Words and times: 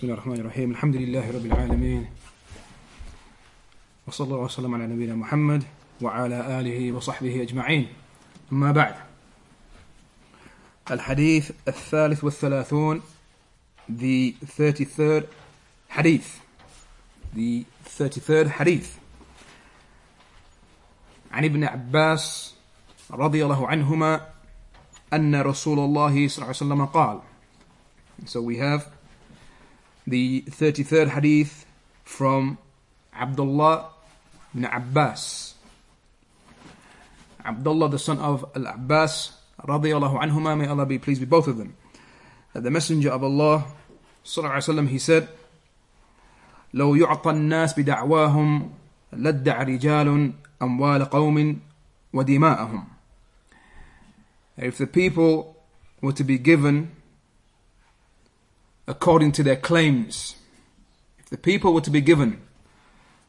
بسم 0.00 0.08
الله 0.08 0.18
الرحمن 0.18 0.40
الرحيم. 0.40 0.70
الحمد 0.70 0.96
لله 0.96 1.30
رب 1.30 1.46
العالمين. 1.46 2.06
وصلى 4.08 4.24
الله 4.24 4.36
وسلم 4.36 4.74
على 4.74 4.86
نبينا 4.86 5.14
محمد 5.14 5.64
وعلى 6.00 6.60
آله 6.60 6.92
وصحبه 6.92 7.42
أجمعين. 7.42 7.88
أما 8.52 8.72
بعد. 8.72 8.94
الحديث 10.90 11.52
الثالث 11.68 12.24
والثلاثون 12.24 13.02
the 13.90 14.32
33rd 14.56 15.24
hadith 15.90 16.40
the 17.36 17.64
33rd 17.84 18.48
hadith 18.48 18.88
عن 21.32 21.44
ابن 21.44 21.64
عباس 21.64 22.54
رضي 23.10 23.44
الله 23.44 23.68
عنهما 23.68 24.20
أن 25.12 25.40
رسول 25.40 25.78
الله 25.78 26.28
صلى 26.28 26.36
الله 26.36 26.46
عليه 26.46 26.56
وسلم 26.56 26.86
قال. 26.86 27.20
So 28.24 28.40
we 28.40 28.56
have 28.56 28.99
the 30.07 30.43
33rd 30.43 31.09
hadith 31.09 31.65
from 32.03 32.57
Abdullah 33.13 33.89
ibn 34.53 34.65
Abbas. 34.65 35.55
Abdullah, 37.45 37.89
the 37.89 37.99
son 37.99 38.19
of 38.19 38.45
Al 38.55 38.67
Abbas, 38.67 39.33
radiallahu 39.61 40.19
anhuma, 40.21 40.57
may 40.57 40.67
Allah 40.67 40.85
be 40.85 40.97
pleased 40.97 41.21
with 41.21 41.29
both 41.29 41.47
of 41.47 41.57
them. 41.57 41.75
That 42.53 42.63
the 42.63 42.71
Messenger 42.71 43.11
of 43.11 43.23
Allah, 43.23 43.65
sallallahu 44.23 44.57
alayhi 44.57 44.69
wasallam, 44.69 44.87
he 44.89 44.99
said, 44.99 45.27
لو 46.73 46.95
يعطى 46.95 47.31
الناس 47.31 47.79
بدعواهم 47.79 48.69
لدع 49.13 49.63
رجال 49.63 50.33
أموال 50.61 51.05
قوم 51.09 51.59
ودماءهم. 52.13 52.85
If 54.57 54.77
the 54.77 54.87
people 54.87 55.55
were 56.01 56.13
to 56.13 56.23
be 56.23 56.37
given 56.37 56.91
according 58.89 59.31
to 59.33 59.43
their 59.43 59.55
claims. 59.55 60.35
If 61.19 61.29
the 61.29 61.37
people 61.37 61.73
were 61.73 61.81
to 61.81 61.91
be 61.91 62.01
given 62.01 62.41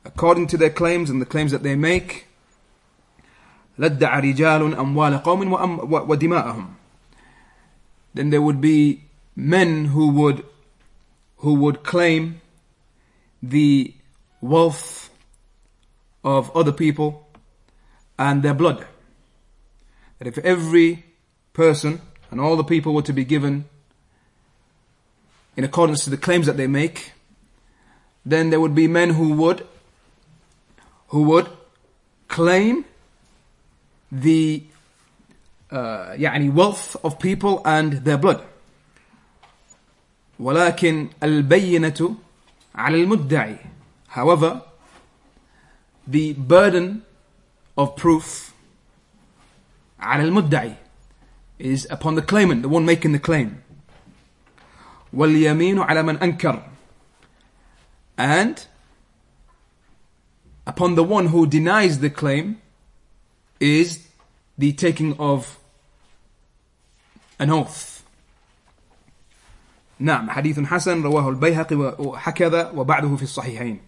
according 0.05 0.47
to 0.49 0.57
their 0.57 0.71
claims 0.71 1.11
and 1.11 1.21
the 1.21 1.27
claims 1.27 1.53
that 1.53 1.63
they 1.63 1.75
make, 1.75 2.27
لَدَّعَ 3.79 3.99
رِجَالٌ 3.99 4.75
أَمْوَالَ 4.75 5.23
قَوْمٍ 5.23 6.07
وَدِمَاءَهُم 6.07 6.67
Then 8.15 8.31
there 8.31 8.43
would 8.43 8.61
be 8.61 9.05
men 9.35 9.87
who 9.87 10.09
would, 10.11 10.45
who 11.39 11.55
would 11.55 11.83
claim 11.83 12.41
the 13.43 13.95
wealth 14.41 15.11
of 16.25 16.55
other 16.57 16.73
people 16.73 17.29
and 18.19 18.43
their 18.43 18.55
blood. 18.55 18.87
That 20.19 20.29
if 20.29 20.39
every 20.39 21.05
person 21.53 22.01
and 22.31 22.41
all 22.41 22.57
the 22.57 22.65
people 22.65 22.95
were 22.95 23.03
to 23.03 23.13
be 23.13 23.25
given 23.25 23.67
in 25.61 25.65
accordance 25.65 26.05
to 26.05 26.11
the 26.11 26.17
claims 26.17 26.47
that 26.47 26.57
they 26.57 26.67
make, 26.67 27.13
then 28.25 28.51
there 28.51 28.61
would 28.61 28.75
be 28.75 28.89
men 28.89 29.11
who 29.11 29.33
would 29.35 29.67
who 31.09 31.23
would 31.23 31.49
claim 32.29 32.85
the 34.11 34.65
uh, 35.71 36.15
يعني 36.17 36.53
wealth 36.53 36.97
of 37.05 37.19
people 37.19 37.63
and 37.65 38.05
their 38.05 38.19
blood. 38.19 38.43
ولكن 40.41 41.09
البينة 41.23 42.17
على 42.75 43.05
المدعي. 43.05 43.59
However, 44.09 44.63
the 46.07 46.35
burden 46.35 47.03
of 47.77 47.97
proof 47.97 48.53
على 50.01 50.25
المدعي 50.25 50.77
is 51.59 51.87
upon 51.91 52.17
the 52.17 52.23
claimant, 52.23 52.63
the 52.63 52.69
one 52.69 52.85
making 52.85 53.13
the 53.13 53.19
claim. 53.19 53.63
واليمين 55.13 55.79
على 55.79 56.03
من 56.03 56.17
أنكر 56.19 56.63
and 58.19 58.67
upon 60.67 60.95
the 60.95 61.05
one 61.05 61.27
who 61.27 61.47
denies 61.47 62.01
the 62.01 62.11
claim 62.11 62.61
is 63.61 64.09
the 64.59 64.73
taking 64.73 65.15
of 65.19 65.59
an 67.39 67.51
oath 67.51 67.97
نعم 69.99 70.31
حديث 70.31 70.61
حسن 70.61 71.03
رواه 71.03 71.29
البيهقي 71.29 71.77
وحكذا 71.99 72.71
وبعده 72.71 73.17
في 73.17 73.23
الصحيحين 73.23 73.81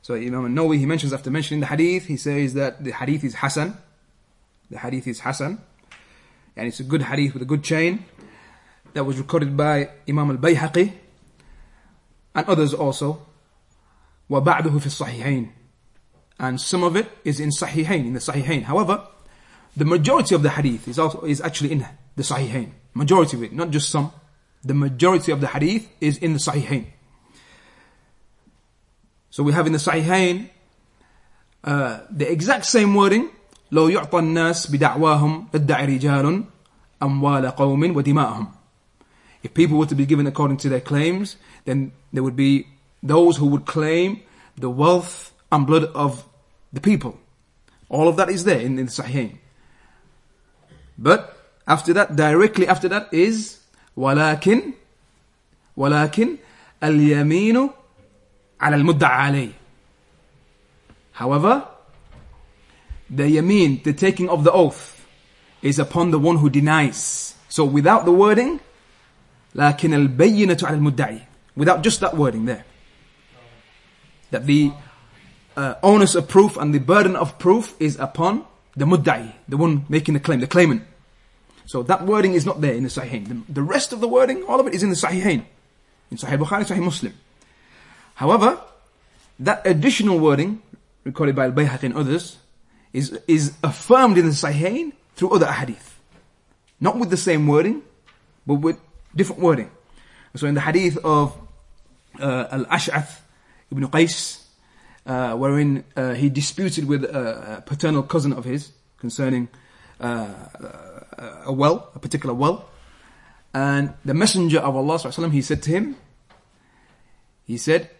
So 0.00 0.14
Imam 0.14 0.46
al-Nawawi, 0.46 0.78
he 0.78 0.86
mentions 0.86 1.12
after 1.12 1.30
mentioning 1.30 1.60
the 1.60 1.66
hadith, 1.66 2.06
he 2.06 2.16
says 2.16 2.54
that 2.54 2.82
the 2.82 2.92
hadith 2.92 3.24
is 3.24 3.34
Hasan. 3.34 3.76
The 4.70 4.78
hadith 4.78 5.06
is 5.06 5.20
Hasan. 5.20 5.60
And 6.56 6.68
it's 6.68 6.80
a 6.80 6.84
good 6.84 7.02
hadith 7.02 7.34
with 7.34 7.42
a 7.42 7.44
good 7.44 7.62
chain. 7.62 8.04
that 8.94 9.04
was 9.04 9.18
recorded 9.18 9.56
by 9.56 9.90
Imam 10.08 10.30
al-Bayhaqi 10.30 10.92
and 12.34 12.46
others 12.46 12.74
also. 12.74 13.26
وَبَعْدُهُ 14.30 14.70
فِي 14.70 14.88
الصَّحِحَيْنِ 14.88 15.50
And 16.38 16.60
some 16.60 16.82
of 16.82 16.96
it 16.96 17.08
is 17.24 17.40
in 17.40 17.50
Sahihain, 17.50 18.06
in 18.06 18.12
the 18.12 18.20
Sahihain. 18.20 18.62
However, 18.64 19.06
the 19.76 19.84
majority 19.84 20.34
of 20.34 20.42
the 20.42 20.50
hadith 20.50 20.88
is 20.88 20.98
also 20.98 21.22
is 21.22 21.40
actually 21.40 21.72
in 21.72 21.86
the 22.16 22.22
Sahihain. 22.22 22.72
Majority 22.94 23.36
of 23.36 23.42
it, 23.42 23.52
not 23.52 23.70
just 23.70 23.90
some. 23.90 24.12
The 24.64 24.74
majority 24.74 25.32
of 25.32 25.40
the 25.40 25.46
hadith 25.46 25.88
is 26.00 26.18
in 26.18 26.32
the 26.32 26.38
Sahihain. 26.38 26.86
So 29.30 29.42
we 29.42 29.52
have 29.52 29.66
in 29.66 29.72
the 29.72 29.78
Sahihain 29.78 30.50
uh, 31.64 32.00
the 32.10 32.30
exact 32.30 32.66
same 32.66 32.94
wording. 32.94 33.30
لو 33.72 33.88
يعطى 33.88 34.18
الناس 34.18 34.70
بدعواهم 34.70 35.48
ادعي 35.54 35.86
رجال 35.86 36.44
أموال 37.02 37.46
قوم 37.46 37.96
ودماءهم 37.96 38.46
if 39.42 39.54
people 39.54 39.78
were 39.78 39.86
to 39.86 39.94
be 39.94 40.06
given 40.06 40.26
according 40.26 40.56
to 40.58 40.68
their 40.68 40.80
claims, 40.80 41.36
then 41.64 41.92
there 42.12 42.22
would 42.22 42.36
be 42.36 42.66
those 43.02 43.36
who 43.36 43.46
would 43.46 43.66
claim 43.66 44.22
the 44.56 44.70
wealth 44.70 45.32
and 45.52 45.66
blood 45.66 45.84
of 45.94 46.26
the 46.72 46.80
people. 46.80 47.18
All 47.88 48.08
of 48.08 48.16
that 48.16 48.28
is 48.28 48.44
there 48.44 48.60
in, 48.60 48.78
in 48.78 48.86
the 48.86 48.92
Sahih. 48.92 49.36
But 50.98 51.36
after 51.66 51.92
that, 51.94 52.16
directly 52.16 52.66
after 52.66 52.88
that 52.88 53.12
is 53.12 53.58
ولكن 53.96 54.72
ولكن 55.76 56.36
اليمين 56.82 57.70
على 58.60 58.76
المدعى 58.76 59.02
عليه. 59.02 59.52
However, 61.12 61.66
the 63.10 63.24
yamin, 63.24 63.82
the 63.82 63.92
taking 63.92 64.28
of 64.28 64.44
the 64.44 64.52
oath, 64.52 65.06
is 65.62 65.78
upon 65.78 66.10
the 66.10 66.18
one 66.18 66.36
who 66.36 66.48
denies. 66.50 67.34
So 67.48 67.64
without 67.64 68.04
the 68.04 68.12
wording, 68.12 68.60
لكن 69.54 69.94
البينة 69.94 70.58
على 70.62 70.76
المدعي 70.76 71.20
without 71.56 71.82
just 71.82 72.00
that 72.00 72.16
wording 72.16 72.44
there 72.44 72.64
that 74.30 74.46
the 74.46 74.72
uh, 75.56 75.74
onus 75.82 76.14
of 76.14 76.28
proof 76.28 76.56
and 76.56 76.74
the 76.74 76.78
burden 76.78 77.16
of 77.16 77.38
proof 77.38 77.74
is 77.80 77.98
upon 77.98 78.44
the 78.76 78.84
mudda'i 78.84 79.32
the 79.48 79.56
one 79.56 79.84
making 79.88 80.14
the 80.14 80.20
claim 80.20 80.40
the 80.40 80.46
claimant 80.46 80.82
so 81.66 81.82
that 81.82 82.06
wording 82.06 82.34
is 82.34 82.46
not 82.46 82.60
there 82.60 82.74
in 82.74 82.82
the 82.82 82.88
Sahihain 82.88 83.26
the, 83.28 83.52
the 83.52 83.62
rest 83.62 83.92
of 83.92 84.00
the 84.00 84.08
wording 84.08 84.42
all 84.44 84.60
of 84.60 84.66
it 84.66 84.74
is 84.74 84.82
in 84.82 84.90
the 84.90 84.96
Sahihain 84.96 85.44
in 86.10 86.16
Sahih 86.16 86.38
Bukhari 86.38 86.64
Sahih 86.64 86.82
Muslim 86.82 87.12
however 88.14 88.60
that 89.40 89.66
additional 89.66 90.18
wording 90.18 90.62
recorded 91.04 91.34
by 91.34 91.44
Al-Bayhaqi 91.44 91.84
and 91.84 91.94
others 91.94 92.36
is, 92.92 93.18
is 93.26 93.54
affirmed 93.62 94.18
in 94.18 94.26
the 94.26 94.32
Sahihain 94.32 94.92
through 95.16 95.30
other 95.30 95.50
hadith 95.50 95.98
not 96.80 96.96
with 96.98 97.10
the 97.10 97.16
same 97.16 97.46
wording 97.46 97.82
but 98.46 98.54
with 98.54 98.78
different 99.14 99.40
wording. 99.40 99.70
So 100.36 100.46
in 100.46 100.54
the 100.54 100.60
hadith 100.60 100.98
of 100.98 101.36
uh, 102.20 102.46
Al-Ash'ath 102.50 103.22
ibn 103.72 103.86
Qais, 103.88 104.44
uh, 105.06 105.34
wherein 105.36 105.84
uh, 105.96 106.14
he 106.14 106.28
disputed 106.28 106.86
with 106.86 107.04
a 107.04 107.62
paternal 107.66 108.02
cousin 108.02 108.32
of 108.32 108.44
his 108.44 108.72
concerning 108.98 109.48
uh, 110.00 110.28
a 111.46 111.52
well, 111.52 111.90
a 111.94 111.98
particular 111.98 112.34
well, 112.34 112.68
and 113.54 113.94
the 114.04 114.14
Messenger 114.14 114.60
of 114.60 114.76
Allah 114.76 114.96
وسلم, 114.96 115.32
he 115.32 115.42
said 115.42 115.62
to 115.62 115.70
him, 115.70 115.96
he 117.46 117.56
said, 117.56 117.90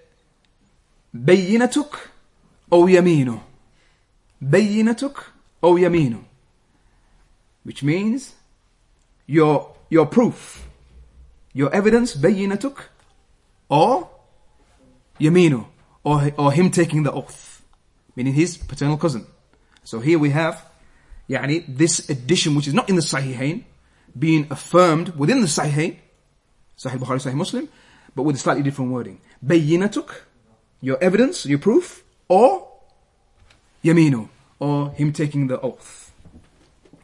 بينتك 1.14 2.10
أو 2.72 2.88
يمينه 2.88 3.42
بينتك 4.40 5.16
أو 5.64 5.76
يمينه 5.76 6.22
which 7.64 7.82
means 7.82 8.34
your 9.26 9.74
your 9.90 10.06
proof 10.06 10.68
your 11.52 11.74
evidence, 11.74 12.14
bayinatuk, 12.14 12.78
or 13.68 14.10
yaminu, 15.20 15.66
or, 16.04 16.30
or 16.38 16.52
him 16.52 16.70
taking 16.70 17.02
the 17.02 17.12
oath, 17.12 17.62
meaning 18.14 18.32
his 18.32 18.56
paternal 18.56 18.96
cousin. 18.96 19.26
So 19.84 20.00
here 20.00 20.18
we 20.18 20.30
have, 20.30 20.64
yani, 21.28 21.64
this 21.66 22.08
addition 22.08 22.54
which 22.54 22.68
is 22.68 22.74
not 22.74 22.88
in 22.88 22.96
the 22.96 23.02
Sahihain, 23.02 23.64
being 24.18 24.46
affirmed 24.50 25.16
within 25.16 25.40
the 25.40 25.46
Sahihain, 25.46 25.96
Sahih 26.76 26.98
Bukhari, 26.98 27.20
Sahih 27.20 27.34
Muslim, 27.34 27.68
but 28.14 28.22
with 28.22 28.36
a 28.36 28.38
slightly 28.38 28.62
different 28.62 28.90
wording. 28.90 29.20
Bayinatuk, 29.44 30.14
your 30.80 31.02
evidence, 31.02 31.46
your 31.46 31.58
proof, 31.58 32.04
or 32.28 32.68
yaminu, 33.82 34.28
or 34.58 34.90
him 34.90 35.12
taking 35.12 35.46
the 35.46 35.60
oath. 35.60 36.12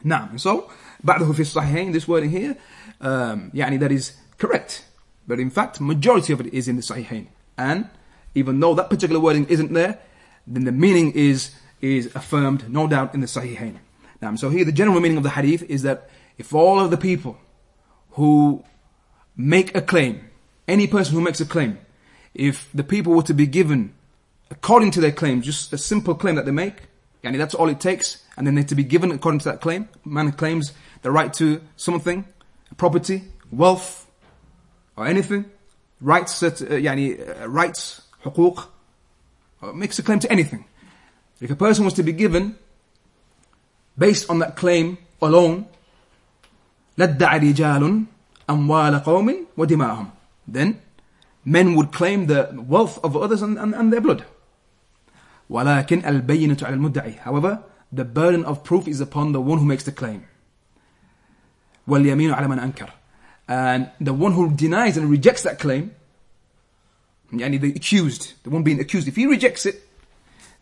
Now, 0.03 0.29
so, 0.37 0.69
بعده 1.03 1.33
في 1.33 1.39
الصحيحين, 1.41 1.93
this 1.93 2.07
wording 2.07 2.29
here, 2.29 2.55
um, 3.01 3.51
يعني 3.53 3.79
that 3.79 3.91
is 3.91 4.13
correct. 4.40 4.84
But 5.28 5.38
in 5.38 5.50
fact, 5.50 5.80
majority 5.80 6.32
of 6.32 6.40
it 6.40 6.52
is 6.52 6.66
in 6.66 6.74
the 6.74 6.82
Sahihain. 6.82 7.28
And 7.56 7.88
even 8.34 8.58
though 8.58 8.74
that 8.74 8.90
particular 8.90 9.20
wording 9.20 9.46
isn't 9.46 9.72
there, 9.72 10.00
then 10.46 10.64
the 10.64 10.72
meaning 10.72 11.12
is 11.12 11.54
is 11.80 12.14
affirmed, 12.14 12.68
no 12.68 12.86
doubt, 12.86 13.14
in 13.14 13.20
the 13.20 13.26
Sahihain. 13.26 13.76
Now, 14.20 14.34
so 14.34 14.50
here 14.50 14.64
the 14.64 14.72
general 14.72 15.00
meaning 15.00 15.16
of 15.16 15.22
the 15.22 15.30
hadith 15.30 15.62
is 15.62 15.82
that 15.82 16.10
if 16.36 16.52
all 16.54 16.80
of 16.80 16.90
the 16.90 16.96
people 16.96 17.38
who 18.12 18.64
make 19.36 19.74
a 19.74 19.80
claim, 19.80 20.28
any 20.68 20.86
person 20.86 21.14
who 21.14 21.20
makes 21.20 21.40
a 21.40 21.46
claim, 21.46 21.78
if 22.34 22.68
the 22.74 22.84
people 22.84 23.14
were 23.14 23.22
to 23.22 23.34
be 23.34 23.46
given, 23.46 23.94
according 24.50 24.90
to 24.92 25.00
their 25.00 25.12
claim, 25.12 25.40
just 25.40 25.72
a 25.72 25.78
simple 25.78 26.14
claim 26.14 26.34
that 26.34 26.44
they 26.44 26.52
make, 26.52 26.82
and 27.22 27.38
that's 27.40 27.54
all 27.54 27.68
it 27.68 27.80
takes, 27.80 28.24
and 28.36 28.46
then 28.46 28.54
they're 28.54 28.64
to 28.64 28.74
be 28.74 28.84
given 28.84 29.10
according 29.10 29.40
to 29.40 29.48
that 29.50 29.60
claim, 29.60 29.88
man 30.04 30.32
claims 30.32 30.72
the 31.02 31.10
right 31.10 31.32
to 31.34 31.60
something, 31.76 32.26
property, 32.76 33.22
wealth, 33.50 34.06
or 34.99 35.07
anything, 35.07 35.45
rights, 36.01 36.41
uh, 36.43 36.51
yani, 36.51 37.19
uh, 37.19 37.47
rights, 37.47 38.01
حقوق, 38.23 38.67
makes 39.73 39.99
a 39.99 40.03
claim 40.03 40.19
to 40.19 40.31
anything. 40.31 40.65
If 41.41 41.51
a 41.51 41.55
person 41.55 41.85
was 41.85 41.93
to 41.95 42.03
be 42.03 42.13
given, 42.13 42.57
based 43.97 44.29
on 44.29 44.39
that 44.39 44.55
claim 44.55 44.97
alone, 45.21 45.67
لَدَّعَ 46.97 47.17
رِجَالٌ 47.17 48.05
أَمْوَالَ 48.47 49.03
قَوْمٍ 49.03 49.45
وَدِمَاءَهُمْ 49.57 50.11
Then, 50.47 50.81
men 51.43 51.75
would 51.75 51.91
claim 51.91 52.27
the 52.27 52.49
wealth 52.55 53.03
of 53.03 53.17
others 53.17 53.41
and, 53.41 53.57
and, 53.57 53.73
and 53.73 53.91
their 53.91 54.01
blood. 54.01 54.23
وَلَكِنْ 55.49 56.03
الْبَيِّنَةُ 56.03 56.57
عَلَى 56.57 56.75
الْمُدَّعِ 56.75 57.19
However, 57.19 57.63
the 57.91 58.05
burden 58.05 58.45
of 58.45 58.63
proof 58.63 58.87
is 58.87 59.01
upon 59.01 59.31
the 59.31 59.41
one 59.41 59.59
who 59.59 59.65
makes 59.65 59.83
the 59.83 59.91
claim. 59.91 60.25
وَالْيَمِينُ 61.87 62.33
عَلَى 62.33 62.47
مَنْ 62.47 62.59
أَنْكَرَ 62.59 62.89
And 63.49 63.89
the 64.01 64.13
one 64.13 64.31
who 64.33 64.51
denies 64.51 64.97
and 64.97 65.09
rejects 65.09 65.43
that 65.43 65.59
claim, 65.59 65.93
yani 67.31 67.59
the 67.59 67.69
accused, 67.69 68.33
the 68.43 68.49
one 68.49 68.63
being 68.63 68.79
accused, 68.79 69.07
if 69.07 69.15
he 69.15 69.25
rejects 69.27 69.65
it, 69.65 69.87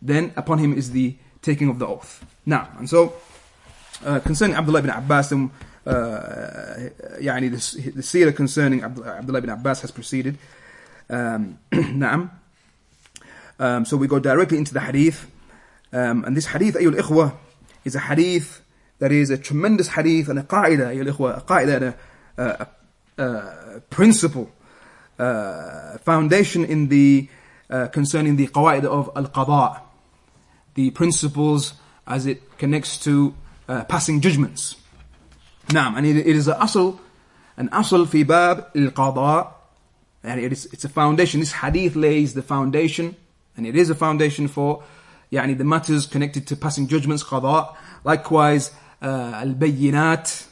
then 0.02 0.32
upon 0.36 0.58
him 0.58 0.76
is 0.76 0.90
the 0.90 1.16
taking 1.40 1.68
of 1.68 1.78
the 1.78 1.86
oath. 1.86 2.24
Now, 2.44 2.68
and 2.78 2.88
so, 2.88 3.14
uh, 4.04 4.20
concerning 4.20 4.56
Abdullah 4.56 4.80
ibn 4.80 4.90
Abbas, 4.90 5.32
um, 5.32 5.50
uh, 5.86 5.92
يعني 7.20 7.50
the, 7.50 7.90
the 7.90 8.02
seerah 8.02 8.34
concerning 8.34 8.82
Abdullah 8.82 9.38
ibn 9.38 9.50
Abbas 9.50 9.82
has 9.82 9.90
proceeded. 9.90 10.38
Um, 11.08 11.58
نعم. 11.72 12.30
Um, 13.58 13.84
so 13.84 13.96
we 13.96 14.06
go 14.06 14.18
directly 14.18 14.58
into 14.58 14.74
the 14.74 14.80
hadith. 14.80 15.30
Um, 15.92 16.24
and 16.24 16.36
this 16.36 16.46
hadith, 16.46 16.74
أيها 16.76 16.96
الإخوة, 16.96 17.36
is 17.84 17.94
a 17.94 18.00
hadith 18.00 18.62
that 18.98 19.12
is 19.12 19.30
a 19.30 19.38
tremendous 19.38 19.88
hadith 19.88 20.28
and 20.28 20.38
a 20.38 20.42
qaida, 20.42 20.88
أيها 20.88 21.04
الإخوة, 21.04 21.38
a 21.38 21.40
qaida 21.42 21.76
and 21.76 21.84
a, 21.84 21.94
a, 22.36 22.44
a 22.62 22.68
principle, 23.90 24.50
uh, 25.18 25.98
foundation 25.98 26.64
in 26.64 26.88
the, 26.88 27.28
uh, 27.70 27.86
concerning 27.88 28.36
the 28.36 28.46
qawaid 28.48 28.84
of 28.84 29.10
al-qada, 29.14 29.80
the 30.74 30.90
principles 30.90 31.74
as 32.06 32.26
it 32.26 32.58
connects 32.58 32.98
to 32.98 33.34
uh, 33.68 33.84
passing 33.84 34.20
judgments. 34.20 34.76
Naam, 35.68 35.96
and 35.96 36.06
it, 36.06 36.16
it 36.16 36.36
is 36.36 36.48
an 36.48 36.58
asl, 36.58 36.98
an 37.56 37.68
asl 37.70 38.08
fi 38.08 38.24
bab 38.24 38.66
al-qada, 38.74 39.52
and 40.22 40.40
it 40.40 40.52
is, 40.52 40.66
it's 40.66 40.84
a 40.84 40.88
foundation. 40.88 41.40
This 41.40 41.52
hadith 41.52 41.96
lays 41.96 42.34
the 42.34 42.42
foundation, 42.42 43.16
and 43.56 43.66
it 43.66 43.76
is 43.76 43.90
a 43.90 43.94
foundation 43.94 44.48
for 44.48 44.82
يعني 45.32 45.56
the 45.56 45.64
matters 45.64 46.06
connected 46.06 46.46
to 46.46 46.56
passing 46.56 46.86
judgments, 46.86 47.22
qada. 47.22 47.74
Likewise, 48.04 48.70
uh, 49.02 49.32
al-bayyinat, 49.34 50.46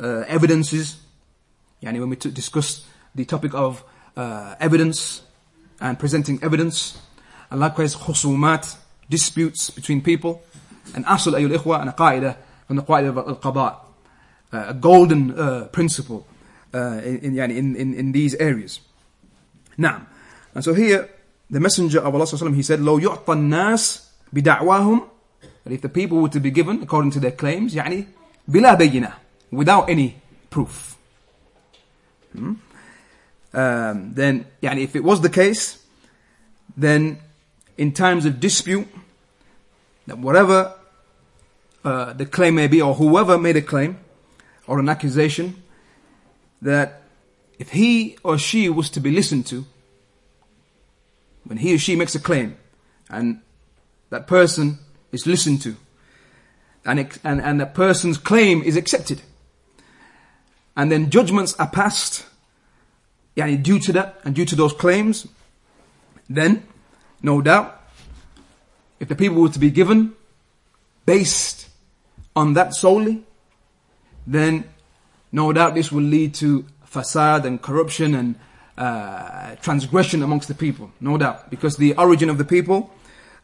uh, 0.00 0.24
evidences. 0.26 0.96
Yani 1.84 2.00
when 2.00 2.10
we 2.10 2.16
discuss 2.16 2.86
the 3.14 3.24
topic 3.24 3.54
of 3.54 3.82
uh, 4.16 4.54
evidence 4.60 5.22
and 5.80 5.98
presenting 5.98 6.42
evidence. 6.42 6.98
And 7.50 7.60
likewise, 7.60 7.96
khusumat, 7.96 8.76
disputes 9.08 9.70
between 9.70 10.02
people. 10.02 10.42
And 10.94 11.04
asl 11.06 11.34
ayyul 11.34 11.56
ikhwa 11.56 11.80
and 11.80 11.90
a 11.90 11.92
qaida 11.92 12.36
from 12.66 12.76
the 12.76 12.82
qaida 12.82 13.08
of 13.08 13.18
al-qada. 13.18 13.76
Uh, 14.52 14.64
a 14.68 14.74
golden 14.74 15.38
uh, 15.38 15.68
principle 15.72 16.26
uh, 16.74 17.00
in, 17.04 17.38
in, 17.38 17.76
in, 17.76 17.94
in 17.94 18.12
these 18.12 18.34
areas. 18.34 18.80
Now, 19.78 20.06
and 20.54 20.64
so 20.64 20.74
here, 20.74 21.08
the 21.48 21.60
Messenger 21.60 22.00
of 22.00 22.14
Allah 22.14 22.26
he 22.54 22.62
said, 22.62 22.80
لو 22.80 22.98
يعطى 22.98 23.32
الناس 23.32 24.08
بدعواهم 24.32 25.02
that 25.64 25.72
if 25.72 25.80
the 25.82 25.88
people 25.88 26.18
were 26.18 26.28
to 26.28 26.40
be 26.40 26.50
given 26.50 26.82
according 26.82 27.10
to 27.12 27.20
their 27.20 27.30
claims, 27.30 27.74
يعني 27.74 28.06
بلا 28.48 28.74
بينة, 28.74 29.12
without 29.52 29.88
any 29.88 30.16
proof. 30.50 30.93
Hmm? 32.34 32.54
Um, 33.52 34.14
then, 34.14 34.46
يعني 34.62 34.82
if 34.82 34.94
it 34.94 35.02
was 35.02 35.20
the 35.20 35.28
case, 35.28 35.84
then 36.76 37.18
in 37.76 37.92
times 37.92 38.24
of 38.24 38.38
dispute, 38.40 38.86
that 40.06 40.18
whatever 40.18 40.74
uh, 41.84 42.12
the 42.12 42.26
claim 42.26 42.54
may 42.54 42.68
be, 42.68 42.80
or 42.80 42.94
whoever 42.94 43.38
made 43.38 43.56
a 43.56 43.62
claim 43.62 43.98
or 44.66 44.78
an 44.78 44.88
accusation, 44.88 45.62
that 46.62 47.02
if 47.58 47.70
he 47.70 48.16
or 48.22 48.38
she 48.38 48.68
was 48.68 48.90
to 48.90 49.00
be 49.00 49.10
listened 49.10 49.46
to, 49.46 49.64
when 51.44 51.58
he 51.58 51.74
or 51.74 51.78
she 51.78 51.96
makes 51.96 52.14
a 52.14 52.20
claim, 52.20 52.56
and 53.08 53.40
that 54.10 54.26
person 54.26 54.78
is 55.10 55.26
listened 55.26 55.62
to, 55.62 55.76
and, 56.84 57.00
and, 57.24 57.40
and 57.40 57.60
that 57.60 57.74
person's 57.74 58.18
claim 58.18 58.62
is 58.62 58.76
accepted, 58.76 59.22
and 60.75 60.91
then 60.91 61.09
judgments 61.09 61.53
are 61.59 61.67
passed, 61.67 62.25
yani 63.35 63.61
due 63.61 63.79
to 63.79 63.93
that 63.93 64.19
and 64.23 64.35
due 64.35 64.45
to 64.45 64.55
those 64.55 64.73
claims, 64.73 65.27
then, 66.29 66.65
no 67.21 67.41
doubt, 67.41 67.81
if 68.99 69.07
the 69.07 69.15
people 69.15 69.41
were 69.41 69.49
to 69.49 69.59
be 69.59 69.69
given 69.69 70.13
based 71.05 71.69
on 72.35 72.53
that 72.53 72.73
solely, 72.73 73.23
then 74.25 74.63
no 75.31 75.53
doubt 75.53 75.75
this 75.75 75.91
will 75.91 76.03
lead 76.03 76.33
to 76.33 76.65
fasad 76.89 77.45
and 77.45 77.61
corruption 77.61 78.15
and 78.15 78.35
uh, 78.77 79.55
transgression 79.61 80.23
amongst 80.23 80.47
the 80.47 80.55
people, 80.55 80.91
no 80.99 81.17
doubt, 81.17 81.49
because 81.49 81.77
the 81.77 81.95
origin 81.95 82.29
of 82.29 82.37
the 82.37 82.45
people 82.45 82.93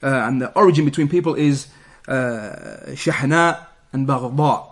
uh, 0.03 0.07
and 0.07 0.41
the 0.41 0.51
origin 0.57 0.85
between 0.85 1.07
people 1.07 1.35
is 1.35 1.67
uh, 2.07 2.95
and 3.93 4.07
baghda, 4.07 4.67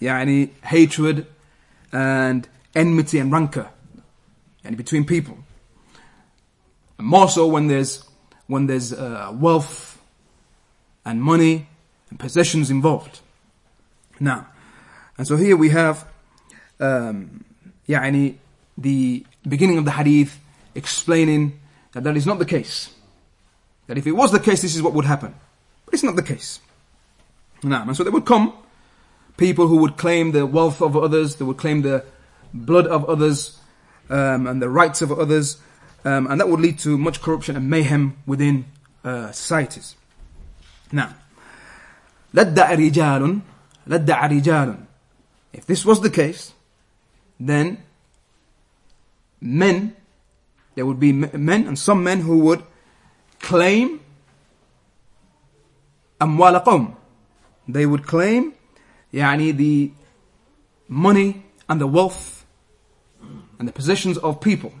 yani 0.00 0.50
hatred 0.62 1.26
and 1.91 2.47
enmity 2.75 3.19
and 3.19 3.31
rancor, 3.31 3.69
yani 4.63 4.77
between 4.77 5.05
people. 5.05 5.37
And 6.97 7.07
more 7.07 7.29
so 7.29 7.47
when 7.47 7.67
there's 7.67 8.03
when 8.47 8.67
there's 8.67 8.93
uh, 8.93 9.31
wealth 9.33 10.01
and 11.05 11.21
money 11.21 11.67
and 12.09 12.19
possessions 12.19 12.69
involved. 12.69 13.21
Now, 14.19 14.47
and 15.17 15.27
so 15.27 15.35
here 15.35 15.57
we 15.57 15.69
have 15.69 16.07
um, 16.79 17.43
يعني 17.87 18.35
the 18.77 19.25
beginning 19.47 19.77
of 19.77 19.85
the 19.85 19.91
hadith 19.91 20.39
explaining 20.75 21.59
that 21.93 22.03
that 22.03 22.15
is 22.15 22.25
not 22.25 22.39
the 22.39 22.45
case. 22.45 22.89
That 23.87 23.97
if 23.97 24.07
it 24.07 24.13
was 24.13 24.31
the 24.31 24.39
case, 24.39 24.61
this 24.61 24.75
is 24.75 24.81
what 24.81 24.93
would 24.93 25.05
happen. 25.05 25.33
But 25.85 25.93
it's 25.93 26.03
not 26.03 26.15
the 26.15 26.23
case. 26.23 26.59
Now, 27.63 27.83
and 27.83 27.95
so 27.95 28.03
there 28.03 28.11
would 28.11 28.25
come 28.25 28.53
people 29.37 29.67
who 29.67 29.77
would 29.77 29.97
claim 29.97 30.31
the 30.31 30.45
wealth 30.45 30.81
of 30.81 30.95
others, 30.95 31.35
they 31.35 31.45
would 31.45 31.57
claim 31.57 31.81
the 31.81 32.05
blood 32.53 32.87
of 32.87 33.05
others, 33.05 33.59
um, 34.09 34.47
and 34.47 34.61
the 34.61 34.69
rights 34.69 35.01
of 35.01 35.11
others, 35.11 35.57
um, 36.03 36.27
and 36.27 36.39
that 36.39 36.49
would 36.49 36.59
lead 36.59 36.79
to 36.79 36.97
much 36.97 37.21
corruption 37.21 37.55
and 37.55 37.69
mayhem 37.69 38.17
within 38.25 38.65
uh, 39.03 39.31
societies. 39.31 39.95
Now, 40.91 41.15
لَدَّعَ 42.33 42.75
رِجَالٌ 42.75 43.41
لَدَّعَ 43.87 44.29
رِجَالٌ 44.29 44.85
If 45.53 45.65
this 45.65 45.85
was 45.85 46.01
the 46.01 46.09
case, 46.09 46.53
then 47.39 47.83
men, 49.39 49.95
there 50.75 50.85
would 50.85 50.99
be 50.99 51.11
men 51.11 51.67
and 51.67 51.77
some 51.77 52.03
men 52.03 52.21
who 52.21 52.39
would 52.39 52.63
claim 53.39 53.99
أموال 56.21 56.63
قوم. 56.63 56.95
They 57.67 57.85
would 57.85 58.05
claim 58.05 58.53
يعني 59.13 59.55
the 59.57 59.91
money 60.87 61.43
and 61.69 61.79
the 61.79 61.87
wealth 61.87 62.45
and 63.59 63.67
the 63.67 63.71
possessions 63.71 64.17
of 64.17 64.41
people. 64.41 64.73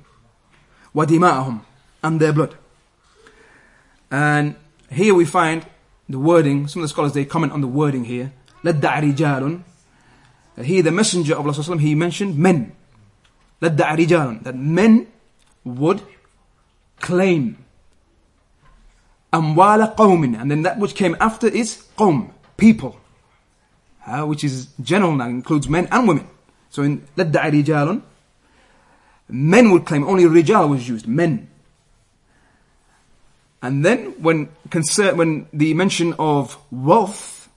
وَدِمَاءَهُمْ 0.95 1.61
and 2.03 2.19
their 2.19 2.33
blood. 2.33 2.55
And 4.09 4.55
here 4.89 5.13
we 5.13 5.25
find 5.25 5.65
the 6.09 6.19
wording, 6.19 6.67
some 6.67 6.81
of 6.81 6.83
the 6.83 6.89
scholars 6.89 7.13
they 7.13 7.25
comment 7.25 7.53
on 7.53 7.61
the 7.61 7.67
wording 7.67 8.05
here. 8.05 8.33
لَدَّعَ 8.63 9.15
رِجَالٌ 9.15 9.63
here 10.63 10.83
the 10.83 10.91
messenger 10.91 11.35
of 11.35 11.45
Allah 11.45 11.77
he 11.77 11.95
mentioned 11.95 12.37
men. 12.37 12.75
لَدَّعَ 13.61 13.95
رِجَالٌ 13.97 14.43
That 14.43 14.55
men 14.55 15.07
would 15.63 16.01
claim 16.99 17.57
أموال 19.33 19.95
قوم 19.95 20.35
and 20.39 20.51
then 20.51 20.63
that 20.63 20.77
which 20.77 20.93
came 20.93 21.15
after 21.19 21.47
is 21.47 21.85
قوم, 21.97 22.31
people. 22.57 22.97
Uh, 24.05 24.25
which 24.25 24.43
is 24.43 24.67
general 24.81 25.15
now, 25.15 25.27
includes 25.27 25.69
men 25.69 25.87
and 25.91 26.07
women. 26.07 26.27
So 26.71 26.81
in 26.81 27.01
لَدَّعَ 27.15 27.51
رِجَالٌ 27.51 28.01
men 29.31 29.71
would 29.71 29.85
claim, 29.85 30.03
only 30.03 30.23
rijal 30.23 30.69
was 30.69 30.87
used, 30.87 31.07
men. 31.07 31.49
And 33.61 33.85
then 33.85 34.21
when 34.21 34.49
concern, 34.69 35.17
when 35.17 35.47
the 35.53 35.73
mention 35.73 36.13
of 36.17 36.57
wealth 36.71 37.49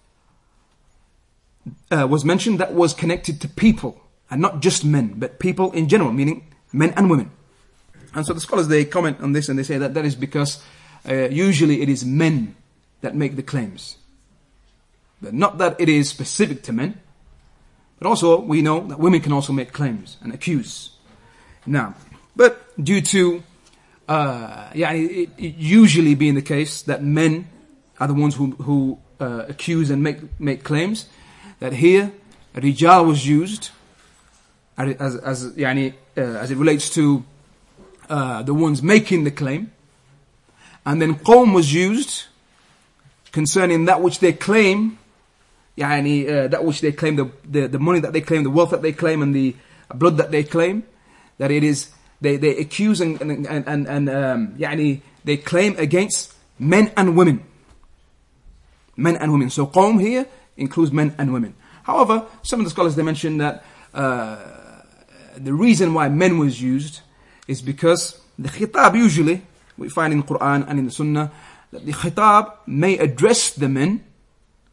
uh, 1.90 2.06
was 2.08 2.24
mentioned, 2.24 2.60
that 2.60 2.74
was 2.74 2.92
connected 2.92 3.40
to 3.40 3.48
people 3.48 4.00
and 4.30 4.40
not 4.40 4.60
just 4.60 4.84
men, 4.84 5.14
but 5.16 5.38
people 5.38 5.72
in 5.72 5.88
general, 5.88 6.12
meaning 6.12 6.46
men 6.72 6.92
and 6.96 7.10
women. 7.10 7.30
And 8.14 8.26
so 8.26 8.32
the 8.32 8.40
scholars 8.40 8.68
they 8.68 8.84
comment 8.84 9.20
on 9.20 9.32
this 9.32 9.48
and 9.48 9.58
they 9.58 9.62
say 9.62 9.78
that 9.78 9.94
that 9.94 10.04
is 10.04 10.14
because 10.14 10.62
uh, 11.08 11.28
usually 11.30 11.82
it 11.82 11.88
is 11.88 12.04
men 12.04 12.54
that 13.00 13.14
make 13.14 13.36
the 13.36 13.42
claims, 13.42 13.96
not 15.21 15.57
that 15.57 15.79
it 15.79 15.89
is 15.89 16.09
specific 16.09 16.63
to 16.63 16.73
men. 16.73 16.99
But 17.97 18.07
also 18.07 18.39
we 18.39 18.61
know 18.61 18.87
that 18.87 18.99
women 18.99 19.21
can 19.21 19.33
also 19.33 19.53
make 19.53 19.73
claims 19.73 20.17
and 20.21 20.33
accuse. 20.33 20.91
Now, 21.65 21.95
but 22.35 22.61
due 22.81 23.01
to 23.01 23.43
uh, 24.09 24.71
yeah, 24.73 24.91
it, 24.91 25.29
it 25.37 25.55
usually 25.55 26.15
being 26.15 26.33
the 26.33 26.41
case 26.41 26.81
that 26.83 27.03
men 27.03 27.47
are 27.99 28.07
the 28.07 28.13
ones 28.13 28.35
who, 28.35 28.51
who 28.51 28.97
uh, 29.19 29.45
accuse 29.47 29.91
and 29.91 30.01
make, 30.01 30.17
make 30.39 30.63
claims, 30.63 31.07
that 31.59 31.73
here, 31.73 32.11
rijal 32.55 33.05
was 33.05 33.27
used 33.27 33.69
as, 34.77 35.15
as, 35.17 35.51
yani, 35.53 35.93
uh, 36.17 36.21
as 36.21 36.49
it 36.51 36.57
relates 36.57 36.89
to 36.89 37.23
uh, 38.09 38.41
the 38.43 38.53
ones 38.53 38.81
making 38.81 39.25
the 39.25 39.31
claim, 39.31 39.71
and 40.85 41.01
then 41.01 41.13
qawm 41.13 41.53
was 41.53 41.71
used 41.71 42.25
concerning 43.31 43.85
that 43.85 44.01
which 44.01 44.19
they 44.19 44.33
claim, 44.33 44.97
yani, 45.78 46.28
uh, 46.28 46.48
that 46.48 46.64
which 46.64 46.80
they 46.80 46.92
claim, 46.92 47.16
the, 47.16 47.30
the, 47.44 47.68
the 47.68 47.78
money 47.78 48.00
that 48.00 48.12
they 48.12 48.20
claim, 48.20 48.42
the 48.44 48.50
wealth 48.50 48.70
that 48.70 48.82
they 48.82 48.92
claim, 48.92 49.22
and 49.22 49.34
the 49.34 49.56
blood 49.94 50.16
that 50.18 50.30
they 50.30 50.44
claim, 50.44 50.84
that 51.38 51.50
it 51.50 51.64
is 51.64 51.90
they, 52.20 52.36
they 52.36 52.56
accuse 52.56 53.00
and, 53.00 53.20
and, 53.20 53.46
and, 53.46 53.86
and 53.86 54.08
um, 54.08 54.54
يعني, 54.56 55.02
they 55.24 55.36
claim 55.36 55.76
against 55.78 56.32
men 56.58 56.92
and 56.96 57.16
women. 57.16 57.44
Men 58.96 59.16
and 59.16 59.32
women. 59.32 59.50
So 59.50 59.66
qawm 59.66 60.00
here 60.00 60.26
includes 60.56 60.92
men 60.92 61.14
and 61.18 61.32
women. 61.32 61.54
However, 61.82 62.26
some 62.42 62.60
of 62.60 62.64
the 62.64 62.70
scholars 62.70 62.94
they 62.96 63.02
mention 63.02 63.38
that 63.38 63.64
uh, 63.92 64.38
the 65.36 65.52
reason 65.52 65.92
why 65.94 66.08
men 66.08 66.38
was 66.38 66.62
used 66.62 67.00
is 67.46 67.60
because 67.60 68.20
the 68.38 68.48
khitab 68.48 68.96
usually 68.96 69.42
we 69.76 69.88
find 69.88 70.12
in 70.12 70.20
the 70.20 70.26
Quran 70.26 70.68
and 70.68 70.78
in 70.78 70.86
the 70.86 70.90
Sunnah 70.90 71.30
that 71.72 71.84
the 71.84 71.92
khitab 71.92 72.52
may 72.66 72.96
address 72.98 73.50
the 73.50 73.68
men, 73.68 74.04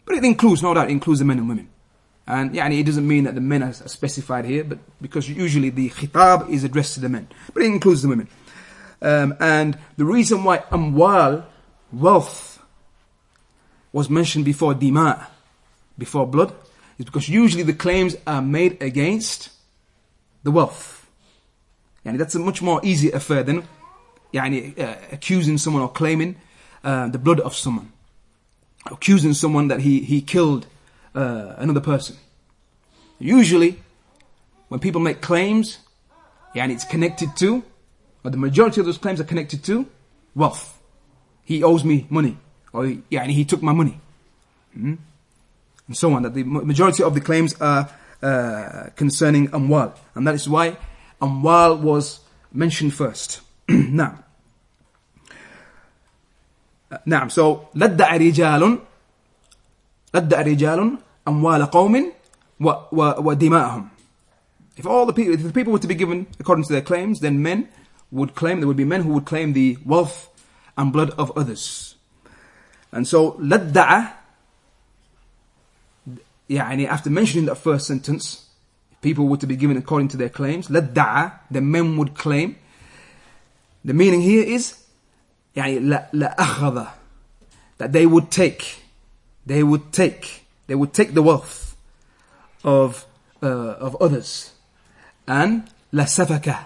but 0.05 0.15
it 0.15 0.23
includes, 0.25 0.61
no 0.61 0.73
doubt, 0.73 0.89
it 0.89 0.91
includes 0.91 1.19
the 1.19 1.25
men 1.25 1.39
and 1.39 1.49
women. 1.49 1.69
And 2.27 2.51
يعني, 2.51 2.79
it 2.79 2.85
doesn't 2.85 3.07
mean 3.07 3.23
that 3.25 3.35
the 3.35 3.41
men 3.41 3.63
are 3.63 3.73
specified 3.73 4.45
here, 4.45 4.63
but 4.63 4.79
because 5.01 5.29
usually 5.29 5.69
the 5.69 5.89
khitab 5.89 6.49
is 6.49 6.63
addressed 6.63 6.95
to 6.95 6.99
the 6.99 7.09
men, 7.09 7.27
but 7.53 7.63
it 7.63 7.67
includes 7.67 8.01
the 8.01 8.09
women. 8.09 8.27
Um, 9.01 9.35
and 9.39 9.77
the 9.97 10.05
reason 10.05 10.43
why 10.43 10.59
amwal, 10.59 11.45
wealth, 11.91 12.61
was 13.91 14.09
mentioned 14.09 14.45
before 14.45 14.73
dima, 14.73 15.27
before 15.97 16.27
blood, 16.27 16.53
is 16.97 17.05
because 17.05 17.27
usually 17.27 17.63
the 17.63 17.73
claims 17.73 18.15
are 18.27 18.41
made 18.41 18.81
against 18.81 19.49
the 20.43 20.51
wealth. 20.51 21.09
Yani 22.05 22.17
that's 22.17 22.35
a 22.35 22.39
much 22.39 22.61
more 22.61 22.79
easy 22.83 23.11
affair 23.11 23.43
than 23.43 23.67
yani, 24.33 24.77
uh, 24.79 24.95
accusing 25.11 25.57
someone 25.57 25.83
or 25.83 25.89
claiming 25.89 26.35
uh, 26.83 27.07
the 27.09 27.19
blood 27.19 27.39
of 27.39 27.55
someone. 27.55 27.91
Accusing 28.90 29.34
someone 29.34 29.68
that 29.68 29.80
he, 29.80 30.00
he 30.00 30.20
killed 30.20 30.66
uh, 31.14 31.54
another 31.58 31.80
person. 31.80 32.16
Usually, 33.18 33.80
when 34.68 34.80
people 34.80 35.00
make 35.00 35.20
claims, 35.20 35.78
yeah, 36.54 36.64
and 36.64 36.72
it's 36.72 36.84
connected 36.84 37.36
to, 37.36 37.64
or 38.24 38.30
the 38.30 38.36
majority 38.36 38.80
of 38.80 38.86
those 38.86 38.98
claims 38.98 39.20
are 39.20 39.24
connected 39.24 39.64
to 39.64 39.86
wealth. 40.34 40.80
He 41.44 41.62
owes 41.62 41.84
me 41.84 42.06
money, 42.10 42.36
or 42.72 42.86
yeah, 43.08 43.22
and 43.22 43.30
he 43.30 43.44
took 43.44 43.62
my 43.62 43.72
money, 43.72 44.00
mm-hmm. 44.76 44.94
and 45.86 45.96
so 45.96 46.12
on. 46.12 46.22
That 46.22 46.34
the 46.34 46.42
majority 46.42 47.02
of 47.02 47.14
the 47.14 47.20
claims 47.20 47.54
are 47.60 47.88
uh, 48.22 48.90
concerning 48.96 49.48
amwal, 49.48 49.96
and 50.14 50.26
that 50.26 50.34
is 50.34 50.48
why 50.48 50.76
amwal 51.20 51.80
was 51.80 52.20
mentioned 52.52 52.94
first. 52.94 53.40
now, 53.68 54.18
نعم 57.05 57.29
so 57.29 57.67
لدع 57.75 58.15
رجال 58.15 58.79
لدع 60.13 60.41
رجال 60.41 60.97
أموال 61.27 61.65
قوم 61.65 62.11
وَدِمَاءَهُمْ 62.61 63.89
If 64.77 64.85
all 64.85 65.05
the 65.05 65.13
people, 65.13 65.33
if 65.33 65.43
the 65.43 65.51
people 65.51 65.73
were 65.73 65.79
to 65.79 65.87
be 65.87 65.95
given 65.95 66.27
according 66.39 66.65
to 66.65 66.73
their 66.73 66.81
claims, 66.81 67.19
then 67.19 67.41
men 67.41 67.69
would 68.11 68.35
claim, 68.35 68.59
there 68.59 68.67
would 68.67 68.77
be 68.77 68.85
men 68.85 69.01
who 69.01 69.13
would 69.13 69.25
claim 69.25 69.53
the 69.53 69.77
wealth 69.85 70.29
and 70.77 70.93
blood 70.93 71.11
of 71.11 71.35
others. 71.37 71.95
And 72.91 73.07
so, 73.07 73.33
لَدَّعَ 73.33 74.13
يعني 76.49 76.87
after 76.87 77.09
mentioning 77.09 77.45
that 77.45 77.55
first 77.55 77.87
sentence, 77.87 78.49
people 79.01 79.27
were 79.27 79.37
to 79.37 79.47
be 79.47 79.55
given 79.55 79.77
according 79.77 80.09
to 80.09 80.17
their 80.17 80.29
claims, 80.29 80.67
لَدَّعَ 80.67 81.39
the 81.49 81.61
men 81.61 81.97
would 81.97 82.13
claim. 82.15 82.57
The 83.83 83.93
meaning 83.93 84.21
here 84.21 84.43
is 84.43 84.83
يعني 85.55 85.79
لَأَخَذَ 86.13 86.87
that 87.81 87.93
they 87.93 88.05
would 88.05 88.29
take, 88.29 88.83
they 89.43 89.63
would 89.63 89.91
take, 89.91 90.45
they 90.67 90.75
would 90.75 90.93
take 90.93 91.15
the 91.15 91.23
wealth 91.23 91.75
of, 92.63 93.07
uh, 93.41 93.47
of 93.47 93.99
others. 93.99 94.53
And 95.27 95.67
la 95.91 96.03
safaka. 96.03 96.65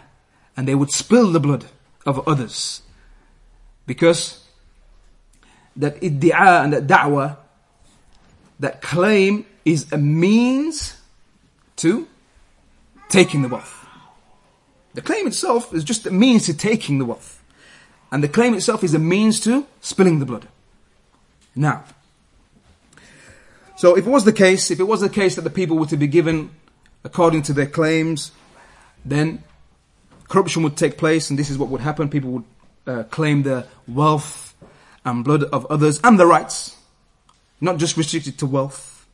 And 0.57 0.67
they 0.67 0.75
would 0.75 0.91
spill 0.91 1.31
the 1.31 1.39
blood 1.39 1.67
of 2.05 2.27
others. 2.27 2.81
Because 3.88 4.43
that 5.77 6.01
iddi'a 6.01 6.65
and 6.65 6.74
that 6.74 6.85
da'wah, 6.85 7.38
that 8.59 8.81
claim 8.81 9.45
is 9.63 9.89
a 9.93 9.97
means 9.97 10.97
to 11.77 12.09
taking 13.07 13.41
the 13.41 13.47
wealth. 13.47 13.88
The 14.95 15.01
claim 15.01 15.27
itself 15.27 15.74
is 15.74 15.85
just 15.85 16.05
a 16.05 16.12
means 16.12 16.47
to 16.47 16.53
taking 16.53 16.97
the 16.97 17.05
wealth. 17.05 17.38
And 18.12 18.22
the 18.22 18.28
claim 18.28 18.54
itself 18.54 18.82
is 18.82 18.94
a 18.94 18.98
means 18.98 19.40
to 19.40 19.66
spilling 19.80 20.18
the 20.18 20.26
blood. 20.26 20.48
Now, 21.54 21.84
so 23.76 23.96
if 23.96 24.06
it 24.06 24.10
was 24.10 24.24
the 24.24 24.32
case, 24.32 24.70
if 24.70 24.78
it 24.78 24.84
was 24.84 25.00
the 25.00 25.08
case 25.08 25.36
that 25.36 25.42
the 25.42 25.50
people 25.50 25.78
were 25.78 25.86
to 25.86 25.96
be 25.96 26.06
given 26.06 26.50
according 27.02 27.42
to 27.42 27.52
their 27.52 27.66
claims, 27.66 28.30
then 29.04 29.42
corruption 30.28 30.62
would 30.64 30.76
take 30.76 30.98
place 30.98 31.30
and 31.30 31.38
this 31.38 31.48
is 31.48 31.56
what 31.56 31.70
would 31.70 31.80
happen. 31.80 32.10
People 32.10 32.30
would 32.30 32.44
uh, 32.86 33.02
claim 33.04 33.42
the 33.42 33.66
wealth 33.88 34.54
and 35.04 35.24
blood 35.24 35.44
of 35.44 35.66
others 35.66 36.00
and 36.04 36.20
the 36.20 36.26
rights. 36.26 36.76
Not 37.60 37.78
just 37.78 37.96
restricted 37.96 38.38
to 38.38 38.46
wealth 38.46 39.06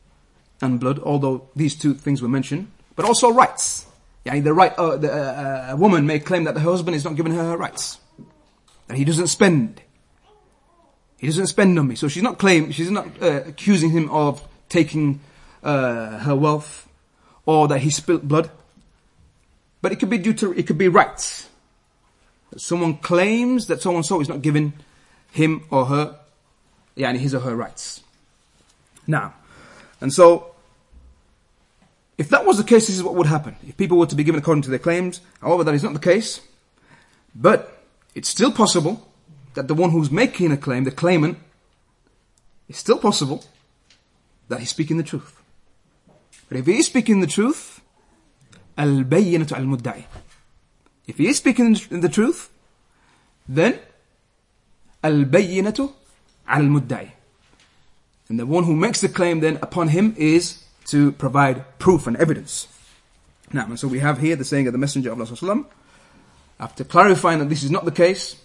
and 0.60 0.80
blood, 0.80 0.98
although 0.98 1.48
these 1.54 1.74
two 1.74 1.94
things 1.94 2.22
were 2.22 2.28
mentioned, 2.28 2.70
but 2.96 3.04
also 3.04 3.30
rights. 3.30 3.86
Yeah, 4.24 4.40
the 4.40 4.52
right, 4.52 4.72
uh, 4.74 4.96
the, 4.96 5.12
uh, 5.12 5.66
a 5.70 5.76
woman 5.76 6.06
may 6.06 6.18
claim 6.18 6.44
that 6.44 6.56
her 6.56 6.60
husband 6.60 6.96
is 6.96 7.04
not 7.04 7.14
giving 7.14 7.32
her 7.34 7.44
her 7.44 7.56
rights. 7.56 7.98
That 8.88 8.96
he 8.96 9.04
doesn't 9.04 9.28
spend. 9.28 9.82
He 11.18 11.26
doesn't 11.26 11.46
spend 11.46 11.78
on 11.78 11.88
me. 11.88 11.94
So 11.94 12.08
she's 12.08 12.22
not 12.22 12.38
claiming, 12.38 12.72
she's 12.72 12.90
not 12.90 13.06
uh, 13.22 13.42
accusing 13.46 13.90
him 13.90 14.10
of 14.10 14.46
taking 14.68 15.20
uh, 15.62 16.18
her 16.18 16.36
wealth 16.36 16.88
or 17.46 17.68
that 17.68 17.80
he 17.80 17.90
spilled 17.90 18.28
blood. 18.28 18.50
But 19.80 19.92
it 19.92 19.96
could 19.96 20.10
be 20.10 20.18
due 20.18 20.34
to, 20.34 20.52
it 20.52 20.66
could 20.66 20.78
be 20.78 20.88
rights. 20.88 21.48
Someone 22.56 22.98
claims 22.98 23.66
that 23.66 23.82
so 23.82 23.94
and 23.94 24.04
so 24.04 24.20
is 24.20 24.28
not 24.28 24.42
giving 24.42 24.72
him 25.30 25.64
or 25.70 25.86
her, 25.86 26.18
yeah, 26.94 27.08
and 27.10 27.18
his 27.18 27.34
or 27.34 27.40
her 27.40 27.54
rights. 27.54 28.02
Now, 29.06 29.34
and 30.00 30.12
so, 30.12 30.54
if 32.18 32.28
that 32.30 32.46
was 32.46 32.56
the 32.56 32.64
case, 32.64 32.86
this 32.86 32.96
is 32.96 33.02
what 33.02 33.14
would 33.14 33.26
happen. 33.26 33.56
If 33.66 33.76
people 33.76 33.98
were 33.98 34.06
to 34.06 34.14
be 34.14 34.24
given 34.24 34.38
according 34.38 34.62
to 34.62 34.70
their 34.70 34.78
claims, 34.78 35.20
however, 35.40 35.64
that 35.64 35.74
is 35.74 35.82
not 35.82 35.92
the 35.92 35.98
case. 36.00 36.40
But 37.34 37.75
it's 38.16 38.30
still 38.30 38.50
possible 38.50 39.06
that 39.52 39.68
the 39.68 39.74
one 39.74 39.90
who's 39.90 40.10
making 40.10 40.50
a 40.50 40.56
claim, 40.56 40.84
the 40.84 40.90
claimant, 40.90 41.38
it's 42.66 42.78
still 42.78 42.98
possible 42.98 43.44
that 44.48 44.60
he's 44.60 44.70
speaking 44.70 44.96
the 44.96 45.02
truth. 45.02 45.42
But 46.48 46.56
if 46.56 46.66
he 46.66 46.78
is 46.78 46.86
speaking 46.86 47.20
the 47.20 47.26
truth, 47.26 47.82
al-bayyinatu 48.78 49.52
al-mudda'i. 49.52 50.04
If 51.06 51.18
he 51.18 51.28
is 51.28 51.36
speaking 51.36 51.74
the 51.90 52.08
truth, 52.08 52.50
then 53.46 53.78
al-bayyinatu 55.04 55.92
al-mudda'i. 56.48 57.10
And 58.30 58.40
the 58.40 58.46
one 58.46 58.64
who 58.64 58.74
makes 58.74 59.02
the 59.02 59.10
claim 59.10 59.40
then 59.40 59.58
upon 59.60 59.88
him 59.88 60.14
is 60.16 60.64
to 60.86 61.12
provide 61.12 61.78
proof 61.78 62.06
and 62.06 62.16
evidence. 62.16 62.66
Now, 63.52 63.74
so 63.74 63.86
we 63.88 63.98
have 63.98 64.20
here 64.20 64.36
the 64.36 64.44
saying 64.44 64.66
of 64.66 64.72
the 64.72 64.78
Messenger 64.78 65.12
of 65.12 65.20
Allah 65.20 65.66
after 66.59 66.83
clarifying 66.83 67.39
that 67.39 67.49
this 67.49 67.63
is 67.63 67.71
not 67.71 67.85
the 67.85 67.91
case, 67.91 68.35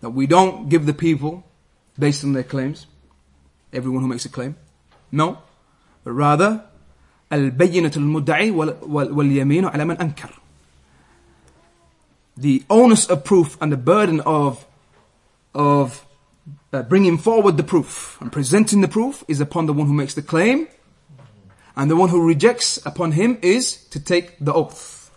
that 0.00 0.10
we 0.10 0.26
don't 0.26 0.68
give 0.68 0.86
the 0.86 0.94
people 0.94 1.44
based 1.98 2.24
on 2.24 2.32
their 2.32 2.44
claims, 2.44 2.86
everyone 3.72 4.02
who 4.02 4.08
makes 4.08 4.24
a 4.24 4.28
claim, 4.28 4.56
no. 5.10 5.38
But 6.04 6.12
rather, 6.12 6.64
البينة 7.32 7.96
المدعي 7.96 8.50
واليمين 8.50 9.64
على 9.64 9.84
من 9.84 9.96
أنكر. 9.96 10.30
the 12.38 12.62
onus 12.70 13.06
of 13.06 13.24
proof 13.24 13.58
and 13.60 13.72
the 13.72 13.76
burden 13.76 14.20
of, 14.20 14.64
of 15.54 16.06
uh, 16.72 16.82
bringing 16.82 17.18
forward 17.18 17.56
the 17.56 17.64
proof 17.64 18.16
and 18.20 18.30
presenting 18.30 18.80
the 18.80 18.88
proof 18.88 19.24
is 19.26 19.40
upon 19.40 19.66
the 19.66 19.72
one 19.72 19.88
who 19.88 19.92
makes 19.92 20.14
the 20.14 20.22
claim. 20.22 20.68
And 21.76 21.90
the 21.90 21.96
one 21.96 22.08
who 22.08 22.26
rejects 22.26 22.84
upon 22.86 23.12
him 23.12 23.38
is 23.42 23.84
to 23.90 24.00
take 24.00 24.36
the 24.40 24.52
oath. 24.52 25.10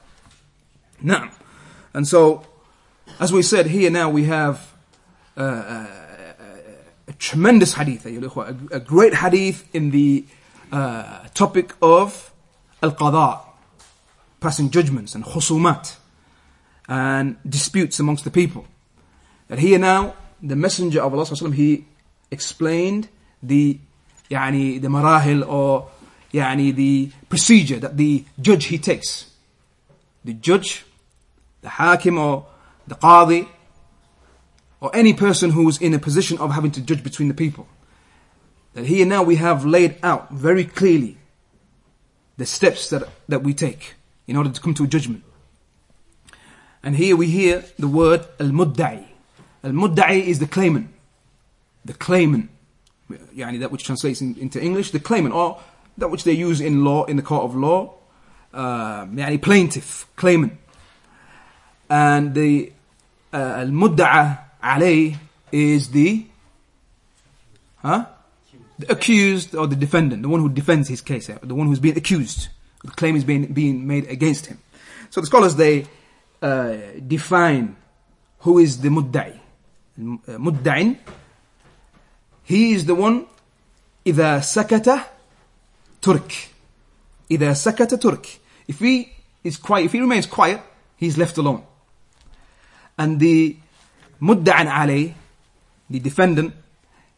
Now, 1.02 1.32
and 1.96 2.08
so, 2.08 2.46
as 3.20 3.32
we 3.34 3.42
said 3.42 3.68
here 3.68 3.90
now 3.90 4.10
we 4.10 4.26
have 4.26 4.74
uh, 5.38 5.44
a, 5.44 5.88
a, 7.08 7.14
tremendous 7.14 7.74
hadith, 7.74 8.06
a, 8.06 8.56
a, 8.72 8.80
great 8.80 9.14
hadith 9.14 9.68
in 9.74 9.92
the 9.92 10.26
uh, 10.72 11.28
topic 11.34 11.74
of 11.82 12.34
al-qada, 12.82 13.42
passing 14.40 14.70
judgments 14.70 15.16
and 15.16 15.24
khusumat 15.24 15.96
and 16.88 17.38
disputes 17.48 18.00
amongst 18.00 18.24
the 18.24 18.32
people. 18.32 18.66
That 19.48 19.60
here 19.60 19.80
now, 19.80 20.16
the 20.42 20.56
Messenger 20.56 21.02
of 21.02 21.14
Allah 21.14 21.52
he 21.54 21.86
explained 22.32 23.10
the 23.44 23.80
يعني 24.30 24.82
the 24.82 24.88
marahil 24.88 25.48
or 25.48 25.90
يعني 26.34 26.76
the 26.76 27.12
procedure 27.30 27.80
that 27.80 27.98
the 27.98 28.26
judge 28.40 28.66
he 28.66 28.78
takes. 28.78 29.32
The 30.24 30.34
judge, 30.34 30.85
the 31.63 31.69
hakim 31.69 32.19
or 32.19 32.47
the 32.87 32.95
qadi, 32.95 33.49
or 34.81 34.95
any 34.95 35.13
person 35.13 35.51
who's 35.51 35.79
in 35.79 35.95
a 35.95 35.99
position 35.99 36.39
of 36.39 36.53
having 36.53 36.71
to 36.73 36.81
judge 36.81 37.03
between 37.03 37.29
the 37.29 37.35
people. 37.35 37.67
That 38.75 38.87
here 38.87 39.07
now 39.07 39.23
we 39.23 39.37
have 39.37 39.65
laid 39.65 39.97
out 40.03 40.31
very 40.31 40.65
clearly 40.65 41.17
the 42.37 42.47
steps 42.47 42.91
that, 42.91 43.09
that 43.29 43.43
we 43.43 43.55
take 43.55 43.95
in 44.27 44.37
order 44.37 44.51
to 44.51 44.61
come 44.61 44.75
to 44.75 44.85
a 44.85 44.87
judgment. 44.87 45.25
And 46.83 46.95
here 46.95 47.17
we 47.17 47.29
hear 47.29 47.65
the 47.79 47.89
word 47.89 48.27
al-mudda'i. 48.39 49.07
Al-mudda'i 49.65 50.25
is 50.25 50.39
the 50.39 50.47
claimant. 50.47 50.89
The 51.85 51.95
claimant. 51.95 52.51
Yani 53.11 53.61
that 53.61 53.73
which 53.73 53.85
translates 53.85 54.21
in, 54.21 54.37
into 54.37 54.63
English, 54.63 54.91
the 54.91 55.01
claimant, 55.01 55.35
or 55.35 55.61
that 55.97 56.11
which 56.11 56.25
they 56.25 56.33
use 56.33 56.61
in 56.61 56.85
law, 56.85 57.05
in 57.05 57.17
the 57.17 57.23
court 57.23 57.45
of 57.45 57.57
law. 57.57 57.95
Uh, 58.53 59.07
yani 59.07 59.41
plaintiff, 59.41 60.07
claimant 60.17 60.53
And 61.90 62.34
the 62.34 62.72
uh, 63.34 63.38
al-mudda'a 63.38 64.40
alay 64.64 65.18
is 65.52 65.90
the, 65.90 66.26
huh? 67.78 68.06
The 68.80 68.92
accused 68.92 69.56
or 69.56 69.68
the 69.68 69.76
defendant, 69.76 70.22
the 70.22 70.30
one 70.30 70.40
who 70.40 70.50
defends 70.50 70.88
his 70.88 71.02
case, 71.02 71.28
the 71.28 71.56
one 71.56 71.68
who's 71.68 71.80
being 71.80 71.98
accused. 71.98 72.48
The 72.84 72.92
claim 72.92 73.16
is 73.16 73.24
being, 73.24 73.54
being 73.54 73.86
made 73.86 74.08
against 74.10 74.48
him. 74.48 74.60
So 75.10 75.22
the 75.22 75.28
scholars, 75.28 75.56
they, 75.56 75.86
uh, 76.42 76.78
define 77.06 77.76
who 78.40 78.58
is 78.58 78.82
the 78.82 78.90
mudda'i. 78.90 79.38
Mudda'in, 80.00 80.98
he 82.44 82.74
is 82.74 82.86
the 82.86 82.96
one 82.96 83.28
إذا 84.08 84.40
سكت 84.40 84.90
ترك 86.02 86.50
إذا 87.32 87.54
سكت 87.54 87.94
ترك 87.94 88.40
if 88.68 88.80
he 88.80 89.12
is 89.44 89.58
quiet 89.58 89.86
if 89.86 89.92
he 89.92 90.00
remains 90.00 90.26
quiet 90.26 90.62
he's 90.98 91.18
left 91.18 91.38
alone 91.38 91.64
and 92.98 93.20
the 93.20 93.56
مدعن 94.22 94.68
عليه 94.68 95.14
the 95.90 96.00
defendant 96.00 96.54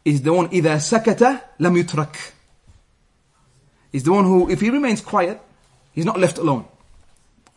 is 0.04 0.22
the 0.22 0.32
one 0.32 0.48
إذا 0.48 0.78
سكت 0.78 1.40
لم 1.60 1.76
يترك 1.76 2.32
is 3.92 4.02
the 4.02 4.12
one 4.12 4.24
who 4.24 4.50
if 4.50 4.60
he 4.60 4.70
remains 4.70 5.00
quiet 5.00 5.40
he's 5.92 6.04
not 6.04 6.18
left 6.18 6.38
alone 6.38 6.64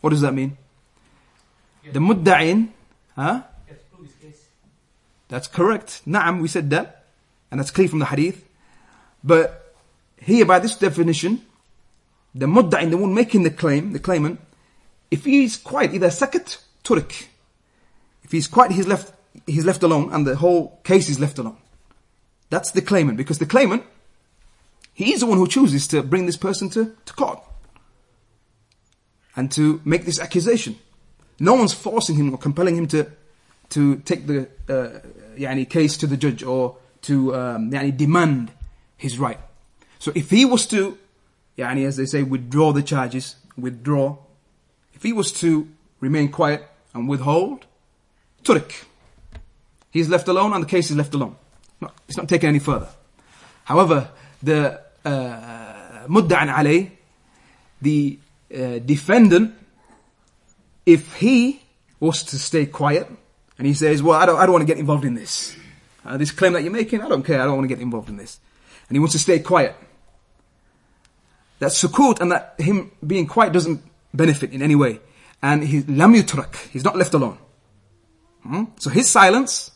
what 0.00 0.10
does 0.10 0.20
that 0.20 0.34
mean 0.34 0.56
the 1.92 2.00
mudda'in, 2.00 2.68
huh? 3.16 3.42
That's 5.28 5.48
correct. 5.48 6.02
Na'am, 6.06 6.40
we 6.40 6.48
said 6.48 6.70
that. 6.70 7.04
And 7.50 7.60
that's 7.60 7.70
clear 7.70 7.88
from 7.88 7.98
the 7.98 8.06
hadith. 8.06 8.44
But 9.22 9.74
here 10.20 10.44
by 10.44 10.58
this 10.58 10.76
definition, 10.76 11.42
the 12.34 12.46
mudda'in, 12.46 12.90
the 12.90 12.96
one 12.96 13.14
making 13.14 13.42
the 13.42 13.50
claim, 13.50 13.92
the 13.92 13.98
claimant, 13.98 14.40
if 15.10 15.24
he's 15.24 15.56
quiet, 15.56 15.94
either 15.94 16.08
sakat, 16.08 16.58
turik. 16.84 17.26
if 18.23 18.31
he's 18.31 18.47
quiet, 18.47 18.71
he's 18.71 18.87
left, 18.87 19.13
he's 19.45 19.65
left 19.65 19.83
alone 19.83 20.13
and 20.13 20.25
the 20.25 20.35
whole 20.35 20.79
case 20.83 21.09
is 21.09 21.19
left 21.19 21.37
alone. 21.37 21.57
That's 22.49 22.71
the 22.71 22.81
claimant 22.81 23.17
because 23.17 23.39
the 23.39 23.45
claimant, 23.45 23.83
he's 24.93 25.21
the 25.21 25.25
one 25.25 25.37
who 25.37 25.47
chooses 25.47 25.87
to 25.87 26.03
bring 26.03 26.25
this 26.25 26.37
person 26.37 26.69
to, 26.71 26.95
to 27.05 27.13
court 27.13 27.41
and 29.35 29.51
to 29.51 29.81
make 29.83 30.05
this 30.05 30.19
accusation. 30.19 30.77
No 31.39 31.55
one's 31.55 31.73
forcing 31.73 32.15
him 32.15 32.33
or 32.33 32.37
compelling 32.37 32.75
him 32.75 32.87
to 32.87 33.11
to 33.69 33.97
take 33.97 34.27
the 34.27 34.47
uh, 34.69 35.65
case 35.65 35.97
to 35.97 36.05
the 36.05 36.15
judge 36.15 36.43
or 36.43 36.77
to 37.01 37.33
um, 37.35 37.69
demand 37.69 38.51
his 38.97 39.17
right. 39.17 39.39
So 39.97 40.11
if 40.13 40.29
he 40.29 40.45
was 40.45 40.67
to, 40.67 40.97
yani 41.57 41.87
as 41.87 41.97
they 41.97 42.05
say, 42.05 42.21
withdraw 42.21 42.71
the 42.71 42.83
charges, 42.83 43.35
withdraw. 43.57 44.17
If 44.93 45.01
he 45.01 45.11
was 45.11 45.31
to 45.33 45.67
remain 45.99 46.31
quiet 46.31 46.67
and 46.93 47.09
withhold, 47.09 47.65
turik. 48.43 48.85
He's 49.91 50.09
left 50.09 50.27
alone 50.27 50.53
and 50.53 50.63
the 50.63 50.67
case 50.67 50.89
is 50.89 50.97
left 50.97 51.13
alone. 51.13 51.35
it's 52.07 52.17
not 52.17 52.27
taken 52.27 52.49
any 52.49 52.59
further. 52.59 52.89
However, 53.65 54.09
the 54.41 54.81
uh, 55.05 56.07
alay, 56.07 56.91
the 57.81 58.19
uh, 58.53 58.79
defendant 58.79 59.55
if 60.85 61.15
he 61.15 61.61
was 61.99 62.23
to 62.23 62.37
stay 62.37 62.65
quiet 62.65 63.07
and 63.57 63.67
he 63.67 63.73
says, 63.73 64.03
well, 64.03 64.19
I 64.19 64.25
don't, 64.25 64.39
I 64.39 64.45
don't 64.45 64.53
want 64.53 64.63
to 64.63 64.67
get 64.67 64.77
involved 64.77 65.05
in 65.05 65.13
this. 65.13 65.55
Uh, 66.05 66.17
this 66.17 66.31
claim 66.31 66.53
that 66.53 66.63
you're 66.63 66.71
making, 66.71 67.01
I 67.01 67.07
don't 67.07 67.23
care. 67.23 67.41
I 67.41 67.45
don't 67.45 67.55
want 67.55 67.69
to 67.69 67.73
get 67.73 67.81
involved 67.81 68.09
in 68.09 68.17
this. 68.17 68.39
And 68.89 68.95
he 68.95 68.99
wants 68.99 69.13
to 69.13 69.19
stay 69.19 69.39
quiet. 69.39 69.75
That 71.59 71.71
sukut 71.71 72.19
and 72.19 72.31
that 72.31 72.55
him 72.57 72.91
being 73.05 73.25
quiet 73.25 73.53
doesn't 73.53 73.81
benefit 74.13 74.51
in 74.51 74.61
any 74.61 74.75
way. 74.75 74.99
And 75.41 75.63
he 75.63 75.81
lam 75.83 76.13
yutrak. 76.13 76.69
He's 76.71 76.83
not 76.83 76.97
left 76.97 77.13
alone. 77.13 77.37
Hmm? 78.43 78.65
So 78.77 78.89
his 78.89 79.09
silence, 79.09 79.71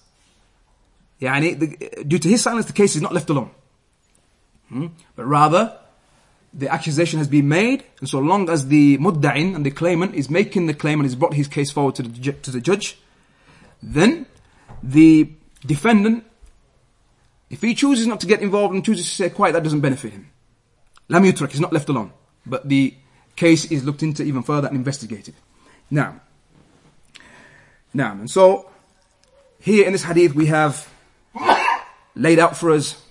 yani, 1.22 1.58
the, 1.58 2.04
due 2.04 2.20
to 2.20 2.30
his 2.30 2.42
silence, 2.44 2.66
the 2.66 2.74
case 2.74 2.96
is 2.96 3.02
not 3.02 3.14
left 3.14 3.30
alone. 3.30 3.52
Hmm? 4.70 4.88
But 5.16 5.26
rather, 5.26 5.78
the 6.54 6.70
accusation 6.70 7.20
has 7.20 7.28
been 7.28 7.48
made, 7.48 7.84
and 8.00 8.10
so 8.10 8.20
long 8.20 8.50
as 8.50 8.68
the 8.68 8.98
mudda'in 8.98 9.56
and 9.56 9.66
the 9.66 9.72
claimant 9.72 10.16
is 10.16 10.30
making 10.30 10.68
the 10.68 10.74
claim 10.74 11.00
and 11.00 11.06
has 11.06 11.16
brought 11.16 11.34
his 11.34 11.48
case 11.48 11.72
forward 11.72 11.96
to 11.96 12.04
the, 12.04 12.34
to 12.34 12.52
the 12.52 12.62
judge, 12.62 12.98
then 13.82 14.26
the 14.84 15.30
defendant, 15.66 16.26
if 17.50 17.62
he 17.62 17.74
chooses 17.74 18.08
not 18.08 18.20
to 18.20 18.28
get 18.28 18.42
involved 18.42 18.74
and 18.74 18.84
chooses 18.84 19.08
to 19.08 19.14
stay 19.14 19.30
quiet, 19.30 19.54
that 19.54 19.64
doesn't 19.64 19.82
benefit 19.82 20.12
him. 20.12 20.30
Lam 21.10 21.24
yutrak, 21.24 21.52
he's 21.52 21.62
not 21.62 21.72
left 21.72 21.90
alone. 21.90 22.12
But 22.46 22.68
the 22.68 22.96
case 23.36 23.72
is 23.72 23.84
looked 23.84 24.04
into 24.04 24.24
even 24.24 24.44
further 24.44 24.68
and 24.68 24.76
investigated. 24.76 25.36
Now, 25.90 26.22
now, 27.94 28.12
and 28.12 28.30
so 28.30 28.70
here 29.60 29.86
in 29.86 29.94
this 29.94 30.04
hadith 30.04 30.34
we 30.36 30.48
have 30.48 30.88
laid 32.16 32.40
out 32.40 32.58
for 32.58 32.72
us 32.72 33.02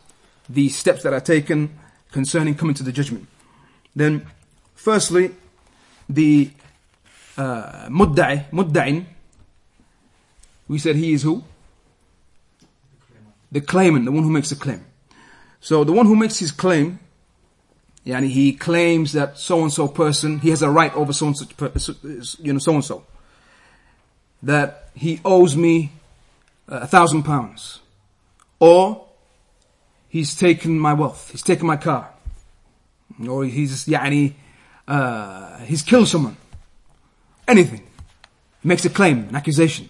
the 0.48 0.68
steps 0.68 1.02
that 1.02 1.12
are 1.12 1.20
taken 1.20 1.78
concerning 2.12 2.54
coming 2.54 2.74
to 2.74 2.82
the 2.82 2.92
judgment. 2.92 3.26
Then, 3.94 4.26
firstly, 4.74 5.32
the 6.08 6.50
uh, 7.36 7.88
mudda'i, 7.88 8.48
mudda'in, 8.50 9.06
we 10.68 10.78
said 10.78 10.96
he 10.96 11.12
is 11.12 11.22
who? 11.22 11.44
The 13.52 13.60
claimant, 13.60 14.04
the 14.04 14.12
one 14.12 14.24
who 14.24 14.30
makes 14.30 14.50
the 14.50 14.56
claim. 14.56 14.84
So 15.60 15.84
the 15.84 15.92
one 15.92 16.06
who 16.06 16.16
makes 16.16 16.38
his 16.38 16.52
claim, 16.52 16.98
yani 18.04 18.28
he 18.28 18.52
claims 18.52 19.12
that 19.12 19.38
so 19.38 19.62
and 19.62 19.72
so 19.72 19.88
person, 19.88 20.40
he 20.40 20.50
has 20.50 20.62
a 20.62 20.70
right 20.70 20.94
over 20.94 21.12
so 21.12 21.26
and 21.26 21.36
so, 21.36 21.94
you 22.40 22.52
know, 22.52 22.58
so 22.58 22.74
and 22.74 22.84
so 22.84 23.04
That 24.45 24.89
he 24.95 25.21
owes 25.23 25.55
me 25.55 25.91
a 26.67 26.87
thousand 26.87 27.23
pounds. 27.23 27.79
Or 28.59 29.05
he's 30.09 30.35
taken 30.35 30.79
my 30.79 30.93
wealth, 30.93 31.31
he's 31.31 31.41
taken 31.41 31.67
my 31.67 31.77
car 31.77 32.11
or 33.27 33.45
he's 33.45 33.85
يعني 33.85 34.33
uh, 34.87 35.57
he's 35.59 35.81
killed 35.81 36.07
someone 36.07 36.37
anything 37.47 37.83
he 38.61 38.67
makes 38.67 38.85
a 38.85 38.89
claim 38.89 39.27
an 39.29 39.35
accusation 39.35 39.89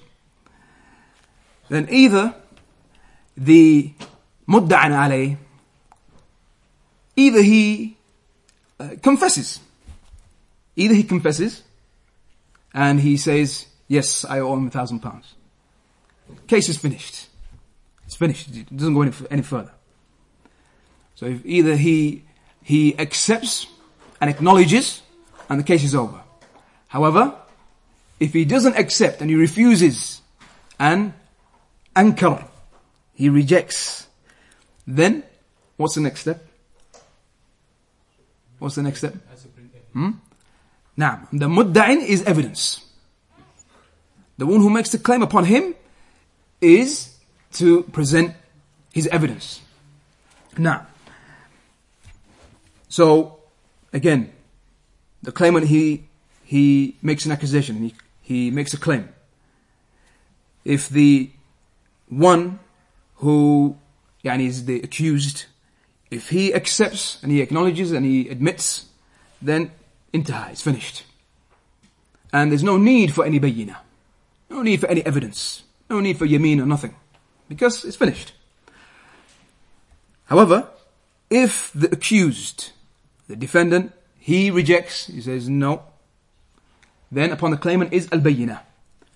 then 1.70 1.88
either 1.90 2.34
the 3.38 3.92
mudda'an 4.48 4.92
alayh 4.92 5.38
either 7.16 7.42
he 7.42 7.98
uh, 8.80 8.90
confesses 9.02 9.60
either 10.76 10.94
he 10.94 11.04
confesses 11.04 11.64
and 12.74 13.00
he 13.00 13.18
says 13.18 13.66
yes 13.89 14.25
I 14.25 14.41
owe 14.41 14.55
him 14.55 14.67
a 14.67 14.71
thousand 14.71 15.01
pounds 15.01 15.35
case 16.47 16.69
is 16.69 16.77
finished 16.77 17.29
it's 18.05 18.17
finished 18.17 18.55
it 18.55 18.77
doesn't 18.77 18.95
go 18.95 19.03
any, 19.03 19.13
any 19.31 19.43
further 19.43 19.73
so 21.15 21.27
if 21.27 21.45
either 21.45 21.77
he 21.77 22.25
he 22.63 22.99
accepts 22.99 23.69
and 24.21 24.29
acknowledges 24.31 25.03
and 25.49 25.61
the 25.61 25.65
case 25.65 25.85
is 25.85 25.95
over. 25.95 26.21
However, 26.89 27.35
if 28.19 28.33
he 28.33 28.45
doesn't 28.45 28.77
accept 28.77 29.21
and 29.21 29.31
he 29.31 29.37
refuses 29.37 30.21
and 30.79 31.13
ankar, 31.95 32.49
he 33.15 33.29
rejects, 33.29 34.07
then 34.87 35.23
what's 35.77 35.95
the 35.95 36.01
next 36.01 36.21
step? 36.21 36.45
What's 38.59 38.75
the 38.75 38.83
next 38.83 38.99
step? 38.99 39.15
Hmm? 39.93 40.11
Now, 40.97 41.29
the 41.33 41.47
mudda'in 41.49 42.03
is 42.05 42.23
evidence. 42.25 42.85
The 44.39 44.47
one 44.47 44.61
who 44.61 44.71
makes 44.71 44.91
the 44.91 44.99
claim 44.99 45.23
upon 45.23 45.45
him 45.45 45.75
is 46.61 47.17
to 47.55 47.83
present 47.85 48.35
his 48.93 49.07
evidence. 49.09 49.61
Now, 50.59 50.87
so 52.89 53.41
again, 53.93 54.33
the 55.23 55.33
claimant 55.33 55.67
he 55.67 56.05
he 56.45 56.97
makes 57.03 57.25
an 57.27 57.33
accusation, 57.33 57.77
he 57.77 57.95
he 58.23 58.51
makes 58.51 58.75
a 58.75 58.79
claim. 58.79 59.09
If 60.65 60.89
the 60.89 61.31
one 62.09 62.59
who 63.17 63.77
yani, 64.25 64.47
is 64.47 64.65
the 64.65 64.81
accused, 64.83 65.47
if 66.11 66.31
he 66.31 66.53
accepts 66.53 67.23
and 67.23 67.31
he 67.33 67.41
acknowledges 67.41 67.93
and 67.93 68.05
he 68.05 68.29
admits, 68.29 68.87
then 69.41 69.71
intaha, 70.13 70.51
it's 70.51 70.63
finished. 70.63 71.05
And 72.33 72.51
there's 72.51 72.65
no 72.65 72.77
need 72.77 73.15
for 73.15 73.25
any 73.25 73.41
bayina. 73.41 73.77
No 74.50 74.62
need 74.62 74.82
for 74.82 74.88
any 74.88 75.06
evidence. 75.06 75.64
No 75.90 76.00
need 76.00 76.18
for 76.18 76.28
yameen 76.28 76.62
or 76.62 76.66
nothing. 76.66 76.96
Because 77.48 77.86
it's 77.86 77.98
finished. 77.98 78.34
However, 80.26 80.68
if 81.30 81.72
the 81.74 81.92
accused, 81.92 82.72
the 83.28 83.36
defendant, 83.36 83.92
he 84.20 84.52
rejects, 84.52 85.08
he 85.08 85.22
says 85.22 85.50
no, 85.50 85.84
then 87.12 87.32
upon 87.32 87.52
the 87.52 87.58
claimant 87.58 87.92
is 87.92 88.08
al-bayyinah, 88.12 88.60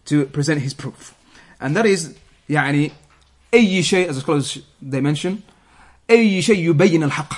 to 0.06 0.26
present 0.26 0.62
his 0.62 0.74
proof. 0.74 1.16
And 1.60 1.76
that 1.76 1.86
is, 1.86 2.16
يعني, 2.50 2.92
أي 3.54 3.84
شيء, 3.84 4.10
as 4.10 4.16
the 4.16 4.22
scholars 4.22 4.60
they 4.82 5.02
mention, 5.02 5.44
أي 6.10 6.42
شيء 6.42 6.74
يبين 6.74 7.04
الحق. 7.10 7.34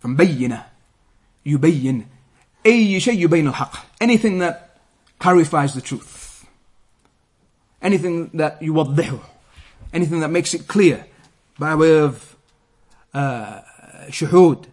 From 0.00 0.16
بينة, 0.16 0.64
يبين. 1.44 2.06
أي 2.64 3.00
شيء 3.00 3.28
يبين 3.28 3.48
الحق. 3.48 4.00
Anything 4.00 4.38
that 4.38 4.78
clarifies 5.18 5.74
the 5.74 5.80
truth. 5.80 6.19
Anything 7.82 8.30
that 8.34 8.60
يوضحه. 8.60 9.20
Anything 9.92 10.20
that 10.20 10.30
makes 10.30 10.54
it 10.54 10.66
clear 10.66 11.06
by 11.58 11.74
way 11.74 11.98
of 11.98 12.36
uh, 13.14 13.60
shuhud, 14.08 14.66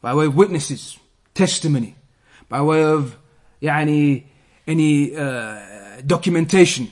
by 0.00 0.14
way 0.14 0.26
of 0.26 0.36
witnesses, 0.36 0.98
testimony, 1.34 1.96
by 2.48 2.60
way 2.60 2.84
of 2.84 3.16
يعني, 3.62 4.24
any 4.66 5.16
uh, 5.16 6.00
documentation 6.06 6.90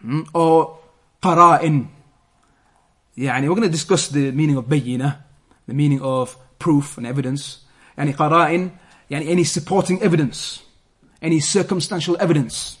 hmm, 0.00 0.22
or 0.32 0.78
qara'in. 1.22 1.88
يعني, 3.18 3.42
we're 3.42 3.54
going 3.54 3.62
to 3.62 3.68
discuss 3.68 4.08
the 4.08 4.32
meaning 4.32 4.56
of 4.56 4.66
bayyina, 4.66 5.18
the 5.66 5.74
meaning 5.74 6.00
of 6.00 6.36
proof 6.58 6.96
and 6.98 7.06
evidence. 7.06 7.60
يعني 7.98 8.14
qara'in, 8.16 8.70
يعني 9.10 9.26
any 9.28 9.44
supporting 9.44 10.00
evidence, 10.02 10.62
any 11.20 11.40
circumstantial 11.40 12.16
evidence. 12.18 12.77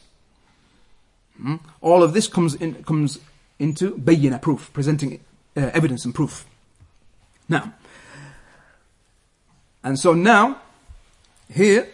Hmm? 1.38 1.56
All 1.80 2.02
of 2.02 2.12
this 2.14 2.28
comes 2.28 2.54
in, 2.54 2.82
comes 2.84 3.18
into 3.58 3.96
bayyina, 3.96 4.40
proof, 4.40 4.72
presenting 4.72 5.20
uh, 5.56 5.70
evidence 5.72 6.04
and 6.04 6.14
proof. 6.14 6.46
Now, 7.48 7.74
and 9.82 9.98
so 9.98 10.14
now, 10.14 10.62
here, 11.52 11.88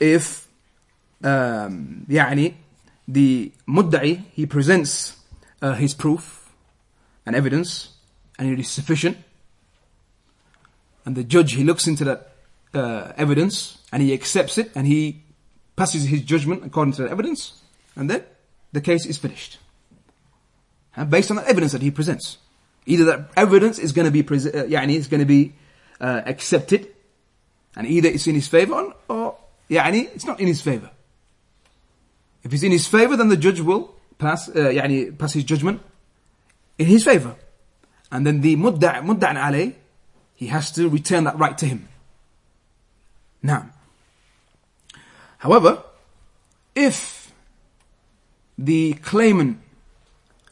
if 0.00 0.48
um, 1.22 2.06
يعني 2.08 2.54
the 3.06 3.52
mudda'i, 3.68 4.24
he 4.32 4.46
presents 4.46 5.16
uh, 5.62 5.74
his 5.74 5.94
proof 5.94 6.50
and 7.26 7.36
evidence, 7.36 7.90
and 8.38 8.48
it 8.50 8.58
is 8.58 8.68
sufficient, 8.68 9.18
and 11.04 11.16
the 11.16 11.24
judge, 11.24 11.52
he 11.52 11.64
looks 11.64 11.86
into 11.86 12.04
that 12.04 12.32
uh, 12.74 13.12
evidence, 13.16 13.78
and 13.92 14.02
he 14.02 14.12
accepts 14.12 14.58
it, 14.58 14.70
and 14.74 14.86
he 14.86 15.22
passes 15.76 16.04
his 16.04 16.22
judgment 16.22 16.64
according 16.64 16.92
to 16.94 17.02
that 17.02 17.10
evidence, 17.10 17.62
and 17.96 18.10
then 18.10 18.24
the 18.74 18.80
case 18.80 19.06
is 19.06 19.18
finished. 19.18 19.58
And 20.96 21.10
based 21.10 21.30
on 21.30 21.36
the 21.36 21.48
evidence 21.48 21.72
that 21.72 21.82
he 21.82 21.90
presents. 21.90 22.38
Either 22.86 23.04
that 23.04 23.30
evidence 23.36 23.78
is 23.78 23.92
going 23.92 24.06
to 24.06 24.10
be, 24.10 24.20
uh, 24.20 24.64
يعني, 24.64 24.96
is 24.96 25.06
going 25.06 25.20
to 25.20 25.26
be 25.26 25.52
uh, 26.00 26.22
accepted, 26.24 26.88
and 27.76 27.86
either 27.86 28.08
it's 28.08 28.26
in 28.26 28.34
his 28.34 28.48
favor 28.48 28.92
or, 29.08 29.36
يعني, 29.68 30.12
it's 30.14 30.24
not 30.24 30.40
in 30.40 30.46
his 30.46 30.60
favor. 30.60 30.90
If 32.42 32.52
it's 32.52 32.62
in 32.62 32.72
his 32.72 32.86
favor, 32.86 33.16
then 33.16 33.28
the 33.28 33.36
judge 33.36 33.60
will 33.60 33.94
pass, 34.18 34.48
uh, 34.48 34.52
يعني, 34.52 35.16
pass 35.16 35.34
his 35.34 35.44
judgment 35.44 35.80
in 36.78 36.86
his 36.86 37.04
favor. 37.04 37.36
And 38.10 38.26
then 38.26 38.40
the 38.40 38.56
mudda' 38.56 39.02
mudda'an 39.02 39.36
alayh, 39.36 39.74
he 40.34 40.46
has 40.46 40.72
to 40.72 40.88
return 40.88 41.24
that 41.24 41.38
right 41.38 41.56
to 41.58 41.66
him. 41.66 41.88
Now, 43.42 43.70
however, 45.38 45.82
if 46.74 47.13
the 48.58 48.94
claimant 48.94 49.58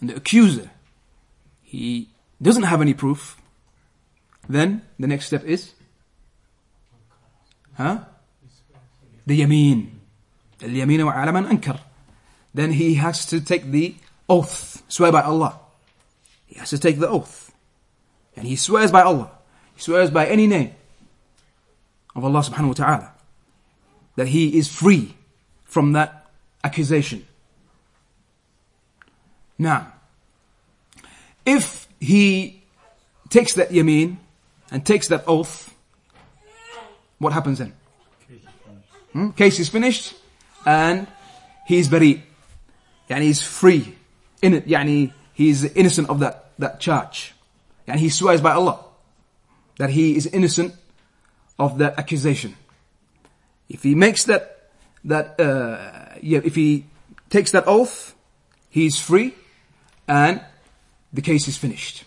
and 0.01 0.11
the 0.11 0.17
accuser, 0.17 0.71
he 1.63 2.09
doesn't 2.41 2.65
have 2.65 2.81
any 2.81 2.95
proof, 2.95 3.41
then 4.49 4.83
the 4.99 5.07
next 5.07 5.27
step 5.27 5.45
is, 5.45 5.73
huh? 7.77 8.01
The 9.27 9.41
yameen. 9.41 9.91
اليمين 10.61 11.05
وعلى 11.05 11.33
من 11.33 11.47
أنكر. 11.47 11.79
Then 12.55 12.73
he 12.73 12.95
has 12.95 13.27
to 13.27 13.41
take 13.41 13.71
the 13.71 13.95
oath, 14.29 14.83
swear 14.89 15.13
by 15.13 15.23
Allah. 15.23 15.61
He 16.47 16.59
has 16.59 16.71
to 16.71 16.79
take 16.79 16.99
the 16.99 17.09
oath. 17.09 17.53
And 18.37 18.47
he 18.47 18.57
swears 18.57 18.91
by 18.91 19.03
Allah. 19.03 19.31
He 19.75 19.83
swears 19.83 20.11
by 20.11 20.27
any 20.27 20.47
name 20.47 20.73
of 22.17 22.25
Allah 22.25 22.41
subhanahu 22.41 22.69
wa 22.69 22.75
ta'ala. 22.75 23.13
That 24.17 24.29
he 24.29 24.57
is 24.59 24.69
free 24.69 25.15
from 25.65 25.93
that 25.93 26.27
accusation. 26.65 27.27
Now, 29.58 29.94
if 31.46 31.88
he 32.00 32.64
takes 33.30 33.54
that 33.54 33.70
yameen 33.70 34.18
and 34.72 34.86
takes 34.86 35.08
that 35.10 35.24
oath, 35.28 35.74
what 37.18 37.34
happens 37.34 37.60
then? 37.60 37.74
Hmm? 39.12 39.30
Case 39.32 39.60
is 39.60 39.70
finished 39.70 40.16
and 40.66 41.08
he's 41.68 41.88
very, 41.88 42.24
yani 43.10 43.22
he's 43.22 43.42
free. 43.42 43.96
In 44.42 44.54
it, 44.54 44.68
yani 44.68 45.14
he's 45.34 45.64
innocent 45.64 46.10
of 46.10 46.20
that, 46.20 46.52
that 46.60 46.80
charge. 46.80 47.34
And 47.88 48.00
he 48.00 48.10
swears 48.10 48.42
by 48.42 48.52
Allah 48.52 48.84
that 49.78 49.90
he 49.90 50.16
is 50.16 50.28
innocent 50.28 50.74
of 51.60 51.78
that 51.78 51.98
accusation. 52.00 52.56
If 53.70 53.84
he 53.84 53.96
makes 53.96 54.26
that, 54.26 54.70
that, 55.06 55.40
uh, 55.40 56.16
yeah, 56.22 56.42
if 56.44 56.56
he 56.56 56.86
takes 57.30 57.52
that 57.52 57.68
oath, 57.68 58.16
he's 58.70 59.00
free 59.00 59.34
and 60.08 60.42
the 61.12 61.22
case 61.22 61.48
is 61.48 61.58
finished. 61.58 62.04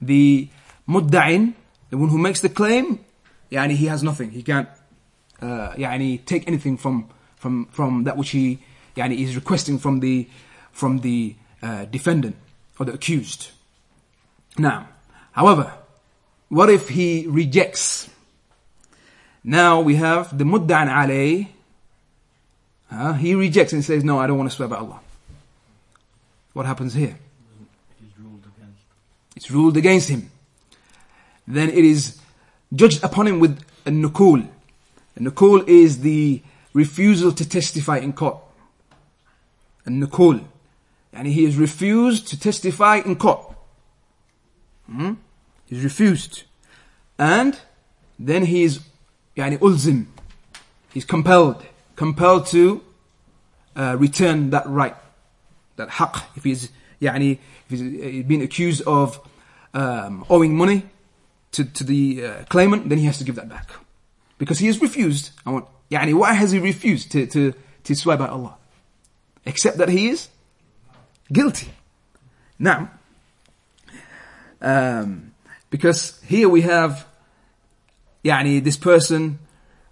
The 0.00 0.48
mudda'in, 0.88 1.54
the 1.90 1.98
one 1.98 2.08
who 2.08 2.18
makes 2.18 2.40
the 2.40 2.48
claim, 2.48 3.04
yani 3.50 3.72
he 3.72 3.86
has 3.86 4.02
nothing. 4.02 4.30
He 4.30 4.42
can't, 4.42 4.68
uh, 5.42 5.70
yani 5.72 6.24
take 6.24 6.46
anything 6.46 6.76
from, 6.76 7.08
from, 7.36 7.66
from 7.66 8.04
that 8.04 8.16
which 8.16 8.30
he, 8.30 8.60
yani 8.96 9.18
is 9.18 9.34
requesting 9.34 9.78
from 9.78 10.00
the, 10.00 10.28
from 10.72 11.00
the 11.00 11.34
uh, 11.62 11.84
defendant 11.86 12.36
or 12.78 12.86
the 12.86 12.92
accused. 12.92 13.50
Now, 14.56 14.88
however, 15.32 15.72
what 16.48 16.70
if 16.70 16.88
he 16.88 17.26
rejects? 17.26 18.08
Now 19.44 19.80
we 19.80 19.96
have 19.96 20.36
the 20.36 20.44
mudda'an 20.44 20.88
alayh. 20.88 21.48
Uh, 22.90 23.12
he 23.12 23.34
rejects 23.34 23.72
and 23.72 23.84
says, 23.84 24.02
no, 24.02 24.18
I 24.18 24.26
don't 24.26 24.38
want 24.38 24.50
to 24.50 24.56
swear 24.56 24.68
by 24.68 24.76
Allah. 24.76 25.00
What 26.58 26.66
happens 26.66 26.92
here? 26.92 27.16
It's 29.36 29.48
ruled 29.48 29.76
against 29.76 30.08
him. 30.08 30.32
Then 31.46 31.68
it 31.68 31.84
is 31.84 32.18
judged 32.74 33.04
upon 33.04 33.28
him 33.28 33.38
with 33.38 33.60
a 33.86 33.90
nukul. 33.90 34.44
A 35.14 35.20
nukul 35.20 35.68
is 35.68 36.00
the 36.00 36.42
refusal 36.72 37.30
to 37.30 37.48
testify 37.48 37.98
in 37.98 38.12
court. 38.12 38.38
A 39.86 39.90
nukul. 39.90 40.42
And 41.12 41.28
he 41.28 41.44
has 41.44 41.54
refused 41.54 42.26
to 42.26 42.40
testify 42.40 43.02
in 43.06 43.14
court. 43.14 43.54
Hmm? 44.90 45.12
He's 45.66 45.84
refused. 45.84 46.42
And 47.20 47.56
then 48.18 48.46
he 48.46 48.64
is 48.64 48.80
yani 49.36 49.58
ulzim. 49.58 50.06
He's 50.92 51.04
compelled. 51.04 51.64
Compelled 51.94 52.46
to 52.46 52.82
uh, 53.76 53.96
return 53.96 54.50
that 54.50 54.66
right 54.66 54.96
That 55.77 55.89
haq. 55.89 56.23
If 56.35 56.43
he's 56.43 56.69
يعني 57.01 57.39
if 57.69 57.79
he's 57.79 58.23
been 58.25 58.41
accused 58.41 58.81
of 58.83 59.19
um, 59.73 60.25
owing 60.29 60.55
money 60.55 60.83
to, 61.53 61.65
to 61.65 61.83
the 61.83 62.25
uh, 62.25 62.43
claimant, 62.45 62.89
then 62.89 62.97
he 62.97 63.05
has 63.05 63.17
to 63.17 63.23
give 63.23 63.35
that 63.35 63.49
back. 63.49 63.69
Because 64.37 64.59
he 64.59 64.67
has 64.67 64.81
refused. 64.81 65.31
I 65.45 65.51
want, 65.51 65.65
يعني, 65.89 66.13
why 66.13 66.33
has 66.33 66.51
he 66.51 66.59
refused 66.59 67.11
to, 67.11 67.25
to, 67.27 67.53
to 67.83 67.95
swear 67.95 68.17
by 68.17 68.27
Allah. 68.27 68.55
Except 69.45 69.77
that 69.77 69.89
he 69.89 70.09
is 70.09 70.29
guilty. 71.31 71.71
Now, 72.59 72.91
um, 74.61 75.33
because 75.69 76.21
here 76.23 76.47
we 76.47 76.61
have 76.61 77.05
يعني 78.23 78.63
this 78.63 78.77
person 78.77 79.39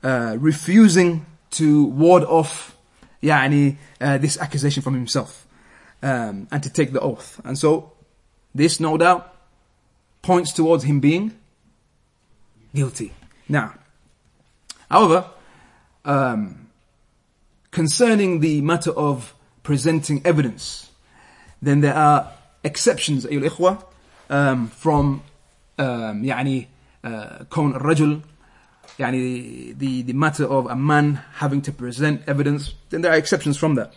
uh, 0.04 0.38
refusing 0.40 1.26
to 1.52 1.86
ward 1.86 2.24
off 2.24 2.78
يعني 3.22 3.78
uh, 4.00 4.18
this 4.18 4.40
accusation 4.40 4.82
from 4.82 4.94
himself 4.94 5.45
um, 6.04 6.48
and 6.52 6.64
to 6.64 6.70
take 6.70 6.92
the 6.92 7.00
oath. 7.00 7.40
And 7.44 7.58
so 7.58 7.94
this 8.54 8.80
no 8.80 8.98
doubt 8.98 9.34
points 10.22 10.52
towards 10.52 10.84
him 10.84 11.00
being 11.00 11.34
guilty. 12.74 13.14
Now, 13.50 13.74
however, 14.90 15.26
um, 16.06 16.68
concerning 17.72 18.40
the 18.40 18.62
matter 18.62 18.92
of 18.92 19.34
presenting 19.64 20.22
evidence, 20.26 20.90
then 21.62 21.82
there 21.82 21.96
are 21.96 22.32
exceptions, 22.64 23.26
أيها 23.26 23.50
الإخوة, 23.50 23.84
um, 24.30 24.68
from 24.68 25.22
um, 25.78 26.24
يعني 26.24 26.68
uh, 27.04 27.44
كون 27.50 27.74
الرجل 27.76 28.22
يعني 29.00 29.78
the, 29.78 30.02
the 30.04 30.14
matter 30.14 30.46
of 30.46 30.68
a 30.68 30.76
man 30.76 31.16
having 31.36 31.62
to 31.62 31.72
present 31.72 32.22
evidence, 32.28 32.74
then 32.90 33.02
there 33.02 33.12
are 33.12 33.18
exceptions 33.18 33.58
from 33.58 33.76
that. 33.76 33.94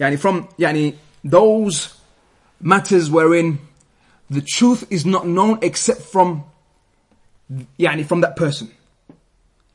Yani 0.00 0.18
from 0.18 0.48
yani 0.58 0.96
those 1.22 1.94
matters 2.60 3.10
wherein 3.10 3.58
the 4.30 4.40
truth 4.40 4.86
is 4.90 5.04
not 5.04 5.26
known 5.26 5.58
except 5.60 6.00
from 6.00 6.44
yani 7.78 8.06
from 8.06 8.22
that 8.22 8.34
person. 8.34 8.70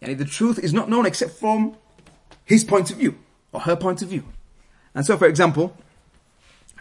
Yani 0.02 0.18
the 0.18 0.26
truth 0.26 0.58
is 0.60 0.74
not 0.74 0.90
known 0.90 1.06
except 1.06 1.34
from 1.34 1.78
his 2.44 2.64
point 2.64 2.90
of 2.90 2.98
view 2.98 3.16
or 3.54 3.62
her 3.62 3.76
point 3.76 4.02
of 4.02 4.10
view. 4.10 4.24
And 4.96 5.06
so 5.06 5.16
for 5.16 5.28
example, 5.28 5.78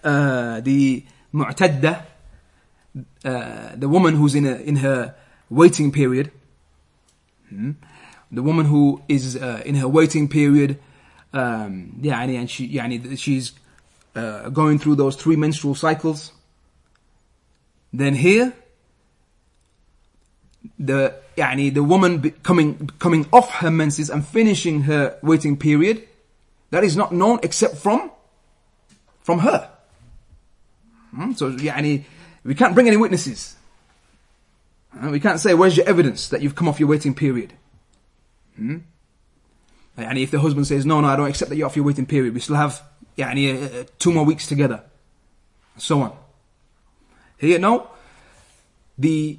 uh, 0.03 0.61
the 0.61 1.05
mu'tadda, 1.35 2.05
uh, 3.25 3.71
the 3.77 3.89
woman 3.89 4.15
who's 4.15 4.35
in 4.35 4.47
a, 4.47 4.55
in 4.57 4.77
her 4.77 5.15
waiting 5.51 5.93
period, 5.93 6.31
hmm, 7.51 7.73
the 8.33 8.43
woman 8.43 8.67
who 8.67 9.03
is 9.09 9.37
uh, 9.37 9.63
in 9.67 9.75
her 9.75 9.89
waiting 9.89 10.29
period 10.29 10.79
um, 11.34 12.00
يعني, 12.02 12.40
and 12.40 12.50
she, 12.50 12.68
يعني, 12.68 13.18
she's 13.18 13.54
uh, 14.16 14.50
going 14.50 14.80
through 14.80 14.96
those 14.96 15.16
three 15.16 15.36
menstrual 15.36 15.76
cycles, 15.76 16.32
then 17.94 18.16
here, 18.16 18.54
the 20.80 21.16
يعني 21.38 21.74
the 21.74 21.84
woman 21.84 22.32
coming 22.44 22.90
coming 23.00 23.26
off 23.32 23.50
her 23.56 23.72
menses 23.72 24.10
and 24.10 24.26
finishing 24.26 24.82
her 24.82 25.18
waiting 25.22 25.58
period, 25.58 26.08
that 26.72 26.84
is 26.84 26.96
not 26.96 27.12
known 27.12 27.40
except 27.44 27.78
from 27.78 28.12
from 29.22 29.40
her. 29.40 29.70
Hmm? 31.16 31.32
So 31.34 31.52
يعني 31.52 32.04
we 32.44 32.56
can't 32.56 32.74
bring 32.76 32.88
any 32.88 32.98
witnesses. 32.98 33.56
Uh, 34.94 35.10
we 35.10 35.20
can't 35.20 35.40
say 35.40 35.54
where's 35.54 35.78
your 35.78 35.88
evidence 35.88 36.30
that 36.30 36.42
you've 36.42 36.56
come 36.56 36.68
off 36.68 36.80
your 36.80 36.90
waiting 36.90 37.14
period. 37.14 37.54
Hmm? 38.56 38.78
And 39.97 40.19
if 40.19 40.31
the 40.31 40.41
husband 40.41 40.67
says, 40.67 40.85
no, 40.85 41.01
no, 41.01 41.09
I 41.09 41.17
don't 41.17 41.29
accept 41.29 41.51
that 41.51 41.57
you're 41.57 41.67
off 41.67 41.77
your 41.77 41.85
waiting 41.85 42.07
period, 42.07 42.35
we 42.35 42.41
still 42.41 42.57
have 42.57 42.83
yeah, 43.17 43.29
uh, 43.29 43.31
and, 43.31 43.75
uh, 43.75 43.85
two 43.99 44.13
more 44.13 44.25
weeks 44.25 44.47
together. 44.47 44.83
So 45.77 46.01
on. 46.03 46.17
Here 47.39 47.59
now, 47.59 47.91
the 48.99 49.39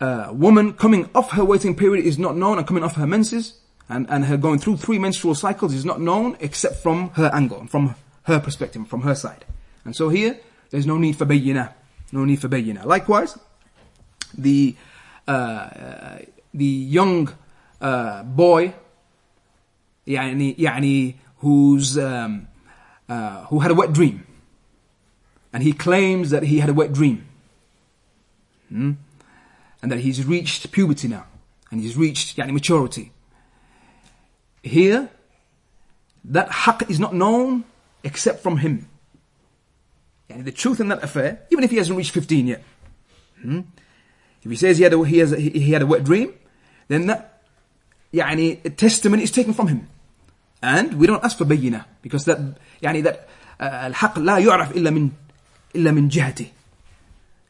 uh, 0.00 0.30
woman 0.32 0.74
coming 0.74 1.08
off 1.14 1.30
her 1.32 1.44
waiting 1.44 1.74
period 1.74 2.04
is 2.04 2.18
not 2.18 2.36
known 2.36 2.58
and 2.58 2.66
coming 2.66 2.84
off 2.84 2.96
her 2.96 3.06
menses 3.06 3.58
and, 3.88 4.06
and 4.10 4.26
her 4.26 4.36
going 4.36 4.58
through 4.58 4.76
three 4.76 4.98
menstrual 4.98 5.34
cycles 5.34 5.72
is 5.74 5.84
not 5.84 6.00
known 6.00 6.36
except 6.40 6.76
from 6.82 7.10
her 7.10 7.30
angle, 7.32 7.66
from 7.66 7.94
her 8.24 8.40
perspective, 8.40 8.86
from 8.88 9.02
her 9.02 9.14
side. 9.14 9.44
And 9.84 9.94
so 9.94 10.08
here, 10.08 10.38
there's 10.70 10.86
no 10.86 10.98
need 10.98 11.16
for 11.16 11.26
bayina. 11.26 11.72
No 12.12 12.24
need 12.24 12.40
for 12.40 12.48
bayina. 12.48 12.84
Likewise, 12.84 13.38
the, 14.36 14.76
uh, 15.28 15.30
uh 15.30 16.18
the 16.52 16.64
young 16.64 17.28
uh, 17.80 18.22
boy 18.22 18.72
يعني, 20.07 20.57
يعني, 20.57 21.15
who's, 21.41 21.97
um, 21.97 22.47
uh, 23.07 23.45
who 23.45 23.59
had 23.59 23.71
a 23.71 23.75
wet 23.75 23.93
dream. 23.93 24.25
And 25.51 25.63
he 25.63 25.73
claims 25.73 26.29
that 26.29 26.43
he 26.43 26.59
had 26.59 26.69
a 26.69 26.73
wet 26.73 26.93
dream. 26.93 27.25
Hmm? 28.69 28.91
and 29.81 29.91
that 29.91 29.99
he's 29.99 30.25
reached 30.25 30.71
puberty 30.71 31.07
now 31.07 31.25
and 31.71 31.81
he's 31.81 31.95
reached 31.95 32.37
yani, 32.37 32.51
maturity. 32.51 33.11
Here, 34.63 35.09
that 36.25 36.49
haqq 36.49 36.89
is 36.89 36.99
not 36.99 37.13
known 37.13 37.63
except 38.03 38.41
from 38.41 38.57
him. 38.57 38.87
Yani 40.29 40.43
the 40.43 40.51
truth 40.51 40.79
in 40.79 40.89
that 40.89 41.03
affair, 41.03 41.45
even 41.51 41.63
if 41.63 41.71
he 41.71 41.77
hasn't 41.77 41.97
reached 41.97 42.11
15 42.11 42.47
yet. 42.47 42.63
Hmm? 43.41 43.61
If 44.43 44.51
he 44.51 44.57
says 44.57 44.77
he 44.77 44.83
had 44.83 44.93
a, 44.93 45.03
he, 45.03 45.19
has 45.19 45.31
a, 45.31 45.39
he 45.39 45.71
had 45.71 45.81
a 45.81 45.85
wet 45.85 46.03
dream, 46.03 46.33
then 46.87 47.07
that 47.07 47.41
يعني, 48.13 48.75
testimony 48.75 49.23
is 49.23 49.31
taken 49.31 49.53
from 49.53 49.67
him. 49.67 49.87
And 50.63 50.99
we 50.99 51.07
don't 51.07 51.23
ask 51.23 51.37
for 51.37 51.45
bayyina 51.45 51.85
because 52.01 52.25
that 52.25 52.39
يعني 52.81 53.03
that 53.03 53.27
uh, 53.59 53.63
الحق 53.63 54.19
لا 54.19 54.37
يعرف 54.37 54.71
إلا 54.71 54.89
من 54.91 55.09
إلا 55.75 55.91
من 55.91 56.09
جهته. 56.09 56.47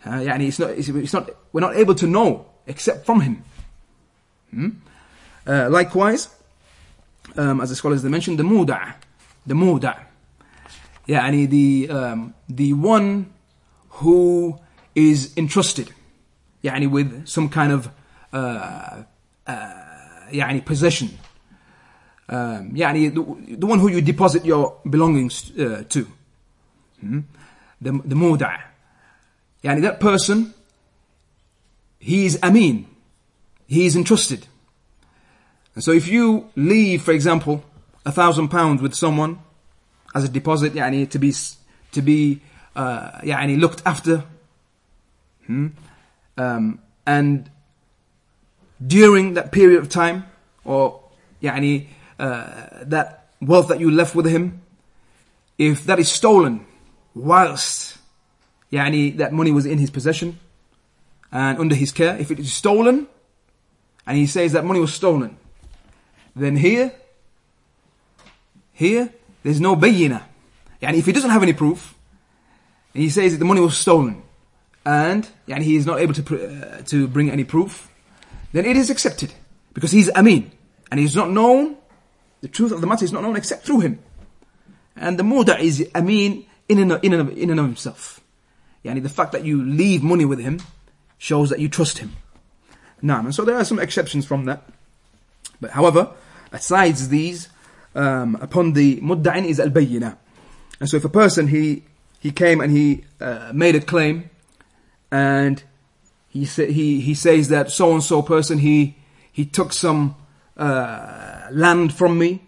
Uh, 0.06 0.10
يعني 0.10 0.48
it's 0.48 0.60
not, 0.60 0.70
it's, 0.72 0.90
it's 0.90 1.14
not, 1.14 1.30
we're 1.52 1.62
not 1.62 1.76
able 1.76 1.96
to 1.96 2.08
know 2.08 2.46
except 2.68 3.06
from 3.06 3.22
him. 3.22 3.44
Hmm? 4.52 4.70
Uh, 5.46 5.70
likewise, 5.70 6.30
um, 7.36 7.62
as 7.62 7.70
the 7.70 7.76
scholars 7.76 8.02
they 8.04 8.10
mentioned, 8.10 8.40
the 8.40 8.44
muda', 8.44 8.96
the 9.46 9.56
muda'. 9.56 10.06
يعني 11.08 11.50
the, 11.50 11.90
um, 11.90 12.34
the 12.48 12.74
one 12.74 13.34
who 13.90 14.60
is 14.96 15.34
entrusted 15.36 15.92
يعني 16.64 16.90
with 16.90 17.28
some 17.28 17.50
kind 17.50 17.72
of 17.72 17.90
uh, 18.32 19.04
uh, 19.48 19.52
يعني 20.32 20.64
possession 20.64 21.10
um, 22.30 22.72
يعني 22.76 23.14
the, 23.14 23.56
the 23.58 23.66
one 23.66 23.80
who 23.80 23.90
you 23.90 24.02
deposit 24.02 24.46
your 24.46 24.78
belongings 24.90 25.52
uh, 25.58 25.84
to 25.90 26.08
hmm? 27.02 27.20
the, 27.82 27.92
the 28.06 28.16
muda' 28.16 28.70
Yani 29.64 29.82
that 29.82 30.00
person, 30.00 30.54
he 32.00 32.26
is 32.26 32.40
amin. 32.44 32.88
He 33.68 33.86
is 33.86 33.96
entrusted. 33.96 34.48
And 35.76 35.84
so 35.84 35.92
if 35.92 36.08
you 36.08 36.50
leave, 36.56 37.04
for 37.04 37.12
example, 37.12 37.64
a 38.06 38.12
thousand 38.12 38.50
pounds 38.50 38.82
with 38.82 38.96
someone 38.96 39.40
as 40.16 40.24
a 40.24 40.30
deposit, 40.30 40.74
yani 40.74 41.10
to 41.10 41.20
be, 41.20 41.34
to 41.92 42.02
be, 42.02 42.42
uh, 42.76 43.12
yani 43.22 43.60
looked 43.60 43.82
after, 43.86 44.24
hmm, 45.46 45.68
um, 46.38 46.80
and 47.06 47.50
during 48.86 49.34
that 49.34 49.52
period 49.52 49.80
of 49.80 49.90
time, 49.90 50.26
or 50.64 51.02
yani, 51.44 51.88
uh, 52.19 52.69
that 52.83 53.29
wealth 53.41 53.69
that 53.69 53.81
you 53.81 53.91
left 53.91 54.15
with 54.15 54.27
him, 54.27 54.63
if 55.59 55.85
that 55.85 55.99
is 55.99 56.11
stolen 56.11 56.67
whilst 57.15 57.99
yani, 58.73 59.17
that 59.17 59.33
money 59.33 59.53
was 59.53 59.67
in 59.67 59.79
his 59.79 59.91
possession 59.91 60.39
and 61.31 61.59
under 61.59 61.75
his 61.75 61.93
care, 61.93 62.17
if 62.19 62.31
it 62.31 62.39
is 62.39 62.53
stolen 62.53 63.07
and 64.07 64.17
he 64.17 64.27
says 64.27 64.53
that 64.53 64.65
money 64.65 64.81
was 64.81 64.93
stolen, 64.93 65.37
then 66.37 66.57
here, 66.57 66.93
here, 68.73 69.13
there's 69.43 69.61
no 69.61 69.77
bayina. 69.77 70.23
and 70.83 70.97
if 70.97 71.07
he 71.07 71.13
doesn't 71.13 71.31
have 71.31 71.43
any 71.43 71.53
proof, 71.53 71.95
and 72.93 73.03
he 73.03 73.09
says 73.09 73.33
that 73.33 73.39
the 73.39 73.45
money 73.45 73.61
was 73.61 73.77
stolen, 73.77 74.23
and 74.85 75.29
yani 75.49 75.63
he 75.63 75.77
is 75.77 75.87
not 75.87 76.01
able 76.01 76.13
to, 76.13 76.23
pr- 76.23 76.35
uh, 76.37 76.83
to 76.85 77.09
bring 77.09 77.31
any 77.31 77.45
proof, 77.45 77.91
then 78.53 78.65
it 78.65 78.77
is 78.77 78.91
accepted 78.91 79.33
because 79.73 79.91
he's 79.91 80.11
Amin 80.11 80.53
and 80.91 81.01
he's 81.01 81.17
not 81.17 81.31
known 81.31 81.77
the 82.45 82.49
truth 82.49 82.73
of 82.73 82.83
the 82.83 82.87
matter 82.87 83.07
is 83.07 83.11
not 83.11 83.23
known 83.23 83.37
except 83.37 83.65
through 83.65 83.81
him, 83.81 84.01
and 84.95 85.19
the 85.19 85.25
muda 85.25 85.59
is 85.59 85.89
amin 85.95 86.45
in 86.69 86.79
and 86.79 87.03
in 87.03 87.15
and 87.15 87.23
of, 87.23 87.39
in 87.39 87.49
and 87.49 87.59
of 87.59 87.65
himself. 87.65 88.21
Yani 88.85 89.03
the 89.03 89.09
fact 89.09 89.33
that 89.33 89.47
you 89.47 89.65
leave 89.65 90.03
money 90.03 90.27
with 90.27 90.41
him 90.41 90.61
shows 91.17 91.49
that 91.49 91.59
you 91.59 91.71
trust 91.71 91.97
him. 91.97 92.15
Now, 93.01 93.21
and 93.21 93.35
so 93.35 93.47
there 93.47 93.57
are 93.57 93.65
some 93.65 93.79
exceptions 93.79 94.27
from 94.27 94.45
that. 94.45 94.63
But 95.59 95.71
however, 95.71 96.11
besides 96.51 97.09
these, 97.09 97.49
um, 97.95 98.37
upon 98.43 98.75
the 98.75 99.01
mudda'in 99.01 99.47
is 99.47 99.59
al-bayyina. 99.59 100.19
And 100.81 100.89
so 100.91 100.99
if 100.99 101.05
a 101.07 101.09
person, 101.09 101.49
he, 101.49 101.85
he 102.21 102.31
came 102.31 102.61
and 102.61 102.71
he 102.71 103.05
uh, 103.23 103.53
made 103.55 103.75
a 103.75 103.81
claim 103.81 104.29
and 105.11 105.63
he, 106.29 106.45
sa- 106.45 106.67
he, 106.67 107.01
he 107.01 107.15
says 107.15 107.49
that 107.49 107.71
so-and-so 107.71 108.21
person, 108.21 108.59
he, 108.59 108.99
he 109.33 109.47
took 109.47 109.73
some 109.73 110.17
uh, 110.59 111.34
land 111.51 111.95
from 111.95 112.19
me. 112.19 112.43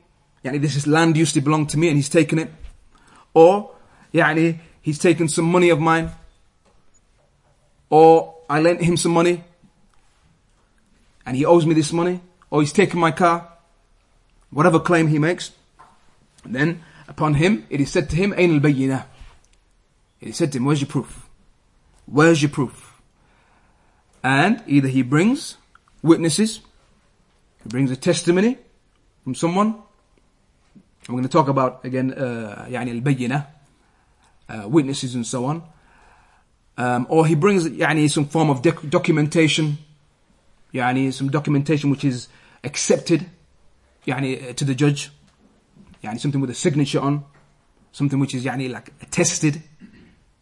Yani 0.44 0.60
this 0.60 0.76
is 0.76 0.86
land 0.86 1.16
used 1.16 1.34
to 1.34 1.40
belong 1.40 1.66
to 1.66 1.78
me 1.78 1.88
and 1.88 1.96
he's 1.96 2.08
taken 2.08 2.38
it. 2.38 2.50
Or, 3.34 3.74
yani, 4.12 4.58
he's 4.80 4.98
taken 4.98 5.28
some 5.28 5.44
money 5.44 5.70
of 5.70 5.80
mine 5.80 6.10
or 7.90 8.34
I 8.48 8.60
lent 8.60 8.82
him 8.82 8.96
some 8.96 9.12
money 9.12 9.44
and 11.24 11.36
he 11.36 11.44
owes 11.44 11.66
me 11.66 11.74
this 11.74 11.92
money, 11.92 12.20
or 12.50 12.60
he's 12.60 12.72
taken 12.72 13.00
my 13.00 13.10
car, 13.10 13.52
whatever 14.50 14.78
claim 14.78 15.08
he 15.08 15.18
makes, 15.18 15.50
Then 16.44 16.82
upon 17.08 17.34
him, 17.34 17.66
it 17.68 17.80
is 17.80 17.90
said 17.90 18.08
to 18.10 18.16
him, 18.16 18.32
Ain 18.36 18.54
al 18.54 18.60
bayyinah. 18.60 19.04
It 20.20 20.28
is 20.28 20.36
said 20.36 20.52
to 20.52 20.58
him, 20.58 20.64
where's 20.64 20.80
your 20.80 20.88
proof? 20.88 21.28
Where's 22.06 22.40
your 22.40 22.50
proof? 22.50 22.94
And 24.22 24.62
either 24.68 24.86
he 24.86 25.02
brings 25.02 25.56
witnesses, 26.00 26.60
he 27.62 27.68
brings 27.68 27.90
a 27.90 27.96
testimony 27.96 28.58
from 29.25 29.35
someone. 29.35 29.75
I'm 31.07 31.15
going 31.15 31.23
to 31.23 31.29
talk 31.29 31.47
about 31.47 31.83
again, 31.83 32.13
uh, 32.13 32.67
يعني 32.69 33.01
البينة, 33.01 33.45
uh, 34.49 34.67
witnesses 34.67 35.15
and 35.15 35.25
so 35.25 35.45
on. 35.45 35.63
Um, 36.77 37.05
or 37.09 37.25
he 37.25 37.35
brings 37.35 37.67
يعني 37.67 38.09
some 38.09 38.25
form 38.25 38.49
of 38.49 38.61
documentation, 38.61 39.77
يعني 40.73 41.13
some 41.13 41.29
documentation 41.29 41.89
which 41.89 42.03
is 42.03 42.27
accepted 42.63 43.25
يعني 44.07 44.55
to 44.55 44.65
the 44.65 44.75
judge, 44.75 45.11
يعني 46.03 46.19
something 46.19 46.41
with 46.41 46.49
a 46.49 46.55
signature 46.55 46.99
on, 46.99 47.23
something 47.91 48.19
which 48.19 48.33
is 48.33 48.45
يعني 48.45 48.71
like 48.71 48.93
attested, 49.01 49.61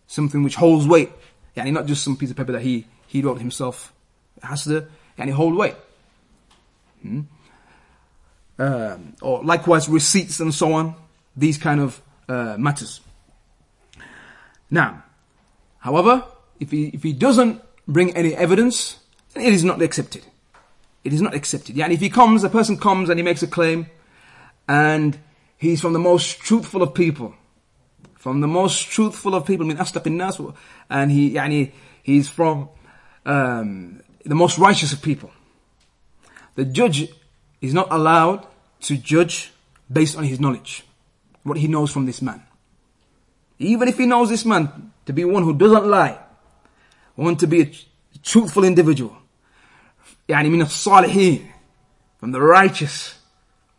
something 0.07 0.43
which 0.43 0.55
holds 0.55 0.87
weight, 0.87 1.09
يعني 1.55 1.71
not 1.71 1.85
just 1.85 2.03
some 2.03 2.15
piece 2.15 2.31
of 2.31 2.37
paper 2.37 2.51
that 2.51 2.61
he 2.61 2.85
he 3.07 3.21
wrote 3.21 3.39
himself. 3.39 3.93
It 4.37 4.43
has 4.43 4.65
to 4.65 4.87
يعني 5.17 5.33
hold 5.33 5.55
weight. 5.55 5.75
Hmm? 7.01 7.21
Um, 8.56 9.16
or 9.20 9.42
likewise 9.42 9.88
receipts 9.88 10.38
and 10.40 10.54
so 10.54 10.74
on. 10.74 10.94
These 11.36 11.58
kind 11.58 11.80
of 11.80 12.00
uh, 12.28 12.56
matters. 12.58 13.00
Now, 14.70 15.02
however, 15.78 16.24
if 16.60 16.70
he 16.70 16.86
if 16.86 17.02
he 17.02 17.12
doesn't 17.12 17.62
bring 17.86 18.16
any 18.16 18.34
evidence, 18.34 18.98
it 19.34 19.52
is 19.52 19.64
not 19.64 19.82
accepted. 19.82 20.24
It 21.02 21.12
is 21.12 21.20
not 21.20 21.34
accepted. 21.34 21.76
Yeah, 21.76 21.84
and 21.84 21.92
if 21.92 22.00
he 22.00 22.08
comes, 22.08 22.44
a 22.44 22.48
person 22.48 22.78
comes 22.78 23.10
and 23.10 23.18
he 23.18 23.24
makes 23.24 23.42
a 23.42 23.46
claim, 23.46 23.86
and 24.68 25.18
he's 25.58 25.80
from 25.80 25.92
the 25.92 25.98
most 25.98 26.38
truthful 26.38 26.82
of 26.82 26.94
people, 26.94 27.34
from 28.14 28.40
the 28.40 28.48
most 28.48 28.88
truthful 28.88 29.34
of 29.34 29.44
people, 29.44 29.66
I 29.66 29.74
mean, 29.74 30.16
nas, 30.16 30.40
and 30.88 31.10
he, 31.10 31.34
yani, 31.34 31.72
he's 32.02 32.28
from 32.28 32.68
um, 33.26 34.02
the 34.24 34.34
most 34.34 34.56
righteous 34.58 34.92
of 34.92 35.02
people. 35.02 35.30
The 36.54 36.64
judge 36.64 37.12
is 37.63 37.73
not 37.73 37.87
allowed 37.91 38.45
to 38.81 38.97
judge 38.97 39.51
based 39.91 40.17
on 40.17 40.23
his 40.23 40.39
knowledge, 40.39 40.83
what 41.43 41.57
he 41.57 41.67
knows 41.67 41.91
from 41.91 42.05
this 42.05 42.21
man. 42.21 42.43
Even 43.57 43.87
if 43.87 43.97
he 43.97 44.05
knows 44.05 44.29
this 44.29 44.45
man 44.45 44.91
to 45.05 45.13
be 45.13 45.25
one 45.25 45.43
who 45.43 45.53
doesn't 45.53 45.85
lie, 45.85 46.17
one 47.15 47.35
to 47.35 47.47
be 47.47 47.61
a 47.61 47.71
truthful 48.23 48.63
individual, 48.63 49.15
يعني 50.29 50.49
من 50.49 50.61
الصالحين 50.61 51.49
from 52.19 52.31
the 52.31 52.41
righteous 52.41 53.15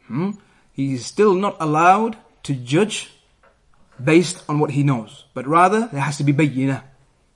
hmm? 0.09 0.31
he 0.73 0.95
is 0.95 1.07
still 1.07 1.35
not 1.35 1.57
allowed 1.61 2.17
to 2.43 2.55
judge 2.55 3.13
based 4.03 4.43
on 4.49 4.59
what 4.59 4.71
he 4.71 4.83
knows 4.83 5.25
but 5.35 5.47
rather 5.47 5.89
there 5.93 6.01
has 6.01 6.17
to 6.17 6.25
be 6.25 6.33
bayyinah 6.33 6.83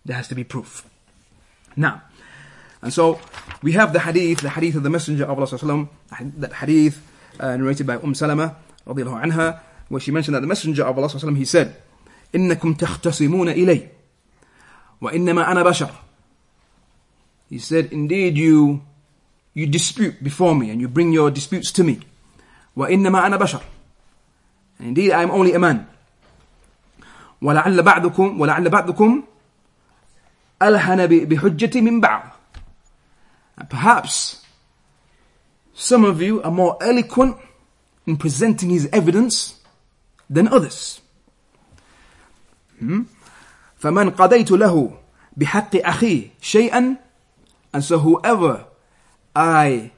there 0.05 0.17
has 0.17 0.29
to 0.29 0.35
be 0.35 0.43
proof 0.43 0.89
now 1.77 2.03
and 2.83 2.93
so 2.93 3.21
we 3.63 3.73
have 3.73 3.93
the 3.93 4.01
hadith 4.01 4.41
the 4.41 4.51
hadith 4.51 4.77
of 4.77 4.83
the 4.83 4.91
messenger 4.91 5.25
of 5.25 5.39
Allah 5.39 5.89
that 6.39 6.53
hadith 6.53 7.01
uh, 7.41 7.57
narrated 7.57 7.87
by 7.87 7.97
Umm 7.97 8.15
Salama 8.15 8.57
radiallahu 8.87 9.23
anha 9.23 9.61
where 9.89 10.01
she 10.01 10.11
mentioned 10.11 10.35
that 10.35 10.41
the 10.41 10.47
messenger 10.47 10.85
of 10.85 10.99
Allah 10.99 11.09
he 11.35 11.45
said 11.45 11.77
إنكم 12.35 12.75
تختصمون 12.75 13.49
إلي 13.49 13.89
وإنما 15.01 15.53
أنا 15.53 15.63
بشر 15.63 15.91
he 17.51 17.59
said 17.59 17.93
indeed 17.93 18.37
you 18.37 18.83
you 19.55 19.67
dispute 19.67 20.23
before 20.23 20.55
me 20.55 20.71
and 20.71 20.81
you 20.81 20.89
bring 20.89 21.13
your 21.13 21.31
disputes 21.31 21.71
to 21.73 21.85
me. 21.85 22.01
وإنما 22.77 23.27
أنا 23.27 23.37
بشر. 23.37 23.63
And 24.81 24.89
indeed 24.89 25.13
I 25.13 25.23
am 25.23 25.31
only 25.31 25.55
a 25.55 25.59
man. 25.59 25.87
ولعل 27.43 27.83
بعضكم 27.83 28.41
ولعل 28.41 28.69
بعضكم 28.69 29.23
ألحن 30.63 31.07
بحجتي 31.07 31.81
من 31.81 32.01
بعض. 32.01 32.23
And 33.59 33.71
perhaps 33.71 34.45
some 35.75 36.05
of 36.05 36.23
you 36.23 36.43
are 36.43 36.51
more 36.51 36.77
eloquent 36.81 37.37
in 38.07 38.17
presenting 38.17 38.71
his 38.71 38.89
evidence 38.93 39.61
than 40.29 40.49
others. 40.49 41.01
Hmm? 42.79 43.03
فمن 43.79 44.11
قضيت 44.11 44.51
له 44.51 44.99
بحق 45.37 45.77
أخيه 45.77 46.29
شيئا 46.41 46.97
and 47.75 47.85
so 47.85 47.99
whoever 47.99 48.65
I 49.37 49.91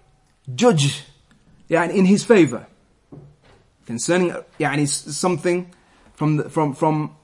judge 0.53 1.05
يعني 1.71 1.95
in 1.95 2.05
his 2.05 2.25
favor 2.25 2.67
concerning 3.87 4.35
يعني 4.59 4.89
something 4.89 5.71
from 6.15 6.37
the, 6.37 6.51
from 6.51 6.75
from 6.75 7.17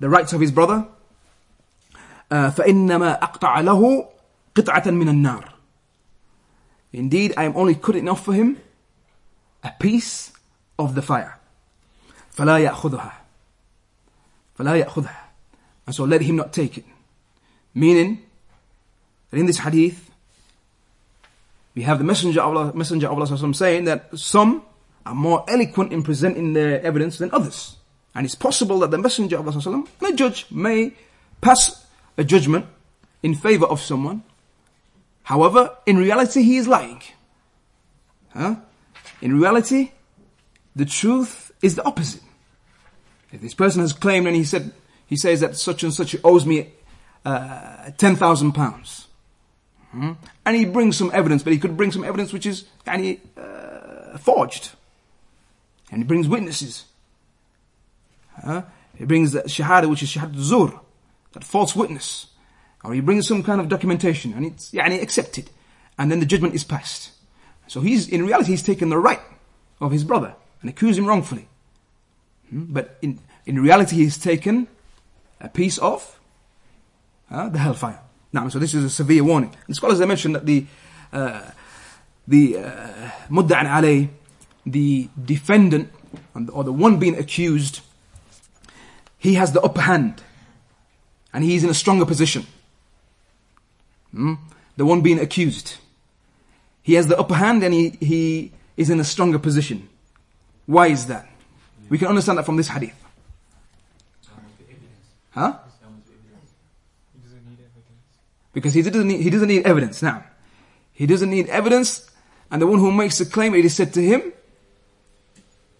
the 0.00 0.08
rights 0.08 0.32
of 0.32 0.40
his 0.40 0.50
brother 0.50 0.86
uh, 2.30 2.50
فإنما 2.50 3.22
أقطع 3.22 3.60
له 3.60 4.08
قطعة 4.54 4.90
من 4.90 5.08
النار 5.08 5.49
Indeed, 6.92 7.34
I 7.36 7.44
am 7.44 7.56
only 7.56 7.74
cutting 7.74 8.08
off 8.08 8.24
for 8.24 8.32
him 8.32 8.58
a 9.62 9.72
piece 9.78 10.32
of 10.78 10.94
the 10.94 11.02
fire. 11.02 11.38
فلا 12.36 12.58
يأخذها 12.58 13.12
فلا 14.58 14.84
يأخذها 14.84 15.16
And 15.86 15.94
so 15.94 16.04
let 16.04 16.20
him 16.22 16.36
not 16.36 16.52
take 16.52 16.78
it. 16.78 16.84
Meaning, 17.74 18.22
that 19.30 19.38
in 19.38 19.46
this 19.46 19.58
hadith, 19.58 20.10
we 21.74 21.82
have 21.82 21.98
the 21.98 22.04
Messenger 22.04 22.40
of 22.40 22.56
Allah, 22.56 22.72
Messenger 22.74 23.08
of 23.08 23.18
Allah 23.18 23.54
saying 23.54 23.84
that 23.84 24.18
some 24.18 24.62
are 25.04 25.14
more 25.14 25.44
eloquent 25.48 25.92
in 25.92 26.02
presenting 26.02 26.54
their 26.54 26.82
evidence 26.82 27.18
than 27.18 27.30
others. 27.32 27.76
And 28.14 28.24
it's 28.24 28.34
possible 28.34 28.78
that 28.80 28.90
the 28.90 28.98
Messenger 28.98 29.38
of 29.38 29.46
Allah, 29.46 29.84
the 30.00 30.12
judge, 30.14 30.46
may 30.50 30.92
pass 31.40 31.84
a 32.16 32.24
judgment 32.24 32.66
in 33.22 33.34
favor 33.34 33.66
of 33.66 33.80
someone. 33.80 34.22
However, 35.23 35.75
in 35.85 35.97
reality, 35.97 36.43
he 36.43 36.57
is 36.57 36.67
lying. 36.67 37.01
Huh? 38.33 38.55
In 39.21 39.39
reality, 39.39 39.91
the 40.75 40.85
truth 40.85 41.51
is 41.61 41.75
the 41.75 41.83
opposite. 41.83 42.21
If 43.31 43.41
this 43.41 43.53
person 43.53 43.81
has 43.81 43.93
claimed 43.93 44.27
and 44.27 44.35
he 44.35 44.43
said, 44.43 44.73
he 45.05 45.15
says 45.15 45.41
that 45.41 45.55
such 45.57 45.83
and 45.83 45.93
such 45.93 46.15
owes 46.23 46.45
me 46.45 46.71
uh, 47.25 47.91
10,000 47.97 48.51
pounds. 48.53 49.07
Hmm? 49.91 50.13
And 50.45 50.55
he 50.55 50.65
brings 50.65 50.97
some 50.97 51.11
evidence, 51.13 51.43
but 51.43 51.53
he 51.53 51.59
could 51.59 51.77
bring 51.77 51.91
some 51.91 52.03
evidence 52.03 52.33
which 52.33 52.45
is 52.45 52.65
yani, 52.85 53.19
uh, 53.37 54.17
forged. 54.17 54.71
And 55.91 56.01
he 56.01 56.07
brings 56.07 56.27
witnesses. 56.27 56.85
Uh, 58.43 58.61
he 58.95 59.05
brings 59.05 59.33
the 59.33 59.41
shahada, 59.41 59.89
which 59.89 60.03
is 60.03 60.09
shahada 60.09 60.35
zur, 60.35 60.79
that 61.33 61.43
false 61.43 61.75
witness. 61.75 62.27
Or 62.83 62.93
he 62.93 63.01
brings 63.01 63.27
some 63.27 63.43
kind 63.43 63.61
of 63.61 63.69
documentation, 63.69 64.33
and 64.33 64.45
it's 64.45 64.71
yani, 64.71 65.01
accepted. 65.01 65.49
And 65.97 66.11
then 66.11 66.19
the 66.19 66.25
judgment 66.25 66.55
is 66.55 66.63
passed. 66.63 67.11
So 67.67 67.81
he's, 67.81 68.07
in 68.07 68.25
reality, 68.25 68.51
he's 68.51 68.63
taken 68.63 68.89
the 68.89 68.97
right 68.97 69.21
of 69.79 69.91
his 69.91 70.03
brother 70.03 70.33
and 70.61 70.69
accused 70.69 70.97
him 70.97 71.05
wrongfully. 71.05 71.47
Hmm? 72.49 72.65
But 72.69 72.97
in, 73.01 73.19
in 73.45 73.61
reality, 73.61 73.97
he's 73.97 74.17
taken 74.17 74.67
a 75.39 75.49
piece 75.49 75.77
of 75.77 76.19
uh, 77.29 77.49
the 77.49 77.59
hellfire. 77.59 77.99
Now, 78.33 78.49
so 78.49 78.59
this 78.59 78.73
is 78.73 78.83
a 78.83 78.89
severe 78.89 79.23
warning. 79.23 79.55
And 79.67 79.75
scholars 79.75 79.99
they 79.99 80.05
mentioned 80.05 80.35
that 80.35 80.45
the 80.45 80.65
uh, 81.11 81.51
the 82.27 82.57
uh, 82.57 83.09
mudda'an 83.29 83.67
alayh, 83.67 84.09
the 84.65 85.09
defendant 85.23 85.91
or 86.53 86.63
the 86.63 86.71
one 86.71 86.97
being 86.97 87.17
accused, 87.17 87.81
he 89.17 89.33
has 89.35 89.51
the 89.51 89.61
upper 89.61 89.81
hand, 89.81 90.23
and 91.33 91.43
he's 91.43 91.63
in 91.63 91.69
a 91.69 91.73
stronger 91.73 92.05
position. 92.05 92.45
Hmm? 94.11 94.35
The 94.77 94.85
one 94.85 95.01
being 95.01 95.19
accused, 95.19 95.75
he 96.81 96.93
has 96.93 97.07
the 97.07 97.17
upper 97.17 97.35
hand, 97.35 97.63
and 97.63 97.73
he 97.73 97.89
he 97.89 98.51
is 98.77 98.89
in 98.89 98.99
a 98.99 99.03
stronger 99.03 99.39
position. 99.39 99.89
Why 100.65 100.87
is 100.87 101.07
that? 101.07 101.27
We 101.89 101.97
can 101.97 102.07
understand 102.07 102.37
that 102.37 102.45
from 102.45 102.57
this 102.57 102.67
hadith. 102.67 102.95
Huh? 105.31 105.57
Because 108.53 108.73
he 108.73 108.81
doesn't 108.81 109.07
need, 109.07 109.21
he 109.21 109.29
doesn't 109.29 109.47
need 109.47 109.65
evidence 109.65 110.01
now. 110.01 110.23
He 110.93 111.05
doesn't 111.05 111.29
need 111.29 111.47
evidence. 111.47 112.09
And 112.49 112.61
the 112.61 112.67
one 112.67 112.79
who 112.79 112.91
makes 112.91 113.17
the 113.17 113.25
claim, 113.25 113.55
it 113.55 113.63
is 113.63 113.75
said 113.75 113.93
to 113.93 114.01
him, 114.01 114.33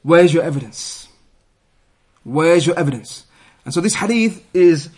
where's 0.04 0.34
your 0.34 0.44
evidence? 0.44 1.10
Where's 2.24 2.66
your 2.66 2.80
evidence? 2.80 3.26
And 3.66 3.74
so 3.74 3.82
this 3.82 3.94
hadith 3.94 4.44
is, 4.54 4.90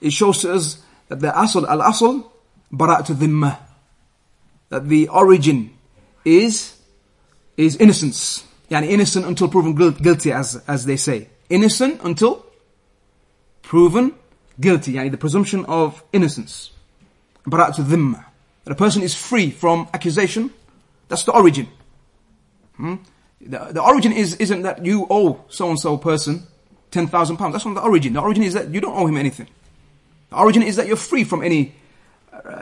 it 0.00 0.12
shows 0.12 0.42
to 0.42 0.52
us 0.54 0.80
that 1.08 1.18
the 1.20 1.28
asl, 1.28 1.66
al-asl, 1.68 2.30
bara'atu 2.72 3.14
dhimma. 3.14 3.58
That 4.68 4.88
the 4.88 5.08
origin 5.08 5.76
is, 6.24 6.76
is 7.56 7.76
innocence. 7.76 8.44
Yani 8.70 8.88
innocent 8.88 9.24
until 9.26 9.48
proven 9.48 9.74
guilty 9.74 10.32
as, 10.32 10.62
as 10.68 10.84
they 10.84 10.96
say. 10.96 11.28
Innocent 11.48 12.00
until 12.04 12.44
proven 13.62 14.14
guilty. 14.60 14.94
Yani 14.94 15.10
the 15.10 15.16
presumption 15.16 15.64
of 15.66 16.02
innocence 16.12 16.70
bara'atu 17.46 17.84
dhimma. 17.84 18.24
That 18.64 18.72
a 18.72 18.76
person 18.76 19.02
is 19.02 19.14
free 19.14 19.50
from 19.50 19.88
accusation. 19.94 20.52
That's 21.08 21.24
the 21.24 21.32
origin. 21.32 21.68
Hmm? 22.76 22.96
The, 23.40 23.58
the 23.70 23.82
origin 23.82 24.12
is, 24.12 24.34
isn't 24.34 24.62
that 24.62 24.84
you 24.84 25.06
owe 25.08 25.44
so-and-so 25.48 25.96
person 25.96 26.46
10,000 26.90 27.36
pounds. 27.36 27.52
That's 27.52 27.64
not 27.64 27.74
the 27.74 27.82
origin. 27.82 28.12
The 28.14 28.20
origin 28.20 28.42
is 28.42 28.54
that 28.54 28.68
you 28.68 28.80
don't 28.80 28.96
owe 28.96 29.06
him 29.06 29.16
anything. 29.16 29.48
The 30.30 30.36
origin 30.36 30.62
is 30.62 30.76
that 30.76 30.86
you're 30.86 30.96
free 30.96 31.24
from 31.24 31.42
any, 31.42 31.74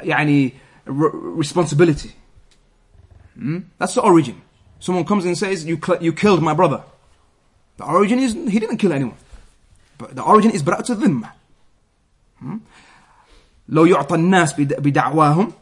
يعني, 0.04 0.54
responsibility. 0.86 2.12
Hmm? 3.36 3.60
That's 3.78 3.96
the 3.96 4.02
origin. 4.02 4.42
Someone 4.80 5.06
comes 5.06 5.26
and 5.26 5.38
says, 5.38 5.66
you, 5.66 5.80
you 6.00 6.14
killed 6.14 6.42
my 6.42 6.54
brother. 6.54 6.84
The 7.78 7.86
origin 7.86 8.20
is, 8.20 8.34
he 8.34 8.60
didn't 8.60 8.78
kill 8.78 8.94
anyone. 8.94 9.18
But 9.98 10.16
the 10.16 10.24
origin 10.24 10.52
is 10.52 10.64
برأة 10.64 10.90
الذمة. 10.90 11.30
Hmm? 12.40 12.58
لو 13.70 13.86
يعطى 13.86 14.16
الناس 14.16 14.54
بدعواهم 14.60 15.54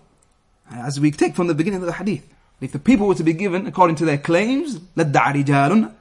as 0.72 1.00
we 1.00 1.12
take 1.12 1.36
from 1.36 1.48
the 1.48 1.54
beginning 1.54 1.82
of 1.82 1.86
the 1.86 1.94
hadith 1.94 2.24
if 2.62 2.72
the 2.72 2.80
people 2.80 3.08
were 3.08 3.16
to 3.16 3.24
be 3.24 3.34
given 3.34 3.68
according 3.68 3.96
to 3.96 4.06
their 4.06 4.18
claims 4.18 4.80
لدعى 4.98 5.44
رجال 5.44 5.92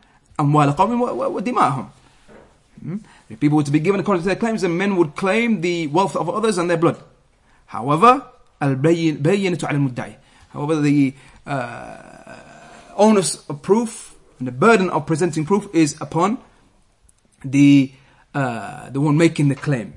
أموال 0.41 0.77
قوم 0.77 1.03
ودماءهم 1.03 1.89
hmm? 2.83 2.97
if 3.29 3.41
people 3.41 3.57
were 3.57 3.65
to 3.65 3.71
be 3.71 3.81
given 3.81 4.01
according 4.01 4.23
to 4.23 4.27
their 4.27 4.37
claims 4.37 4.63
then 4.63 4.77
men 4.77 4.97
would 4.97 5.15
claim 5.17 5.61
the 5.61 5.87
wealth 5.89 6.17
of 6.17 6.31
others 6.31 6.57
and 6.59 6.71
their 6.71 6.77
blood 6.77 6.97
However, 7.74 8.24
al-bayyinatu. 8.62 10.16
However, 10.50 10.80
the 10.80 11.16
uh, 11.48 12.36
onus 12.96 13.50
of 13.50 13.64
proof 13.64 14.14
and 14.38 14.48
the 14.48 14.52
burden 14.52 14.92
of 14.92 15.08
presenting 15.08 15.44
proof 15.44 15.68
is 15.74 16.00
upon 16.00 16.38
the 17.44 17.92
uh, 18.36 18.92
the 18.92 19.02
one 19.02 19.18
making 19.18 19.50
the 19.50 19.56
claim. 19.56 19.96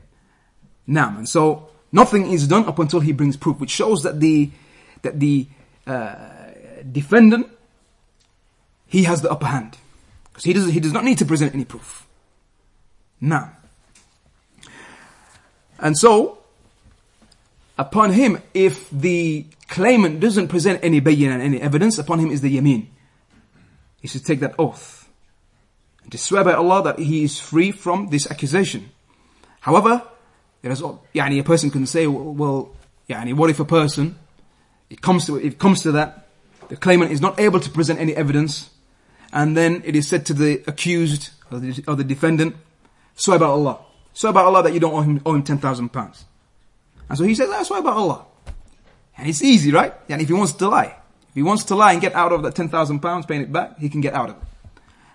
Now, 0.87 1.19
and 1.19 1.29
so 1.29 1.69
nothing 1.93 2.33
is 2.33 2.49
done 2.49 2.65
up 2.65 2.79
until 2.79 3.01
he 3.01 3.13
brings 3.13 3.37
proof, 3.37 3.61
which 3.61 3.73
shows 3.73 4.03
that 4.05 4.21
the 4.21 4.51
that 5.03 5.21
the 5.21 5.47
uh, 5.87 6.17
defendant 6.91 7.47
he 8.87 9.03
has 9.03 9.21
the 9.21 9.31
upper 9.31 9.47
hand 9.47 9.77
because 10.25 10.45
he 10.45 10.55
does 10.55 10.73
he 10.73 10.81
does 10.81 10.95
not 10.95 11.05
need 11.05 11.19
to 11.19 11.27
present 11.27 11.53
any 11.53 11.67
proof. 11.67 12.07
Now, 13.21 13.53
and 15.79 15.95
so 15.95 16.36
upon 17.79 18.13
him, 18.13 18.43
if 18.55 18.89
the 18.91 19.47
claimant 19.69 20.21
doesn't 20.21 20.49
present 20.49 20.81
any 20.83 21.01
bayyin 21.01 21.31
and 21.31 21.43
any 21.43 21.61
evidence, 21.61 21.99
upon 21.99 22.19
him 22.19 22.31
is 22.31 22.41
the 22.41 22.57
yameen. 22.57 22.87
He 24.01 24.09
should 24.09 24.25
take 24.25 24.41
that 24.41 24.55
oath. 24.59 25.09
And 26.03 26.13
to 26.13 26.19
swear 26.19 26.45
by 26.45 26.53
Allah 26.53 26.85
that 26.85 26.99
he 26.99 27.25
is 27.25 27.41
free 27.41 27.73
from 27.73 28.09
this 28.09 28.31
accusation. 28.31 28.91
However, 29.61 30.03
there 30.63 30.71
is, 30.71 30.81
yani 30.81 31.41
a 31.41 31.43
person 31.43 31.71
can 31.71 31.87
say, 31.87 32.07
well, 32.07 32.75
yani 33.09 33.35
what 33.35 33.51
if 33.51 33.59
a 33.59 33.65
person, 33.65 34.19
it 34.89 35.03
comes 35.03 35.27
to, 35.27 35.37
it 35.37 35.59
comes 35.59 35.83
to 35.83 35.93
that, 35.93 36.29
the 36.69 36.77
claimant 36.77 37.13
is 37.13 37.21
not 37.21 37.39
able 37.41 37.61
to 37.61 37.71
present 37.71 37.99
any 37.99 38.15
evidence, 38.15 38.71
and 39.33 39.57
then 39.57 39.83
it 39.85 39.97
is 39.97 40.07
said 40.09 40.27
to 40.27 40.35
the 40.35 40.63
accused, 40.67 41.31
or 41.51 41.59
the, 41.59 41.85
or 41.87 41.95
the 41.97 42.05
defendant, 42.05 42.57
swear 43.15 43.39
by 43.39 43.47
Allah. 43.47 43.81
Swear 44.15 44.33
by 44.33 44.43
Allah 44.43 44.63
that 44.63 44.73
you 44.73 44.81
don't 44.81 44.95
owe 44.95 45.03
him, 45.03 45.21
owe 45.27 45.35
him 45.35 45.43
10,000 45.43 45.89
pounds. 45.93 46.25
And 47.10 47.18
so 47.18 47.24
he 47.24 47.36
says, 47.36 47.50
I 47.50 47.64
swear 47.64 47.82
by 47.82 47.92
Allah. 47.92 48.26
And 49.18 49.28
it's 49.28 49.42
easy, 49.42 49.72
right? 49.72 49.94
And 50.10 50.22
if 50.22 50.28
he 50.28 50.34
wants 50.34 50.54
to 50.54 50.68
lie, 50.68 50.96
if 51.30 51.36
he 51.36 51.44
wants 51.44 51.66
to 51.66 51.76
lie 51.76 51.94
and 51.94 52.02
get 52.02 52.14
out 52.14 52.32
of 52.32 52.44
that 52.44 52.56
10,000 52.56 53.00
pounds, 53.00 53.26
paying 53.26 53.42
it 53.42 53.52
back, 53.52 53.78
he 53.80 53.90
can 53.90 54.02
get 54.02 54.14
out 54.14 54.30
of 54.30 54.38
it. 54.38 54.44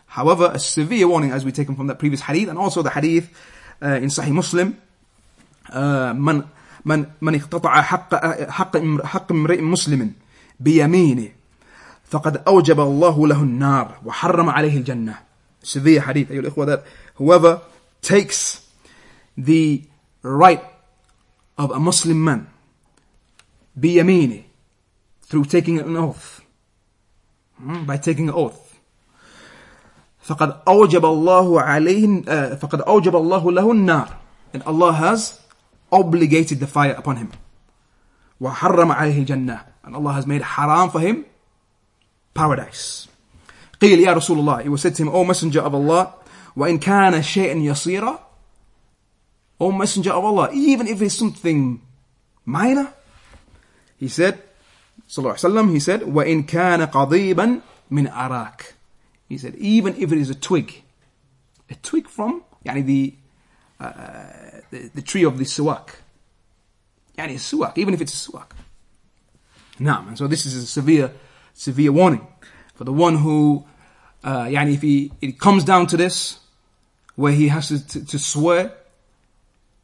However, 0.06 0.50
a 0.52 0.58
severe 0.58 1.08
warning 1.08 1.32
as 1.32 1.44
we 1.44 1.52
take 1.52 1.66
from 1.66 1.88
that 1.88 1.98
previous 1.98 2.20
hadith 2.20 2.48
and 2.48 2.58
also 2.58 2.82
the 2.82 2.90
hadith 2.90 3.30
uh, 3.82 3.96
in 3.96 4.08
Sahih 4.08 4.32
Muslim, 4.32 4.80
uh, 5.70 6.12
من 6.12 6.44
من 6.84 7.06
من 7.20 7.34
اقتطع 7.34 7.82
حق 7.82 8.14
حق 8.48 8.76
حق 9.04 9.32
امرئ 9.32 9.60
مسلم 9.60 10.12
بيمينه 10.60 11.28
فقد 12.04 12.42
أوجب 12.46 12.80
الله 12.80 13.26
له 13.26 13.42
النار 13.42 13.98
وحرم 14.04 14.50
عليه 14.50 14.76
الجنة. 14.78 15.18
Severe 15.62 16.00
hadith, 16.00 16.30
أيها 16.30 16.40
الإخوة, 16.40 16.66
that 16.66 16.84
whoever 17.16 17.60
takes 18.00 18.66
the 19.36 19.82
right 20.22 20.62
of 21.60 21.70
a 21.70 21.78
Muslim 21.80 22.24
man 22.24 22.46
بيمينه 23.76 24.42
through 25.22 25.44
taking 25.44 25.78
an 25.78 25.96
oath 25.96 26.40
hmm, 27.60 27.84
by 27.84 27.96
taking 27.96 28.28
an 28.28 28.34
oath 28.34 28.66
فقد 30.22 30.60
أوجب 30.68 31.04
الله 31.04 31.60
عليه 31.60 32.22
فقد 32.54 32.80
أوجب 32.80 33.16
الله 33.16 33.52
له 33.52 33.72
النار 33.72 34.08
and 34.54 34.62
Allah 34.62 34.92
has 34.92 35.40
obligated 35.92 36.60
the 36.60 36.66
fire 36.66 36.92
upon 36.98 37.16
him 37.16 37.30
وحرم 38.40 38.92
عليه 38.92 39.24
الجنة 39.24 39.60
and 39.84 39.94
Allah 39.94 40.12
has 40.12 40.26
made 40.26 40.42
haram 40.42 40.90
for 40.90 41.00
him 41.00 41.24
paradise 42.34 43.08
قيل 43.80 44.00
يا 44.00 44.12
رسول 44.14 44.38
الله 44.38 44.64
it 44.64 44.68
was 44.68 44.82
said 44.82 44.94
to 44.94 45.02
him 45.02 45.08
O 45.08 45.24
messenger 45.24 45.60
of 45.60 45.74
Allah 45.74 46.14
وإن 46.56 46.78
كان 46.78 47.22
شيئا 47.22 47.54
يصيرا 47.54 48.18
O 49.60 49.72
messenger 49.72 50.12
of 50.12 50.24
Allah 50.24 50.50
even 50.52 50.86
if 50.86 51.00
it's 51.00 51.14
something 51.14 51.80
minor 52.44 52.92
he 53.98 54.08
said, 54.08 54.42
Sallallahu 55.08 55.34
Alaihi 55.34 55.50
Wasallam, 55.50 55.70
he 55.72 55.80
said, 55.80 56.00
وَإِن 56.02 56.46
كَانَ 56.46 56.90
قَضِيبًا 56.90 57.62
مِنْ 57.90 58.12
أَرَاكَ 58.12 58.72
He 59.28 59.38
said, 59.38 59.54
even 59.56 59.94
if 59.96 60.12
it 60.12 60.18
is 60.18 60.30
a 60.30 60.34
twig, 60.34 60.82
a 61.70 61.74
twig 61.76 62.08
from, 62.08 62.42
يعني 62.64 62.84
the, 62.84 63.14
uh, 63.80 64.62
the, 64.70 64.90
the, 64.94 65.02
tree 65.02 65.24
of 65.24 65.38
the 65.38 65.44
suwak. 65.44 65.90
Yani 67.16 67.34
suwak, 67.34 67.78
even 67.78 67.94
if 67.94 68.00
it's 68.00 68.26
a 68.26 68.30
suwak. 68.30 68.50
Now, 69.78 70.04
and 70.08 70.18
so 70.18 70.26
this 70.26 70.44
is 70.46 70.54
a 70.54 70.66
severe, 70.66 71.12
severe 71.54 71.92
warning 71.92 72.26
for 72.74 72.84
the 72.84 72.92
one 72.92 73.16
who, 73.16 73.64
uh, 74.24 74.44
yani 74.44 74.74
if 74.74 74.82
he, 74.82 75.12
it 75.22 75.38
comes 75.38 75.64
down 75.64 75.86
to 75.88 75.96
this, 75.96 76.40
where 77.14 77.32
he 77.32 77.48
has 77.48 77.68
to, 77.68 77.86
to, 77.88 78.04
to 78.04 78.18
swear 78.18 78.74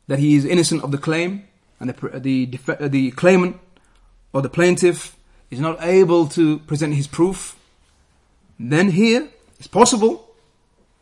that 0.07 0.19
he 0.19 0.35
is 0.35 0.45
innocent 0.45 0.83
of 0.83 0.91
the 0.91 0.97
claim, 0.97 1.47
and 1.79 1.89
the, 1.89 2.19
the, 2.19 2.87
the 2.87 3.11
claimant 3.11 3.59
or 4.33 4.41
the 4.41 4.49
plaintiff 4.49 5.15
is 5.49 5.59
not 5.59 5.81
able 5.81 6.27
to 6.27 6.59
present 6.59 6.93
his 6.93 7.07
proof, 7.07 7.57
then 8.59 8.89
here 8.89 9.29
it's 9.59 9.67
possible 9.67 10.29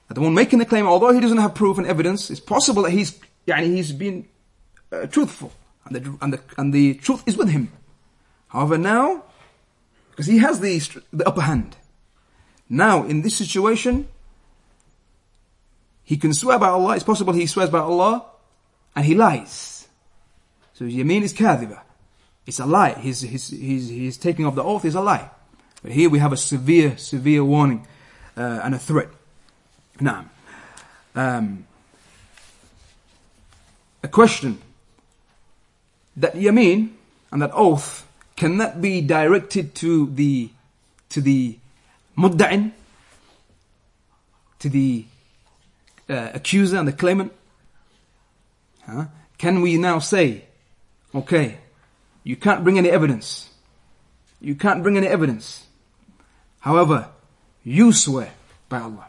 that 0.07 0.15
the 0.15 0.21
one 0.21 0.33
making 0.33 0.59
the 0.59 0.65
claim, 0.65 0.85
although 0.85 1.13
he 1.13 1.19
doesn't 1.19 1.37
have 1.37 1.55
proof 1.55 1.77
and 1.77 1.87
evidence, 1.87 2.29
it's 2.29 2.39
possible 2.39 2.83
that 2.83 2.91
he's 2.91 3.19
yani 3.47 3.75
he's 3.75 3.91
been 3.91 4.27
uh, 4.91 5.05
truthful 5.07 5.51
and 5.85 5.95
the, 5.95 6.17
and 6.21 6.33
the 6.33 6.39
and 6.57 6.73
the 6.73 6.95
truth 6.95 7.23
is 7.25 7.37
with 7.37 7.49
him. 7.49 7.71
However, 8.49 8.77
now 8.77 9.23
because 10.11 10.27
he 10.27 10.39
has 10.39 10.59
the 10.59 10.79
the 11.11 11.27
upper 11.27 11.41
hand, 11.41 11.77
now 12.69 13.03
in 13.03 13.21
this 13.21 13.35
situation, 13.35 14.07
he 16.03 16.17
can 16.17 16.33
swear 16.33 16.59
by 16.59 16.69
Allah. 16.69 16.95
It's 16.95 17.03
possible 17.03 17.33
he 17.33 17.45
swears 17.45 17.69
by 17.69 17.79
Allah 17.79 18.25
and 18.95 19.05
he 19.05 19.15
lies. 19.15 19.87
So 20.73 20.85
Yamin 20.85 21.23
is 21.23 21.33
kadhiba. 21.33 21.81
It's 22.45 22.59
a 22.59 22.65
lie. 22.65 22.93
He's, 22.93 23.21
his, 23.21 23.49
his, 23.49 23.89
his 23.89 24.17
taking 24.17 24.45
of 24.45 24.55
the 24.55 24.63
oath 24.63 24.85
is 24.85 24.95
a 24.95 25.01
lie. 25.01 25.29
But 25.81 25.91
here 25.91 26.09
we 26.09 26.19
have 26.19 26.33
a 26.33 26.37
severe, 26.37 26.97
severe 26.97 27.43
warning 27.43 27.87
uh, 28.37 28.61
and 28.63 28.75
a 28.75 28.79
threat. 28.79 29.09
Now, 29.99 30.25
um, 31.15 31.65
a 34.03 34.07
question 34.07 34.61
that 36.17 36.33
yameen 36.33 36.91
and 37.31 37.41
that 37.41 37.51
oath 37.53 38.05
can 38.35 38.57
that 38.57 38.81
be 38.81 39.01
directed 39.01 39.75
to 39.75 40.07
the 40.07 40.49
to 41.09 41.21
the 41.21 41.57
mudda'in, 42.17 42.71
to 44.59 44.69
the 44.69 45.05
uh, 46.09 46.31
accuser 46.33 46.77
and 46.77 46.87
the 46.87 46.93
claimant? 46.93 47.31
Huh? 48.85 49.05
Can 49.37 49.61
we 49.61 49.77
now 49.77 49.99
say, 49.99 50.45
okay, 51.13 51.57
you 52.23 52.35
can't 52.35 52.63
bring 52.63 52.77
any 52.77 52.89
evidence. 52.89 53.49
You 54.39 54.55
can't 54.55 54.83
bring 54.83 54.97
any 54.97 55.07
evidence. 55.07 55.65
However, 56.59 57.09
you 57.63 57.93
swear 57.93 58.31
by 58.69 58.79
Allah. 58.79 59.07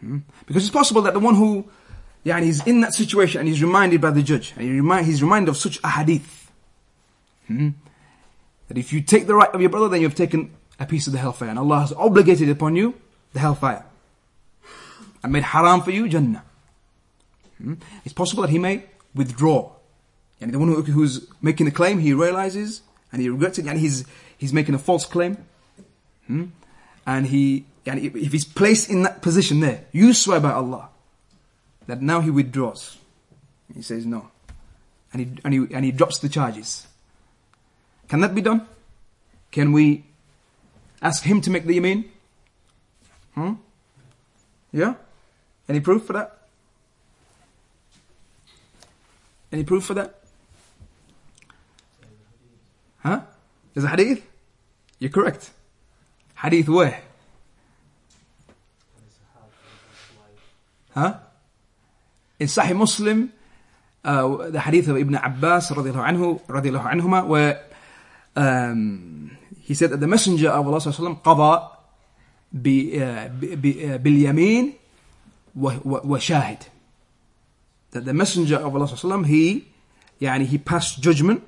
Hmm? 0.00 0.18
Because 0.46 0.64
it's 0.64 0.72
possible 0.72 1.02
that 1.02 1.14
the 1.14 1.20
one 1.20 1.34
who 1.34 1.68
yeah, 2.24 2.36
and 2.36 2.44
he's 2.44 2.66
in 2.66 2.82
that 2.82 2.94
situation 2.94 3.40
and 3.40 3.48
he's 3.48 3.62
reminded 3.62 4.00
by 4.00 4.10
the 4.10 4.22
judge, 4.22 4.52
and 4.56 4.62
he 4.62 4.70
remind, 4.70 5.06
he's 5.06 5.22
reminded 5.22 5.48
of 5.48 5.56
such 5.56 5.78
a 5.82 5.88
hadith. 5.88 6.50
Hmm? 7.46 7.70
That 8.68 8.76
if 8.76 8.92
you 8.92 9.00
take 9.00 9.26
the 9.26 9.34
right 9.34 9.48
of 9.50 9.60
your 9.60 9.70
brother, 9.70 9.88
then 9.88 10.02
you've 10.02 10.14
taken 10.14 10.54
a 10.78 10.86
piece 10.86 11.06
of 11.06 11.14
the 11.14 11.18
hellfire. 11.18 11.48
And 11.48 11.58
Allah 11.58 11.80
has 11.80 11.92
obligated 11.92 12.48
upon 12.50 12.76
you 12.76 12.94
the 13.32 13.38
hellfire. 13.38 13.84
And 15.22 15.32
made 15.32 15.42
haram 15.42 15.80
for 15.80 15.90
you 15.90 16.08
Jannah. 16.08 16.44
Hmm? 17.58 17.74
It's 18.04 18.14
possible 18.14 18.42
that 18.42 18.50
he 18.50 18.58
may 18.58 18.84
withdraw 19.14 19.72
and 20.40 20.52
the 20.52 20.58
one 20.58 20.68
who, 20.68 20.82
who's 20.82 21.26
making 21.42 21.66
the 21.66 21.72
claim, 21.72 21.98
he 21.98 22.12
realizes 22.12 22.82
and 23.12 23.20
he 23.20 23.28
regrets 23.28 23.58
it, 23.58 23.66
and 23.66 23.78
he's, 23.78 24.04
he's 24.36 24.52
making 24.52 24.74
a 24.74 24.78
false 24.78 25.06
claim. 25.06 25.38
Hmm? 26.26 26.46
And 27.06 27.26
he, 27.26 27.64
and 27.86 27.98
if 27.98 28.32
he's 28.32 28.44
placed 28.44 28.90
in 28.90 29.02
that 29.02 29.22
position 29.22 29.60
there, 29.60 29.84
you 29.92 30.12
swear 30.12 30.40
by 30.40 30.52
Allah 30.52 30.90
that 31.86 32.02
now 32.02 32.20
he 32.20 32.30
withdraws. 32.30 32.98
He 33.74 33.82
says 33.82 34.04
no. 34.04 34.30
And 35.12 35.22
he, 35.22 35.40
and 35.42 35.54
he, 35.54 35.74
and 35.74 35.84
he 35.84 35.90
drops 35.90 36.18
the 36.18 36.28
charges. 36.28 36.86
Can 38.08 38.20
that 38.20 38.34
be 38.34 38.42
done? 38.42 38.66
Can 39.50 39.72
we 39.72 40.04
ask 41.00 41.22
him 41.24 41.40
to 41.40 41.50
make 41.50 41.64
the 41.64 41.78
yamin? 41.78 42.04
Hmm? 43.34 43.54
Yeah? 44.70 44.94
Any 45.66 45.80
proof 45.80 46.04
for 46.04 46.12
that? 46.12 46.38
Any 49.52 49.64
proof 49.64 49.84
for 49.84 49.94
that? 49.94 50.22
Huh? 52.98 53.20
Is 53.74 53.84
a 53.84 53.88
hadith? 53.88 54.22
You're 54.98 55.10
correct. 55.10 55.50
Hadith 56.34 56.68
where? 56.68 57.00
Huh? 60.90 61.14
In 62.40 62.46
Sahih 62.46 62.76
Muslim, 62.76 63.32
uh, 64.04 64.50
the 64.50 64.60
hadith 64.60 64.88
of 64.88 64.96
Ibn 64.96 65.14
Abbas 65.14 65.70
radiallahu 65.70 66.06
anhu, 66.06 66.40
radiallahu 66.46 66.86
anhuma, 66.90 67.26
where 67.26 67.64
um, 68.36 69.36
he 69.62 69.74
said 69.74 69.90
that 69.90 70.00
the 70.00 70.06
messenger 70.06 70.50
of 70.50 70.66
Allah 70.66 70.78
sallallahu 70.78 71.22
qada 71.22 71.70
bi, 72.52 72.98
uh, 72.98 73.28
bi, 73.28 73.94
uh, 73.94 73.98
bil 73.98 74.18
وشاهد. 74.24 74.74
wa, 75.54 75.74
wa, 75.84 76.18
shahid 76.18 76.60
that 77.91 78.05
the 78.05 78.13
Messenger 78.13 78.57
of 78.57 78.75
Allah 78.75 78.87
sallallahu 78.87 79.25
he 79.25 79.67
يعني 80.21 80.47
he 80.47 80.57
passed 80.57 81.01
judgment 81.01 81.43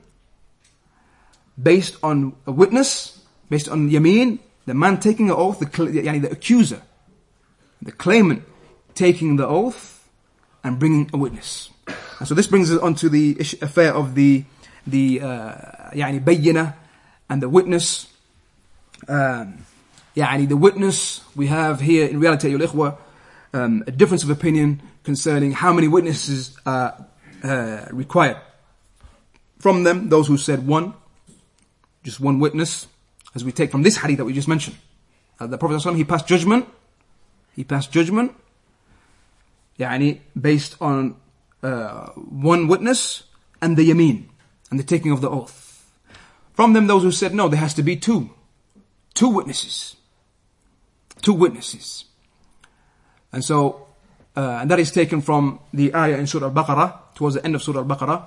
based 1.62 1.98
on 2.04 2.36
a 2.46 2.52
witness, 2.52 3.22
based 3.50 3.70
on 3.70 3.90
yameen, 3.90 4.40
the 4.66 4.74
man 4.74 5.00
taking 5.00 5.28
the 5.28 5.36
oath, 5.36 5.60
the, 5.60 5.66
yani 5.68 6.22
the 6.22 6.30
accuser, 6.30 6.82
the 7.82 7.92
claimant 7.92 8.44
taking 8.94 9.36
the 9.38 9.48
oath 9.48 10.08
and 10.64 10.80
bringing 10.80 11.10
a 11.14 11.18
witness. 11.18 11.70
And 12.20 12.28
so 12.28 12.34
this 12.34 12.48
brings 12.48 12.72
us 12.72 12.80
on 12.80 12.96
to 12.96 13.10
the 13.10 13.38
affair 13.62 13.94
of 13.94 14.16
the 14.16 14.44
the 14.88 15.22
uh, 15.22 15.92
يعني 15.94 16.24
بينة 16.24 16.74
and 17.30 17.42
the 17.42 17.50
witness. 17.50 18.08
Um, 19.08 19.66
يعني 20.16 20.48
the 20.48 20.58
witness 20.58 21.22
we 21.36 21.48
have 21.48 21.82
here 21.82 22.08
in 22.08 22.20
reality, 22.20 22.54
الإخوة, 22.54 22.98
um, 23.54 23.84
a 23.88 23.92
difference 23.92 24.24
of 24.24 24.30
opinion 24.30 24.82
concerning 25.04 25.52
how 25.52 25.74
many 25.74 25.88
witnesses 25.88 26.58
are 26.66 27.08
uh, 27.44 27.86
required. 27.92 28.38
From 29.60 29.84
them, 29.84 30.10
those 30.10 30.28
who 30.28 30.38
said 30.38 30.68
one, 30.68 30.94
just 32.04 32.20
one 32.20 32.40
witness, 32.40 32.88
as 33.34 33.44
we 33.44 33.52
take 33.52 33.72
from 33.72 33.84
this 33.84 33.98
hadith 33.98 34.18
that 34.18 34.26
we 34.26 34.34
just 34.34 34.48
mentioned. 34.48 34.78
Uh, 35.40 35.48
the 35.48 35.58
Prophet 35.58 35.76
ﷺ, 35.76 35.96
he 35.96 36.04
passed 36.04 36.28
judgment, 36.28 36.68
he 37.56 37.64
passed 37.64 37.92
judgment, 37.92 38.34
يعني, 39.80 40.22
based 40.40 40.76
on 40.80 41.16
uh, 41.64 42.08
one 42.12 42.68
witness 42.68 43.24
and 43.62 43.76
the 43.76 43.90
yameen, 43.90 44.26
and 44.70 44.80
the 44.80 44.84
taking 44.84 45.12
of 45.12 45.22
the 45.22 45.30
oath. 45.30 45.92
From 46.54 46.74
them, 46.74 46.88
those 46.88 47.04
who 47.04 47.12
said, 47.12 47.34
no, 47.34 47.50
there 47.50 47.60
has 47.60 47.74
to 47.74 47.84
be 47.84 47.98
two. 47.98 48.30
Two 49.14 49.30
witnesses. 49.30 49.96
Two 51.22 51.34
witnesses. 51.34 52.06
And 53.32 53.44
so, 53.44 53.88
uh, 54.36 54.60
and 54.62 54.72
that 54.72 54.80
is 54.80 54.92
taken 54.92 55.22
from 55.22 55.60
the 55.74 55.94
ayah 55.96 56.18
in 56.18 56.28
Surah 56.28 56.48
Al-Baqarah, 56.48 57.16
towards 57.16 57.36
the 57.36 57.46
end 57.46 57.56
of 57.56 57.64
Surah 57.64 57.80
Al-Baqarah, 57.82 58.24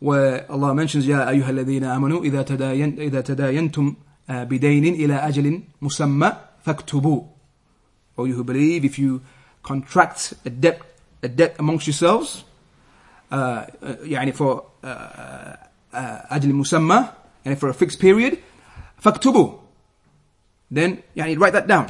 where 0.00 0.50
Allah 0.50 0.74
mentions 0.74 1.06
يا 1.06 1.28
أيها 1.28 1.50
الذين 1.50 1.84
آمنوا 1.84 2.24
إذا 2.24 2.42
تداين 2.42 3.00
إذا 3.00 3.20
تداينتم 3.20 3.94
بدين 4.28 4.94
إلى 4.94 5.14
أجل 5.14 5.62
مسمى 5.82 6.32
فاكتبوا 6.64 7.22
or 8.16 8.26
you 8.26 8.34
who 8.34 8.44
believe 8.44 8.84
if 8.84 8.98
you 8.98 9.20
contract 9.62 10.34
a 10.44 10.50
debt 10.50 10.80
a 11.22 11.28
debt 11.28 11.56
amongst 11.58 11.86
yourselves 11.86 12.44
uh, 13.32 13.66
يعني 13.82 14.32
for 14.32 14.62
uh, 14.84 15.56
أجل 16.30 16.52
مسمى 16.52 17.08
يعني 17.44 17.56
for 17.58 17.68
a 17.68 17.74
fixed 17.74 17.98
period 18.00 18.38
فاكتبوا 19.00 19.58
then 20.70 20.98
يعني 21.16 21.36
write 21.36 21.52
that 21.52 21.66
down 21.66 21.86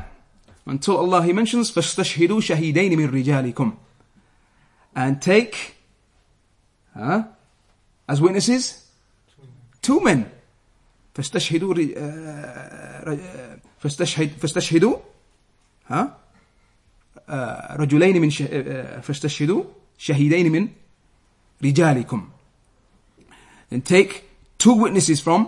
until 0.66 0.96
Allah 0.98 1.22
he 1.22 1.32
mentions 1.32 1.70
فاستشهدوا 1.70 2.40
شهيدين 2.40 2.98
من 2.98 3.11
رجالكم 3.11 3.72
and 4.96 5.22
take 5.22 5.76
huh, 6.94 7.22
as 8.09 8.20
witnesses? 8.20 8.84
Two 9.82 10.00
men. 10.00 10.26
فاستشهدوا 11.18 11.74
فاستشهد 13.78 14.30
فاستشهدوا 14.40 14.96
ها 15.86 16.18
رجلين 17.76 18.20
من 18.20 18.30
فاستشهدوا 19.00 19.64
شهيدين 19.98 20.52
من 20.52 20.68
رجالكم 21.64 22.28
and 23.72 23.84
take 23.84 24.22
two 24.59 24.74
witnesses 24.74 25.20
from 25.20 25.46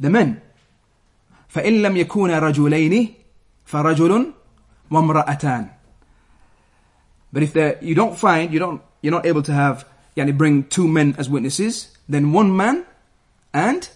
the 0.00 0.10
men 0.10 0.38
فإن 1.48 1.82
لم 1.82 1.96
يكونا 1.96 2.38
رجلين 2.38 3.14
فرجل 3.68 4.32
وامرأتان 4.90 5.70
but 7.32 7.42
if 7.42 7.56
you 7.82 7.94
don't 7.94 8.16
find 8.16 8.52
you 8.52 8.58
don't 8.58 8.82
you're 9.02 9.10
not 9.10 9.26
able 9.26 9.42
to 9.42 9.52
have 9.52 9.84
yani 10.16 10.36
bring 10.36 10.64
two 10.64 10.86
men 10.86 11.14
as 11.18 11.28
witnesses, 11.28 11.96
then 12.08 12.32
one 12.32 12.56
man 12.56 12.84
and 13.52 13.88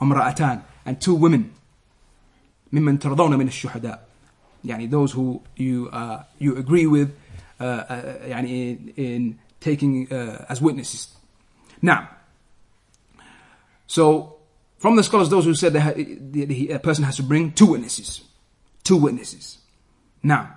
وامرأتان 0.00 0.62
and 0.86 1.00
two 1.00 1.14
women 1.14 1.52
ممن 2.72 2.98
ترضون 2.98 3.38
من 3.38 3.48
الشهداء 3.48 4.08
يعني 4.64 4.90
those 4.90 5.12
who 5.12 5.42
you 5.56 5.88
uh, 5.92 6.22
you 6.38 6.56
agree 6.56 6.86
with 6.86 7.14
uh, 7.60 7.64
uh, 7.64 8.02
يعني 8.26 8.48
in, 8.48 8.92
in 8.96 9.38
taking 9.60 10.10
uh, 10.12 10.44
as 10.48 10.60
witnesses 10.60 11.08
now 11.82 12.08
so 13.86 14.36
from 14.78 14.96
the 14.96 15.02
scholars 15.02 15.28
those 15.28 15.44
who 15.44 15.54
said 15.54 15.72
that 15.72 15.96
a 15.96 16.78
person 16.78 17.04
has 17.04 17.16
to 17.16 17.22
bring 17.22 17.52
two 17.52 17.66
witnesses 17.66 18.22
two 18.84 18.96
witnesses 18.96 19.58
now 20.22 20.54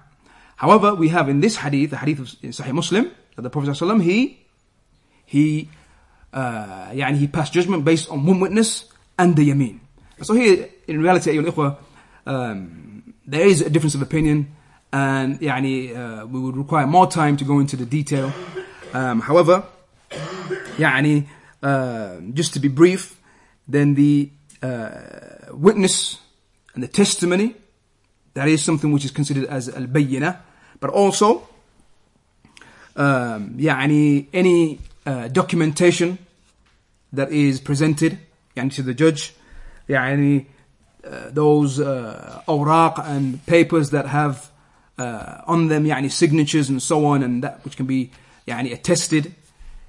however 0.56 0.94
we 0.96 1.10
have 1.10 1.30
in 1.30 1.40
this 1.40 1.58
hadith 1.58 1.90
the 1.90 1.98
hadith 1.98 2.20
of 2.20 2.28
Sahih 2.28 2.74
Muslim 2.74 3.12
that 3.36 3.42
the 3.42 3.50
Prophet 3.50 3.70
ﷺ, 3.70 4.04
he, 4.04 4.40
he, 5.26 5.70
uh, 6.34 6.90
يعني 6.92 7.18
he 7.18 7.28
passed 7.28 7.54
judgment 7.54 7.86
based 7.86 8.10
on 8.10 8.26
one 8.26 8.40
witness 8.40 8.86
and 9.18 9.36
the 9.36 9.50
yameen. 9.50 9.80
So 10.22 10.34
here, 10.34 10.70
in 10.88 11.02
reality, 11.02 11.38
um, 12.26 13.14
there 13.26 13.48
is 13.48 13.62
a 13.62 13.70
difference 13.70 13.96
of 13.96 14.02
opinion 14.02 14.56
and 14.94 15.40
يعني, 15.40 15.96
uh, 15.96 16.26
we 16.28 16.40
would 16.40 16.58
require 16.58 16.86
more 16.86 17.08
time 17.08 17.38
to 17.38 17.46
go 17.46 17.60
into 17.60 17.76
the 17.76 17.86
detail. 17.86 18.34
Um, 18.94 19.22
however, 19.22 19.64
يعني, 20.78 21.28
uh, 21.64 22.20
just 22.34 22.54
to 22.54 22.60
be 22.60 22.68
brief, 22.68 23.18
then 23.68 23.96
the 23.96 24.30
uh, 24.62 24.90
witness 25.52 26.18
and 26.74 26.84
the 26.84 26.88
testimony, 26.88 27.56
that 28.36 28.48
is 28.48 28.64
something 28.64 28.92
which 28.92 29.06
is 29.06 29.12
considered 29.12 29.46
as 29.46 29.70
al-bayyinah, 29.70 30.38
but 30.80 30.90
also 30.90 31.48
um, 32.96 33.56
يعني 33.58 34.28
any 34.34 34.80
uh, 35.06 35.28
documentation 35.28 36.18
that 37.14 37.32
is 37.32 37.60
presented 37.60 38.18
يعني 38.56 38.72
to 38.74 38.82
the 38.82 38.94
judge 38.94 39.34
يعني 39.90 40.46
uh, 41.04 41.30
those 41.32 41.80
uh, 41.80 42.42
awraq 42.48 43.00
and 43.06 43.46
papers 43.46 43.90
that 43.90 44.08
have 44.08 44.52
uh, 44.98 45.42
on 45.48 45.68
them 45.68 45.86
يعني 45.86 46.12
signatures 46.12 46.70
and 46.70 46.82
so 46.82 47.06
on 47.06 47.24
and 47.24 47.44
that 47.44 47.64
which 47.66 47.76
can 47.76 47.86
be 47.86 48.12
يعني 48.48 48.72
attested 48.74 49.32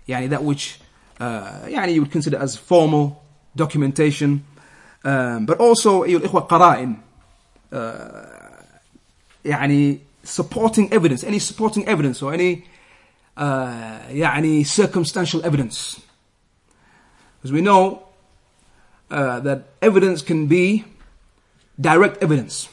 يعني 0.08 0.30
that 0.30 0.42
which 0.42 0.80
uh, 1.20 1.66
يعني 1.66 1.94
you 1.94 2.00
would 2.00 2.12
consider 2.12 2.36
as 2.38 2.56
formal 2.56 3.22
documentation 3.56 4.44
um, 5.04 5.46
but 5.46 5.58
also 5.58 6.04
أيها 6.04 6.18
الإخوة 6.18 6.40
قرائن 6.40 6.96
uh, 6.96 7.05
يعني 9.44 9.98
supporting 10.24 10.92
evidence 10.92 11.24
any 11.24 11.38
supporting 11.38 11.86
evidence 11.86 12.22
or 12.22 12.32
any 12.32 12.64
uh, 13.36 14.00
يعني 14.10 14.64
circumstantial 14.64 15.44
evidence. 15.44 16.00
Because 17.38 17.52
we 17.52 17.60
know 17.60 18.08
uh, 19.10 19.40
that 19.40 19.64
evidence 19.80 20.22
can 20.22 20.46
be 20.46 20.84
direct 21.80 22.22
evidence 22.22 22.68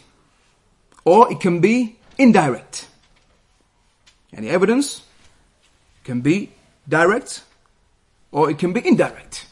or 1.06 1.32
it 1.32 1.39
can 1.39 1.60
be 1.60 1.97
indirect. 2.18 2.88
Any 4.34 4.50
evidence 4.50 5.02
can 6.04 6.22
be 6.22 6.52
direct 6.88 7.41
or 8.32 8.50
it 8.52 8.60
can 8.60 8.74
be 8.74 8.86
indirect. 8.88 9.47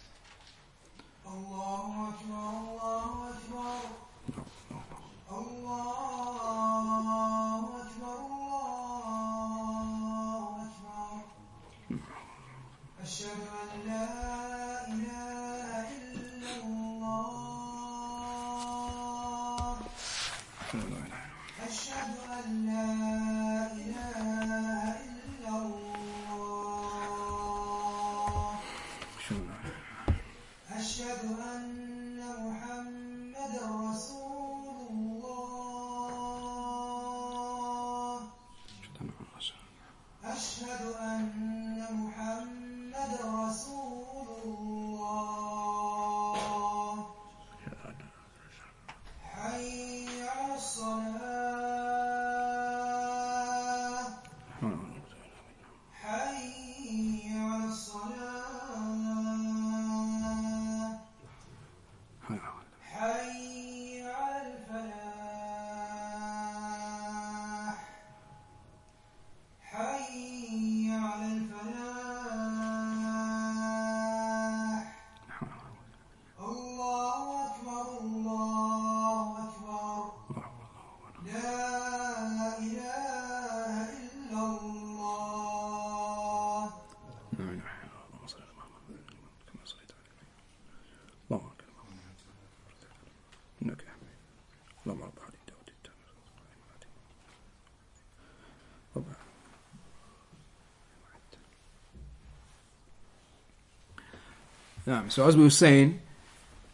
So 105.09 105.27
as 105.27 105.35
we 105.35 105.43
were 105.43 105.49
saying, 105.49 105.99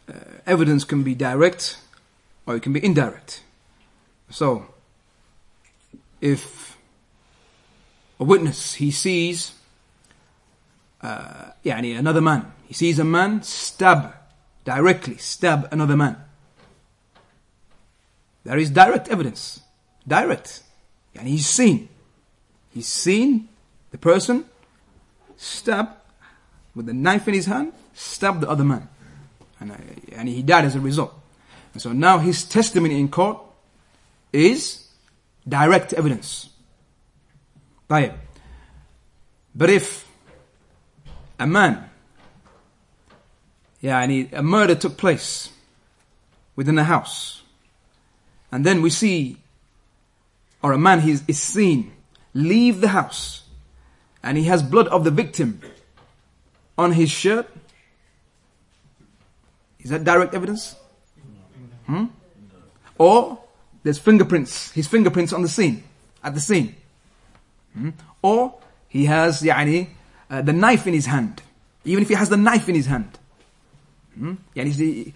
uh, 0.08 0.14
evidence 0.46 0.84
can 0.84 1.02
be 1.02 1.14
direct 1.14 1.78
or 2.46 2.56
it 2.56 2.62
can 2.62 2.72
be 2.72 2.84
indirect. 2.84 3.42
So, 4.30 4.66
if 6.20 6.76
a 8.20 8.24
witness, 8.24 8.74
he 8.74 8.90
sees 8.90 9.52
uh, 11.02 11.52
يعني 11.64 11.98
another 11.98 12.20
man, 12.20 12.52
he 12.66 12.74
sees 12.74 12.98
a 12.98 13.04
man 13.04 13.42
stab, 13.42 14.14
directly 14.64 15.16
stab 15.18 15.68
another 15.70 15.96
man. 15.96 16.16
There 18.44 18.58
is 18.58 18.70
direct 18.70 19.08
evidence. 19.08 19.60
Direct. 20.06 20.62
And 21.16 21.28
he's 21.28 21.46
seen. 21.46 21.88
He's 22.70 22.88
seen 22.88 23.48
the 23.90 23.98
person 23.98 24.44
stab 25.36 25.90
with 26.74 26.88
a 26.88 26.92
knife 26.92 27.28
in 27.28 27.34
his 27.34 27.46
hand, 27.46 27.72
stab 27.98 28.40
the 28.40 28.48
other 28.48 28.64
man. 28.64 28.88
And, 29.60 29.72
uh, 29.72 29.76
and 30.12 30.28
he 30.28 30.42
died 30.42 30.64
as 30.64 30.74
a 30.74 30.80
result. 30.80 31.14
And 31.72 31.82
so 31.82 31.92
now 31.92 32.18
his 32.18 32.44
testimony 32.44 32.98
in 32.98 33.08
court 33.08 33.38
is 34.32 34.88
direct 35.46 35.92
evidence. 35.92 36.48
طيب. 37.88 38.14
But 39.54 39.70
if 39.70 40.08
a 41.38 41.46
man, 41.46 41.88
يعني 43.82 44.32
a 44.32 44.42
murder 44.42 44.74
took 44.74 44.96
place 44.96 45.50
within 46.56 46.78
a 46.78 46.84
house, 46.84 47.42
and 48.50 48.64
then 48.64 48.82
we 48.82 48.90
see, 48.90 49.36
or 50.62 50.72
a 50.72 50.78
man 50.78 51.06
is, 51.08 51.22
is 51.28 51.40
seen 51.40 51.92
leave 52.34 52.80
the 52.80 52.88
house, 52.88 53.44
and 54.22 54.36
he 54.38 54.44
has 54.44 54.62
blood 54.62 54.88
of 54.88 55.04
the 55.04 55.10
victim 55.10 55.60
on 56.76 56.92
his 56.92 57.10
shirt, 57.10 57.48
is 59.80 59.90
that 59.90 60.04
direct 60.04 60.34
evidence? 60.34 60.76
Hmm? 61.86 62.06
Or 62.98 63.38
there's 63.82 63.98
fingerprints, 63.98 64.72
his 64.72 64.88
fingerprints 64.88 65.32
on 65.32 65.42
the 65.42 65.48
scene, 65.48 65.82
at 66.22 66.34
the 66.34 66.40
scene. 66.40 66.74
Hmm? 67.74 67.90
Or 68.22 68.54
he 68.88 69.04
has 69.04 69.42
يعني, 69.42 69.88
uh, 70.30 70.42
the 70.42 70.52
knife 70.52 70.86
in 70.86 70.94
his 70.94 71.06
hand. 71.06 71.42
Even 71.84 72.02
if 72.02 72.08
he 72.08 72.14
has 72.14 72.30
the 72.30 72.36
knife 72.36 72.68
in 72.68 72.74
his 72.74 72.86
hand. 72.86 73.18
Hmm? 74.16 74.34
يعني, 74.56 75.12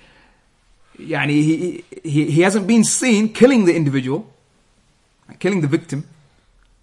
يعني 0.99 1.29
he, 1.29 1.85
he, 2.03 2.31
he 2.31 2.41
hasn't 2.43 2.67
been 2.67 2.85
seen 2.85 3.33
killing 3.33 3.65
the 3.65 3.75
individual, 3.75 4.27
killing 5.39 5.61
the 5.61 5.69
victim, 5.69 6.05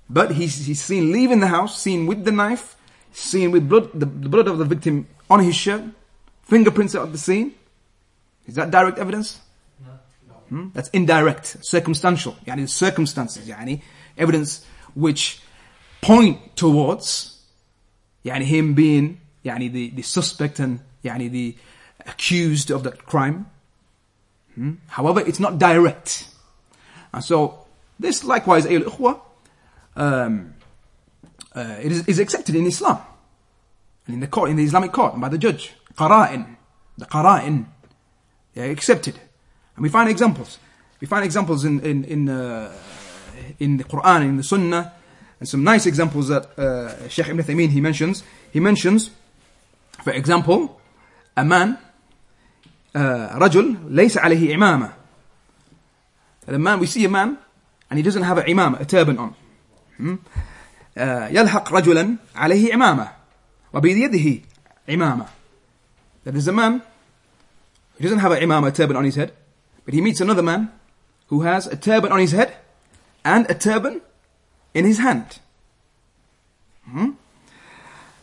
but 0.10 0.32
he's, 0.32 0.66
he's 0.66 0.82
seen 0.82 1.12
leaving 1.12 1.40
the 1.40 1.48
house, 1.48 1.80
seen 1.80 2.08
with 2.08 2.26
the 2.26 2.32
knife, 2.32 2.76
seen 3.12 3.52
with 3.52 3.68
blood, 3.68 3.92
the, 3.94 4.06
the 4.06 4.30
blood 4.30 4.48
of 4.48 4.58
the 4.58 4.66
victim 4.66 5.08
on 5.30 5.42
his 5.42 5.56
shirt, 5.56 5.84
fingerprints 6.44 6.96
at 6.96 7.12
the 7.12 7.18
scene. 7.18 7.54
Is 8.51 8.57
that 8.57 8.73
direct 8.73 8.99
evidence? 8.99 9.39
Hmm? 10.49 10.71
That's 10.75 10.89
indirect, 10.89 11.65
circumstantial. 11.65 12.37
Yani 12.45 12.69
circumstances, 12.69 13.47
yani 13.47 13.83
evidence 14.19 14.65
which 14.95 15.41
point 16.03 16.57
towards 16.57 17.39
yani 18.25 18.43
him 18.43 18.75
being 18.75 19.21
yani 19.45 19.73
the, 19.73 19.91
the 19.91 20.03
suspect 20.03 20.59
and 20.59 20.81
yani 21.05 21.31
the 21.31 21.57
accused 22.05 22.73
of 22.73 22.83
that 22.83 23.07
crime. 23.07 23.47
Hmm? 24.57 24.73
However, 24.89 25.21
it's 25.21 25.39
not 25.39 25.61
direct. 25.61 26.27
And 27.15 27.23
so 27.23 27.67
this 28.01 28.25
likewise, 28.25 28.67
um, 28.67 30.55
uh, 31.55 31.77
it 31.81 31.93
is, 31.93 32.09
is 32.09 32.19
accepted 32.19 32.57
in 32.57 32.67
Islam. 32.67 32.99
And 34.07 34.15
in 34.15 34.21
the 34.21 34.27
court, 34.27 34.51
in 34.51 34.57
the 34.57 34.65
Islamic 34.65 34.91
court, 34.91 35.21
by 35.21 35.29
the 35.29 35.39
judge. 35.39 35.75
Qara'in. 35.95 36.57
The 36.99 37.07
qara'in 37.07 37.67
yeah, 38.61 38.71
accepted. 38.71 39.15
And 39.77 39.83
we 39.83 39.89
find 39.89 40.09
examples. 40.09 40.59
We 41.01 41.07
find 41.07 41.25
examples 41.25 41.65
in 41.65 41.81
in 41.81 42.05
in, 42.05 42.29
uh, 42.29 42.73
in 43.59 43.79
the 43.79 43.85
Quran, 43.85 44.23
in 44.23 44.37
the 44.37 44.43
Sunnah, 44.43 44.93
and 45.39 45.49
some 45.49 45.65
nice 45.65 45.87
examples 45.87 46.29
that 46.29 46.59
uh, 46.59 47.09
Sheikh 47.09 47.29
Ibn 47.29 47.43
Uthaymin 47.43 47.71
he 47.71 47.81
mentions. 47.81 48.23
He 48.53 48.61
mentions, 48.61 49.11
for 50.05 50.13
example, 50.13 50.81
a 51.37 51.45
man, 51.45 51.79
uh, 52.95 53.39
رجل 53.39 53.77
ليس 53.89 54.19
عليه 54.19 54.55
إمامة. 54.55 54.93
And 56.47 56.57
a 56.57 56.59
man, 56.59 56.81
we 56.81 56.87
see 56.87 57.05
a 57.05 57.09
man, 57.09 57.39
and 57.89 57.99
he 57.99 58.03
doesn't 58.03 58.23
have 58.23 58.39
an 58.39 58.51
imam, 58.51 58.75
a 58.75 58.85
turban 58.85 59.19
on. 59.19 59.35
Hmm? 59.97 60.15
Uh, 60.97 61.29
يلحق 61.31 61.73
رجلا 61.73 62.17
عليه 62.37 62.75
إمامة 62.75 63.11
وبيده 63.73 64.43
إمامة. 64.89 65.27
That 66.25 66.37
is 66.37 66.49
a 66.49 66.53
man 66.53 66.83
he 68.00 68.04
doesn't 68.04 68.20
have 68.20 68.32
an 68.32 68.44
imam, 68.44 68.64
a 68.64 68.72
turban 68.72 68.98
on 68.98 69.06
his 69.06 69.16
head, 69.16 69.32
but 69.86 69.94
he 69.94 70.02
meets 70.02 70.22
another 70.22 70.42
man 70.42 70.72
who 71.28 71.42
has 71.42 71.68
a 71.68 71.76
turban 71.76 72.12
on 72.12 72.20
his 72.20 72.32
head 72.32 72.56
and 73.24 73.50
a 73.50 73.56
turban 73.56 74.02
in 74.74 74.86
his 74.86 75.00
hand. 75.00 75.40
Hmm? 76.86 77.12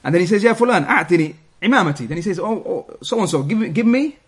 And 0.04 0.14
then 0.14 0.20
he 0.20 0.26
says, 0.26 0.42
"Ya 0.42 0.54
fulan, 0.54 0.86
a'tini 0.86 1.34
imamati." 1.62 2.06
Then 2.06 2.16
he 2.16 2.22
says, 2.22 2.38
"Oh, 2.38 2.62
oh 2.62 2.96
so 3.02 3.20
and 3.20 3.28
so, 3.28 3.42
give 3.42 3.72
give 3.72 3.86
me 3.86 4.18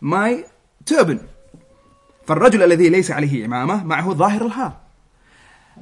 my 0.00 0.44
turban." 0.84 1.28
فالرجل 2.26 2.62
الذي 2.62 2.88
ليس 2.88 3.10
عليه 3.10 3.44
إمامة 3.44 3.84
معه 3.84 4.14
ظاهر 4.14 4.46
الحال. 4.46 4.72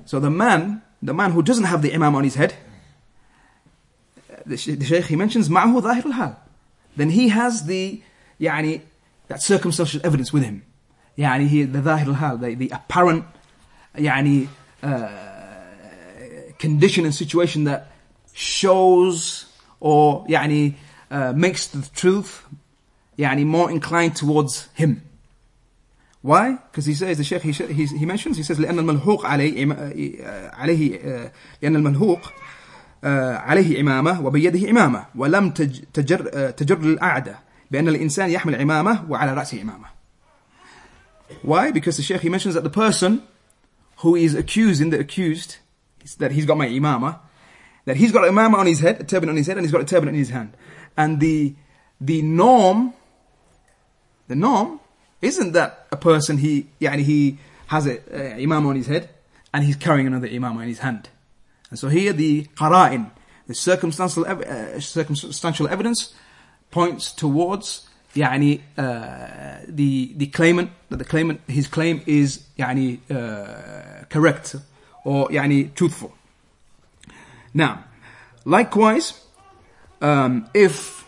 So 0.04 0.20
the 0.20 0.30
man, 0.30 0.82
the 1.02 1.14
man 1.14 1.32
who 1.32 1.42
doesn't 1.42 1.64
have 1.64 1.82
the 1.82 1.92
imam 1.92 2.14
on 2.14 2.22
his 2.22 2.36
head, 2.36 2.54
the, 4.46 4.54
the 4.54 4.84
sheikh 4.84 5.06
he 5.06 5.16
mentions 5.16 5.48
معه 5.48 5.80
ظاهر 5.80 6.04
الحال. 6.04 6.36
Then 6.96 7.10
he 7.10 7.28
has 7.28 7.66
the 7.66 8.00
يعني 8.40 8.80
that 9.30 9.42
circumstantial 9.42 10.00
evidence 10.04 10.32
with 10.32 10.42
him. 10.42 10.62
يعني 11.18 11.48
he 11.48 11.64
the 11.64 11.80
ظاهر 11.80 12.08
الحال 12.08 12.40
the, 12.40 12.54
the 12.54 12.70
apparent 12.74 13.24
يعني 13.94 14.48
uh, 14.82 14.88
condition 16.58 17.04
and 17.04 17.14
situation 17.14 17.64
that 17.64 17.86
shows 18.34 19.46
or 19.80 20.24
يعني 20.28 20.74
uh, 21.10 21.32
makes 21.32 21.66
the 21.66 21.82
truth 21.94 22.44
يعني 23.18 23.44
more 23.44 23.70
inclined 23.70 24.16
towards 24.16 24.68
him. 24.74 25.02
Why? 26.22 26.58
Because 26.70 26.86
he 26.86 26.94
says 26.94 27.18
the 27.18 27.24
Sheikh 27.24 27.42
he, 27.42 27.52
he, 27.52 27.86
he 27.86 28.06
mentions 28.06 28.36
he 28.36 28.42
says 28.42 28.58
لأن 28.58 28.78
الملحوق 28.78 29.26
عليه 29.26 29.66
عليه 30.52 31.32
لأن 31.62 31.76
الملحوق 31.76 32.32
عليه 33.04 33.80
إمامة 33.80 34.26
وبيده 34.26 34.70
إمامة 34.70 35.06
ولم 35.14 35.50
تجر 35.50 36.50
تجر 36.50 36.76
الأعدى 36.76 37.34
بأن 37.70 37.88
الإنسان 37.88 38.30
يحمل 38.30 38.54
عمامة 38.54 39.10
وعلى 39.10 39.34
رأسه 39.34 39.62
إمامة. 39.62 39.86
Why? 41.42 41.70
Because 41.70 41.96
the 41.96 42.02
Sheikh 42.02 42.20
he 42.20 42.28
mentions 42.28 42.54
that 42.54 42.64
the 42.64 42.70
person 42.70 43.22
who 43.98 44.14
is 44.14 44.34
accusing 44.34 44.90
the 44.90 45.00
accused 45.00 45.56
that 46.18 46.32
he's 46.32 46.46
got 46.46 46.56
my 46.56 46.68
imama, 46.68 47.18
that 47.84 47.96
he's 47.96 48.12
got 48.12 48.26
an 48.26 48.34
imama 48.34 48.54
on 48.54 48.66
his 48.66 48.80
head, 48.80 49.00
a 49.00 49.04
turban 49.04 49.28
on 49.28 49.36
his 49.36 49.46
head, 49.46 49.56
and 49.56 49.64
he's 49.64 49.72
got 49.72 49.80
a 49.80 49.84
turban 49.84 50.08
in 50.08 50.14
his 50.14 50.30
hand. 50.30 50.52
And 50.96 51.20
the 51.20 51.54
the 52.00 52.22
norm, 52.22 52.94
the 54.28 54.36
norm, 54.36 54.80
isn't 55.22 55.52
that 55.52 55.86
a 55.90 55.96
person 55.96 56.38
he 56.38 56.68
yani 56.80 57.00
he 57.00 57.38
has 57.68 57.86
a 57.86 57.98
uh, 58.12 58.36
imam 58.36 58.66
on 58.66 58.76
his 58.76 58.86
head 58.86 59.08
and 59.52 59.64
he's 59.64 59.76
carrying 59.76 60.06
another 60.06 60.28
imam 60.28 60.60
in 60.60 60.68
his 60.68 60.80
hand. 60.80 61.08
And 61.70 61.78
so 61.78 61.88
here 61.88 62.12
the 62.12 62.44
qara'in, 62.56 63.10
the 63.46 63.54
circumstantial 63.54 64.26
uh, 64.26 64.78
circumstantial 64.78 65.68
evidence 65.68 66.14
points 66.70 67.12
towards 67.12 67.88
يعني 68.16 68.60
uh, 68.78 69.64
the 69.68 70.12
the 70.16 70.26
claimant 70.26 70.70
that 70.90 70.98
the 70.98 71.04
claimant 71.04 71.40
his 71.46 71.68
claim 71.68 72.02
is 72.06 72.40
يعني 72.58 72.98
uh, 73.10 74.04
correct 74.08 74.56
or 75.04 75.28
يعني 75.30 75.74
truthful. 75.74 76.12
Now, 77.54 77.84
likewise, 78.44 79.14
um, 80.00 80.48
if 80.54 81.04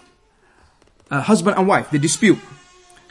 a 1.11 1.21
husband 1.21 1.57
and 1.59 1.67
wife 1.67 1.91
they 1.91 1.99
dispute 1.99 2.39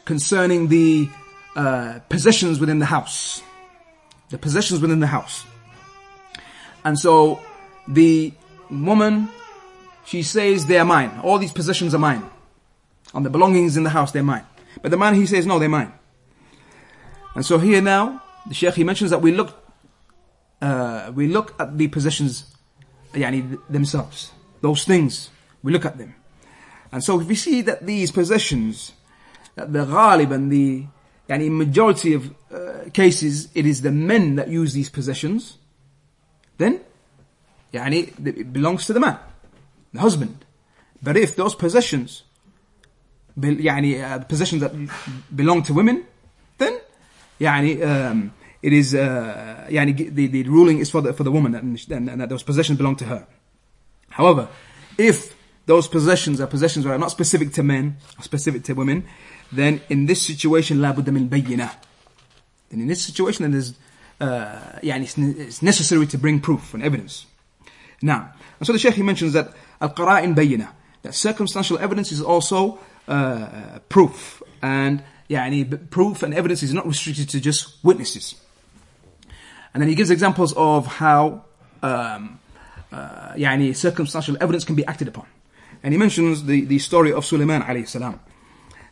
concerning 0.05 0.67
the 0.67 1.09
uh, 1.55 1.99
possessions 2.09 2.59
within 2.59 2.79
the 2.79 2.85
house, 2.85 3.41
the 4.29 4.37
possessions 4.37 4.79
within 4.79 4.99
the 4.99 5.07
house, 5.07 5.43
and 6.83 6.97
so 6.97 7.41
the 7.87 8.33
woman 8.69 9.29
she 10.05 10.23
says 10.23 10.65
they 10.65 10.79
are 10.79 10.85
mine. 10.85 11.11
All 11.21 11.37
these 11.37 11.51
possessions 11.51 11.93
are 11.93 11.99
mine. 11.99 12.23
On 13.14 13.22
the 13.22 13.30
belongings 13.30 13.76
in 13.76 13.82
the 13.82 13.90
house, 13.90 14.12
they're 14.12 14.22
mine. 14.22 14.44
But 14.80 14.90
the 14.90 14.96
man, 14.96 15.14
he 15.14 15.26
says, 15.26 15.46
no, 15.46 15.58
they're 15.58 15.68
mine. 15.68 15.92
And 17.34 17.44
so 17.44 17.58
here 17.58 17.80
now, 17.80 18.22
the 18.46 18.54
Sheikh, 18.54 18.74
he 18.74 18.84
mentions 18.84 19.10
that 19.10 19.20
we 19.20 19.32
look, 19.32 19.56
uh, 20.60 21.12
we 21.14 21.28
look 21.28 21.54
at 21.60 21.76
the 21.76 21.88
possessions, 21.88 22.54
yani 23.12 23.58
themselves. 23.68 24.32
Those 24.60 24.84
things, 24.84 25.30
we 25.62 25.72
look 25.72 25.84
at 25.84 25.98
them. 25.98 26.14
And 26.90 27.02
so 27.02 27.20
if 27.20 27.26
we 27.26 27.34
see 27.34 27.62
that 27.62 27.86
these 27.86 28.10
possessions, 28.10 28.92
that 29.54 29.72
the 29.72 29.84
ghalib 29.84 30.32
and 30.32 30.50
the, 30.50 30.86
yani 31.28 31.50
majority 31.50 32.14
of 32.14 32.34
uh, 32.52 32.90
cases, 32.92 33.48
it 33.54 33.66
is 33.66 33.82
the 33.82 33.90
men 33.90 34.36
that 34.36 34.48
use 34.48 34.74
these 34.74 34.90
possessions, 34.90 35.58
then, 36.58 36.80
yani, 37.72 38.12
it 38.26 38.52
belongs 38.52 38.86
to 38.86 38.92
the 38.92 39.00
man, 39.00 39.18
the 39.92 40.00
husband. 40.00 40.44
But 41.02 41.16
if 41.16 41.34
those 41.34 41.54
possessions 41.54 42.22
يعني 43.37 44.03
uh, 44.03 44.19
possessions 44.25 44.61
that 44.61 44.71
belong 45.35 45.61
to 45.63 45.73
women, 45.73 46.03
then 46.57 46.73
يعني 47.39 47.81
um, 47.81 48.31
it 48.61 48.73
is 48.73 48.93
uh, 48.93 49.67
يعني 49.69 50.15
the, 50.15 50.27
the 50.27 50.43
ruling 50.43 50.79
is 50.79 50.89
for 50.89 51.01
the 51.01 51.13
for 51.13 51.23
the 51.23 51.31
woman 51.31 51.55
and, 51.55 51.85
and, 51.91 52.09
and 52.09 52.21
that 52.21 52.29
those 52.29 52.43
possessions 52.43 52.77
belong 52.77 52.95
to 52.95 53.05
her. 53.05 53.27
However, 54.09 54.47
if 54.97 55.35
those 55.67 55.87
possessions 55.87 56.41
are 56.41 56.47
possessions 56.47 56.85
that 56.85 56.91
are 56.91 56.97
not 56.97 57.11
specific 57.11 57.51
to 57.53 57.63
men, 57.63 57.97
or 58.17 58.23
specific 58.23 58.63
to 58.63 58.73
women, 58.73 59.05
then 59.51 59.81
in 59.89 60.05
this 60.07 60.21
situation 60.21 60.77
لا 60.77 60.91
بد 60.95 61.09
من 61.09 61.29
بينة. 61.29 61.69
Then 62.69 62.81
in 62.81 62.87
this 62.87 63.03
situation 63.03 63.45
it 63.45 63.53
is 63.53 63.75
uh, 64.19 64.79
يعني 64.83 65.03
it's 65.47 65.61
necessary 65.61 66.07
to 66.07 66.17
bring 66.17 66.39
proof 66.39 66.73
and 66.73 66.81
evidence. 66.83 67.25
Now, 68.01 68.33
and 68.59 68.65
so 68.67 68.73
the 68.73 68.79
Shaykh 68.79 68.95
he 68.95 69.03
mentions 69.03 69.33
that 69.33 69.53
al-qara'in 69.81 70.35
bayyina, 70.35 70.69
that 71.03 71.13
circumstantial 71.13 71.77
evidence 71.79 72.11
is 72.11 72.21
also 72.21 72.79
uh, 73.08 73.78
proof 73.88 74.42
and 74.60 75.02
yeah, 75.28 75.44
any 75.44 75.64
proof 75.64 76.22
and 76.22 76.34
evidence 76.34 76.62
is 76.62 76.72
not 76.74 76.86
restricted 76.86 77.28
to 77.30 77.40
just 77.40 77.82
witnesses. 77.82 78.34
And 79.72 79.80
then 79.80 79.88
he 79.88 79.94
gives 79.94 80.10
examples 80.10 80.52
of 80.52 80.86
how 80.86 81.44
um, 81.82 82.38
uh, 82.92 83.32
yeah, 83.36 83.52
any 83.52 83.72
circumstantial 83.72 84.36
evidence 84.40 84.64
can 84.64 84.74
be 84.74 84.84
acted 84.84 85.08
upon. 85.08 85.26
And 85.82 85.94
he 85.94 85.98
mentions 85.98 86.44
the, 86.44 86.64
the 86.64 86.78
story 86.78 87.12
of 87.12 87.24
Sulaiman 87.24 87.62
alayhi 87.62 87.88
salam, 87.88 88.20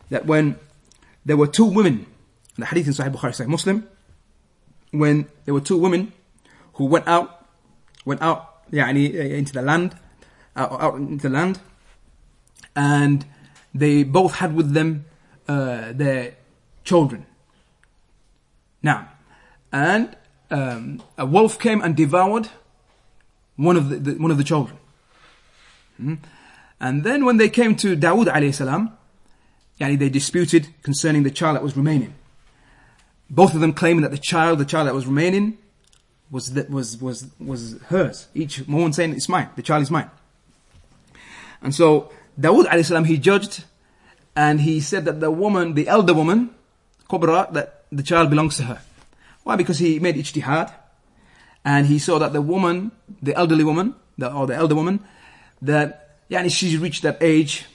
that 0.09 0.25
when 0.25 0.57
there 1.25 1.37
were 1.37 1.47
two 1.47 1.65
women, 1.65 2.07
the 2.57 2.65
hadith 2.65 2.87
in 2.87 2.93
Sahih 2.93 3.13
Bukhari, 3.13 3.31
Sahih 3.31 3.47
Muslim, 3.47 3.87
when 4.91 5.27
there 5.45 5.53
were 5.53 5.61
two 5.61 5.77
women 5.77 6.11
who 6.73 6.85
went 6.85 7.07
out, 7.07 7.45
went 8.03 8.21
out, 8.21 8.63
yeah, 8.71 8.87
uh, 8.87 8.89
into 8.89 9.53
the 9.53 9.61
land, 9.61 9.95
out, 10.55 10.81
out 10.81 10.95
into 10.95 11.29
the 11.29 11.33
land, 11.33 11.59
and 12.75 13.25
they 13.73 14.03
both 14.03 14.35
had 14.35 14.55
with 14.55 14.73
them 14.73 15.05
uh, 15.47 15.93
their 15.93 16.35
children. 16.83 17.25
Now, 18.83 19.09
and 19.71 20.15
um, 20.49 21.01
a 21.17 21.25
wolf 21.25 21.59
came 21.59 21.81
and 21.81 21.95
devoured 21.95 22.49
one 23.55 23.77
of 23.77 23.89
the, 23.89 23.97
the 23.97 24.13
one 24.15 24.31
of 24.31 24.37
the 24.37 24.43
children. 24.43 24.77
Hmm? 25.97 26.15
And 26.79 27.03
then 27.03 27.25
when 27.25 27.37
they 27.37 27.49
came 27.49 27.75
to 27.77 27.95
Dawood 27.95 28.25
alayhi 28.25 28.53
salam, 28.53 28.97
yani 29.79 29.97
they 29.97 30.09
disputed 30.09 30.69
concerning 30.81 31.23
the 31.23 31.31
child 31.31 31.55
that 31.55 31.63
was 31.63 31.77
remaining. 31.77 32.15
Both 33.29 33.53
of 33.53 33.61
them 33.61 33.71
claiming 33.71 34.01
that 34.01 34.11
the 34.11 34.17
child, 34.17 34.59
the 34.59 34.65
child 34.65 34.87
that 34.87 34.95
was 34.95 35.05
remaining, 35.05 35.57
was 36.29 36.53
that 36.53 36.69
was 36.69 36.99
was 37.01 37.27
was 37.39 37.79
hers. 37.87 38.27
Each 38.33 38.57
one 38.67 38.93
saying 38.93 39.13
it's 39.13 39.29
mine. 39.29 39.49
The 39.55 39.61
child 39.61 39.83
is 39.83 39.91
mine. 39.91 40.09
And 41.61 41.75
so 41.75 42.11
Dawood 42.39 42.65
alayhi 42.65 43.05
he 43.05 43.17
judged, 43.17 43.63
and 44.35 44.61
he 44.61 44.79
said 44.79 45.05
that 45.05 45.19
the 45.19 45.31
woman, 45.31 45.73
the 45.73 45.87
elder 45.87 46.13
woman, 46.13 46.49
Kubra, 47.09 47.51
that 47.53 47.83
the 47.91 48.03
child 48.03 48.29
belongs 48.29 48.57
to 48.57 48.63
her. 48.63 48.81
Why? 49.43 49.55
Because 49.55 49.79
he 49.79 49.99
made 49.99 50.15
ijtihad 50.15 50.73
and 51.63 51.87
he 51.87 51.99
saw 51.99 52.19
that 52.19 52.33
the 52.33 52.41
woman, 52.41 52.91
the 53.21 53.35
elderly 53.35 53.63
woman, 53.63 53.95
the, 54.17 54.31
or 54.31 54.47
the 54.47 54.55
elder 54.55 54.75
woman, 54.75 54.99
that 55.61 56.17
yani 56.29 56.51
she's 56.51 56.77
reached 56.77 57.03
that 57.03 57.17
age 57.21 57.65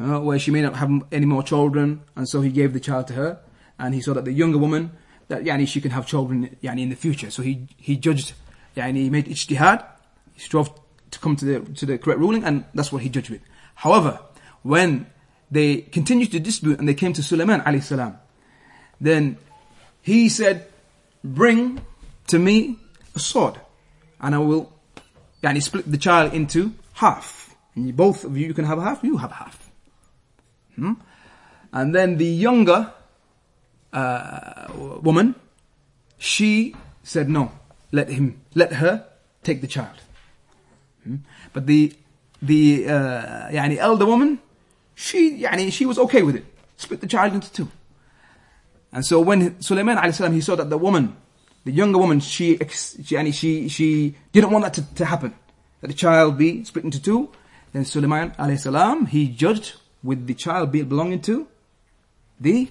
uh, 0.00 0.20
where 0.20 0.38
she 0.38 0.50
may 0.50 0.62
not 0.62 0.76
have 0.76 0.90
any 1.12 1.26
more 1.26 1.42
children, 1.42 2.02
and 2.16 2.28
so 2.28 2.40
he 2.40 2.50
gave 2.50 2.72
the 2.72 2.80
child 2.80 3.06
to 3.08 3.12
her. 3.14 3.38
And 3.78 3.94
he 3.94 4.00
saw 4.00 4.14
that 4.14 4.24
the 4.24 4.32
younger 4.32 4.58
woman, 4.58 4.92
that 5.28 5.42
yani, 5.42 5.66
she 5.66 5.80
can 5.80 5.90
have 5.90 6.06
children 6.06 6.56
yani, 6.62 6.82
in 6.82 6.88
the 6.90 6.96
future. 6.96 7.30
So 7.30 7.42
he 7.42 7.66
he 7.76 7.96
judged, 7.96 8.32
yani, 8.76 8.96
he 8.96 9.10
made 9.10 9.26
ijtihad, 9.26 9.84
he 10.34 10.40
strove 10.40 10.70
to 11.10 11.18
come 11.18 11.36
to 11.36 11.44
the 11.44 11.60
to 11.74 11.86
the 11.86 11.98
correct 11.98 12.20
ruling, 12.20 12.44
and 12.44 12.64
that's 12.74 12.92
what 12.92 13.02
he 13.02 13.08
judged 13.08 13.30
with. 13.30 13.40
However, 13.74 14.20
when 14.62 15.06
they 15.50 15.82
continued 15.82 16.32
to 16.32 16.40
dispute 16.40 16.78
and 16.78 16.88
they 16.88 16.94
came 16.94 17.12
to 17.12 17.22
Sulaiman 17.22 17.60
alayhi 17.60 17.82
salam, 17.82 18.18
then 19.00 19.36
he 20.02 20.28
said, 20.28 20.66
bring 21.22 21.80
to 22.28 22.38
me 22.38 22.78
a 23.14 23.18
sword 23.18 23.60
and 24.20 24.34
I 24.34 24.38
will 24.38 24.72
yani, 25.42 25.62
split 25.62 25.90
the 25.90 25.98
child 25.98 26.32
into 26.32 26.72
half. 26.94 27.54
And 27.74 27.96
both 27.96 28.24
of 28.24 28.36
you, 28.36 28.46
you 28.46 28.54
can 28.54 28.64
have 28.64 28.78
half, 28.78 29.02
you 29.04 29.18
have 29.18 29.32
half. 29.32 29.70
Hmm? 30.76 30.92
And 31.72 31.94
then 31.94 32.16
the 32.16 32.26
younger 32.26 32.92
uh, 33.92 34.68
woman, 35.02 35.34
she 36.18 36.74
said 37.02 37.28
no, 37.28 37.52
let 37.92 38.08
him, 38.08 38.40
let 38.54 38.74
her 38.74 39.06
take 39.42 39.60
the 39.60 39.66
child. 39.66 40.00
Hmm? 41.02 41.16
But 41.52 41.66
the 41.66 41.92
the 42.46 42.86
uh, 42.88 43.48
yani 43.50 43.76
elder 43.78 44.06
woman, 44.06 44.38
she 44.94 45.42
yani 45.42 45.72
she 45.72 45.86
was 45.86 45.98
okay 45.98 46.22
with 46.22 46.36
it. 46.36 46.44
Split 46.76 47.00
the 47.00 47.06
child 47.06 47.34
into 47.34 47.50
two. 47.52 47.68
And 48.94 49.04
so 49.04 49.20
when 49.20 49.60
Sulaiman 49.60 49.96
alayhi 49.96 50.32
he 50.32 50.40
saw 50.40 50.54
that 50.54 50.70
the 50.70 50.78
woman, 50.78 51.16
the 51.64 51.72
younger 51.72 51.98
woman, 51.98 52.20
she, 52.20 52.58
she, 52.68 53.32
she, 53.32 53.68
she 53.68 54.14
didn't 54.30 54.50
want 54.52 54.64
that 54.64 54.74
to, 54.74 54.94
to 54.94 55.04
happen. 55.04 55.34
That 55.80 55.88
the 55.88 55.94
child 55.94 56.38
be 56.38 56.62
split 56.62 56.84
into 56.84 57.02
two. 57.02 57.30
Then 57.72 57.84
Sulaiman 57.84 58.30
alayhi 58.32 59.08
he 59.08 59.28
judged 59.28 59.74
with 60.04 60.28
the 60.28 60.34
child 60.34 60.70
be 60.70 60.82
belonging 60.82 61.20
to 61.22 61.48
the, 62.38 62.70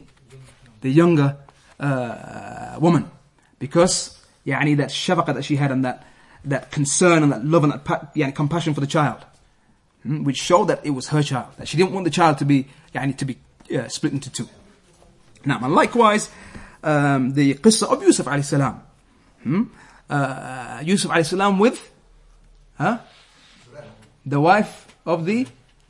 the 0.79 0.89
younger, 0.89 1.35
uh, 1.77 2.77
woman. 2.79 3.11
Because, 3.59 4.17
yani 4.47 4.77
that 4.77 4.89
shafaqa 4.89 5.33
that 5.35 5.43
she 5.43 5.57
had 5.57 5.71
and 5.71 5.83
that, 5.83 6.07
that 6.45 6.71
concern 6.71 7.23
and 7.23 7.33
that 7.33 7.43
love 7.43 7.65
and 7.65 7.73
that 7.73 7.83
yani, 8.15 8.33
compassion 8.33 8.73
for 8.73 8.79
the 8.79 8.87
child. 8.87 9.25
Hmm, 10.02 10.24
which 10.24 10.38
showed 10.38 10.68
that 10.68 10.84
it 10.84 10.90
was 10.90 11.08
her 11.08 11.22
child. 11.22 11.48
That 11.58 11.68
she 11.68 11.76
didn't 11.76 11.92
want 11.92 12.04
the 12.04 12.10
child 12.10 12.38
to 12.38 12.44
be, 12.44 12.66
yani, 12.94 13.16
to 13.18 13.24
be 13.24 13.38
uh, 13.76 13.88
split 13.88 14.12
into 14.12 14.30
two. 14.30 14.48
Now, 15.44 15.58
and 15.62 15.74
likewise, 15.74 16.30
um, 16.82 17.34
the 17.34 17.54
qissa 17.54 17.90
of 17.92 18.02
Yusuf 18.02 18.26
alayhi 18.26 18.44
salam. 18.44 18.82
Hmm? 19.42 19.62
Uh, 20.08 20.80
Yusuf 20.84 21.10
alayhi 21.10 21.26
salam 21.26 21.58
with 21.58 21.90
huh? 22.76 22.98
the 24.24 24.40
wife 24.40 24.86
of 25.04 25.26
the 25.26 25.46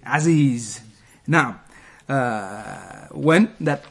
Aziz. 0.06 0.80
Now, 1.26 1.60
uh, 2.08 3.08
when 3.10 3.52
that 3.60 3.84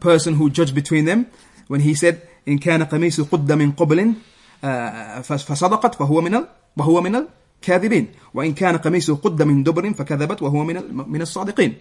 person 0.00 0.34
who 0.34 0.50
judged 0.50 0.74
between 0.74 1.06
them, 1.06 1.26
when 1.68 1.80
he 1.80 1.94
said, 1.94 2.20
إن 2.46 2.58
كان 2.58 2.84
قميص 2.84 3.20
قد 3.20 3.52
من 3.52 3.72
قبل 3.72 4.14
فصدقت 5.22 5.94
فهو 5.94 6.20
من 6.20 6.44
وهو 6.76 7.00
من 7.00 7.26
الكاذبين 7.59 8.07
وإن 8.33 8.53
كان 8.53 8.77
قميصه 8.77 9.15
قد 9.15 9.41
من 9.41 9.63
دبر 9.63 9.93
فكذبت 9.93 10.41
وهو 10.41 10.63
من 10.63 11.09
من 11.09 11.21
الصادقين 11.21 11.77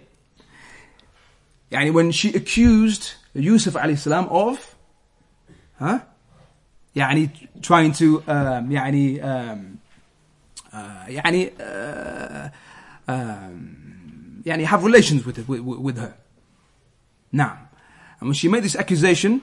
يعني 1.71 1.93
when 1.93 2.13
she 2.13 2.35
accused 2.35 3.13
Yusuf 3.35 3.75
alayhi 3.75 3.99
salam 3.99 4.27
of 4.31 4.75
huh? 5.81 5.99
يعني 6.97 7.31
trying 7.63 7.93
to 7.93 8.23
um, 8.27 8.71
يعني 8.73 9.23
um, 9.23 9.79
uh, 10.73 11.09
يعني 11.09 11.53
uh, 11.59 12.49
um, 13.09 14.43
يعني 14.47 14.67
have 14.67 14.85
relations 14.85 15.25
with, 15.27 15.47
with, 15.49 15.61
with 15.61 15.99
her. 15.99 16.15
Now, 17.33 17.69
and 18.21 18.29
when 18.29 18.35
she 18.35 18.49
made 18.49 18.65
this 18.65 18.77
accusation, 18.77 19.43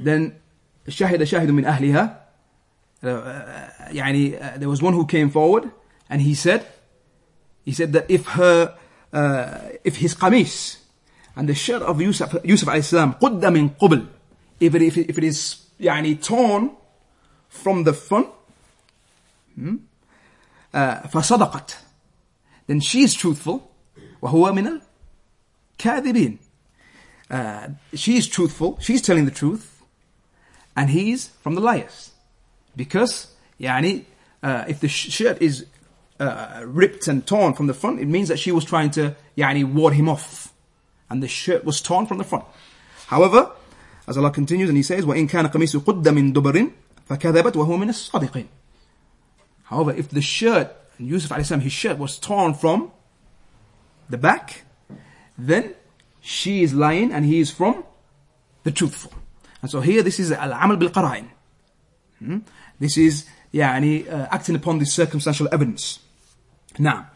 then 0.00 0.32
شهد 0.88 1.24
شاهد 1.24 1.50
من 1.50 1.64
أهلها 1.64 2.20
uh, 2.20 2.23
يعني 3.03 4.39
uh, 4.39 4.57
there 4.57 4.69
was 4.69 4.81
one 4.81 4.93
who 4.93 5.05
came 5.05 5.29
forward 5.29 5.71
and 6.09 6.21
he 6.21 6.33
said 6.33 6.65
he 7.63 7.71
said 7.71 7.93
that 7.93 8.05
if 8.09 8.25
her 8.25 8.75
uh, 9.13 9.59
if 9.83 9.97
his 9.97 10.13
qamis 10.15 10.77
and 11.35 11.47
the 11.47 11.55
shirt 11.55 11.81
of 11.81 12.01
Yusuf, 12.01 12.35
Yusuf 12.43 12.67
alayhi 12.67 12.83
salam 12.83 13.13
قد 13.13 13.41
من 13.41 13.69
قبل 13.77 14.05
if 14.59 14.75
it, 14.75 14.81
if 14.81 14.97
it, 14.97 15.09
if 15.09 15.17
it 15.17 15.23
is 15.23 15.57
يعني 15.79 16.21
torn 16.21 16.71
from 17.47 17.83
the 17.85 17.93
front 17.93 18.27
hmm, 19.55 19.77
uh, 20.73 21.07
فصدقت 21.07 21.75
then 22.67 22.79
she 22.81 23.03
is 23.03 23.13
truthful 23.13 23.61
وهو 24.21 24.53
من 24.53 24.81
الكاذبين 25.77 26.37
uh, 27.31 27.69
she 27.93 28.17
is 28.17 28.27
truthful 28.27 28.77
she's 28.81 29.01
telling 29.01 29.23
the 29.23 29.31
truth 29.31 29.81
and 30.75 30.89
he's 30.89 31.27
from 31.41 31.55
the 31.55 31.61
liars 31.61 32.11
because 32.75 33.27
يعني 33.59 34.03
uh, 34.43 34.65
if 34.67 34.79
the 34.79 34.87
shirt 34.87 35.41
is 35.41 35.65
uh, 36.19 36.61
ripped 36.65 37.07
and 37.07 37.25
torn 37.25 37.53
from 37.53 37.67
the 37.67 37.73
front 37.73 37.99
it 37.99 38.07
means 38.07 38.27
that 38.27 38.39
she 38.39 38.51
was 38.51 38.65
trying 38.65 38.89
to 38.91 39.15
يعني 39.37 39.73
ward 39.73 39.93
him 39.93 40.09
off 40.09 40.53
and 41.09 41.23
the 41.23 41.27
shirt 41.27 41.65
was 41.65 41.81
torn 41.81 42.05
from 42.05 42.17
the 42.17 42.23
front. 42.23 42.45
However, 43.07 43.51
as 44.07 44.17
Allah 44.17 44.31
continues 44.31 44.69
and 44.69 44.77
He 44.77 44.83
says, 44.83 45.05
وَإِن 45.05 45.29
كَانَ 45.29 45.51
قَمِيسُ 45.51 45.79
قُدَّ 45.83 46.03
مِن 46.03 46.33
دُبَرٍ 46.33 46.71
فَكَذَبَتْ 47.09 47.53
وَهُوَ 47.53 47.77
مِنَ 47.77 47.89
الصَّادِقِينَ 47.89 48.47
However, 49.63 49.93
if 49.93 50.09
the 50.09 50.21
shirt, 50.21 50.75
Yusuf 50.97 51.31
alayhi 51.31 51.61
his 51.61 51.71
shirt 51.71 51.97
was 51.97 52.17
torn 52.17 52.53
from 52.53 52.91
the 54.09 54.17
back, 54.17 54.63
then 55.37 55.75
she 56.21 56.63
is 56.63 56.73
lying 56.73 57.11
and 57.11 57.25
he 57.25 57.39
is 57.39 57.51
from 57.51 57.83
the 58.63 58.71
truthful. 58.71 59.13
And 59.61 59.69
so 59.69 59.81
here 59.81 60.01
this 60.01 60.19
is 60.19 60.31
al-amal 60.31 60.77
bil-qara'in. 60.77 61.29
This 62.78 62.96
is, 62.96 63.26
yeah, 63.52 63.74
and 63.74 63.84
he, 63.84 64.08
uh, 64.08 64.26
acting 64.30 64.54
upon 64.54 64.78
this 64.78 64.92
circumstantial 64.92 65.48
evidence. 65.52 66.00
Now, 66.78 67.08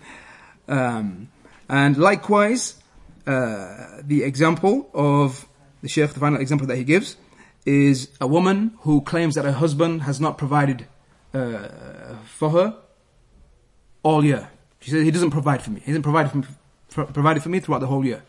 um, 0.69 1.29
and 1.69 1.97
likewise, 1.97 2.77
uh, 3.27 4.01
the 4.03 4.23
example 4.23 4.89
of 4.95 5.47
the 5.83 5.89
Sheikh, 5.89 6.13
the 6.13 6.21
final 6.21 6.41
example 6.41 6.67
that 6.67 6.77
he 6.77 6.85
gives, 6.85 7.17
is 7.67 8.09
a 8.21 8.27
woman 8.27 8.73
who 8.81 9.01
claims 9.03 9.35
that 9.35 9.45
her 9.45 9.53
husband 9.53 10.03
has 10.03 10.21
not 10.21 10.39
provided 10.39 10.87
uh, 11.35 11.69
for 12.25 12.51
her 12.51 12.77
all 14.03 14.25
year. 14.25 14.49
She 14.81 14.91
says, 14.91 15.05
He 15.05 15.11
doesn't 15.11 15.31
provide 15.31 15.63
for 15.63 15.71
me. 15.71 15.81
He 15.81 15.87
hasn't 15.87 16.05
provided 16.05 16.31
for 16.31 16.39
me, 16.39 16.45
pro- 16.91 17.07
provided 17.07 17.43
for 17.43 17.49
me 17.49 17.61
throughout 17.61 17.81
the 17.81 17.87
whole 17.87 18.05
year. 18.05 18.23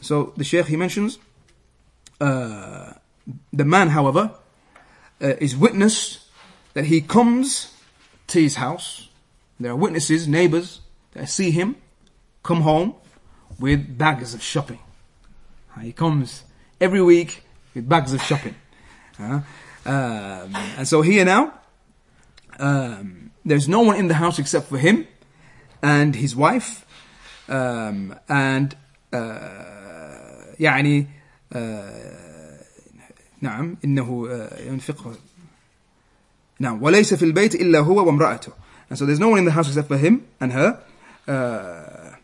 So 0.00 0.32
the 0.36 0.44
Sheikh, 0.44 0.66
he 0.66 0.76
mentions, 0.76 1.18
uh, 2.20 2.92
the 3.52 3.64
man, 3.64 3.88
however, 3.88 4.32
uh, 5.20 5.34
is 5.40 5.56
witness 5.56 6.19
that 6.73 6.85
he 6.85 7.01
comes 7.01 7.73
to 8.27 8.41
his 8.41 8.55
house. 8.55 9.09
There 9.59 9.71
are 9.71 9.75
witnesses, 9.75 10.27
neighbors 10.27 10.81
that 11.13 11.29
see 11.29 11.51
him 11.51 11.75
come 12.43 12.61
home 12.61 12.95
with 13.59 13.97
bags 13.97 14.33
of 14.33 14.41
shopping. 14.41 14.79
He 15.81 15.91
comes 15.91 16.43
every 16.79 17.01
week 17.01 17.43
with 17.73 17.87
bags 17.87 18.13
of 18.13 18.21
shopping. 18.21 18.55
Uh, 19.19 19.41
um, 19.85 20.55
and 20.77 20.87
so 20.87 21.01
here 21.01 21.25
now, 21.25 21.53
um, 22.59 23.31
there's 23.43 23.67
no 23.67 23.81
one 23.81 23.97
in 23.97 24.07
the 24.07 24.15
house 24.15 24.39
except 24.39 24.67
for 24.67 24.77
him 24.77 25.07
and 25.81 26.15
his 26.15 26.35
wife. 26.35 26.85
Um, 27.47 28.15
and 28.27 28.75
uh, 29.13 30.55
يعني 30.59 31.07
uh, 31.53 32.15
نعم 33.41 33.77
إنه 33.85 34.27
ينفقه 34.67 35.15
نعم 36.59 36.83
وليس 36.83 37.13
في 37.13 37.25
البيت 37.25 37.55
إلا 37.55 37.79
هو 37.79 38.05
وامرأته 38.05 38.51
and 38.89 38.97
so 38.97 39.05
there's 39.05 39.19
no 39.19 39.29
one 39.29 39.39
in 39.39 39.45
the 39.45 39.51
house 39.51 39.67
except 39.67 39.87
for 39.87 39.97
him 39.97 40.25
and 40.39 40.51
her 40.51 40.79
uh, 41.27 42.15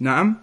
نعم 0.00 0.36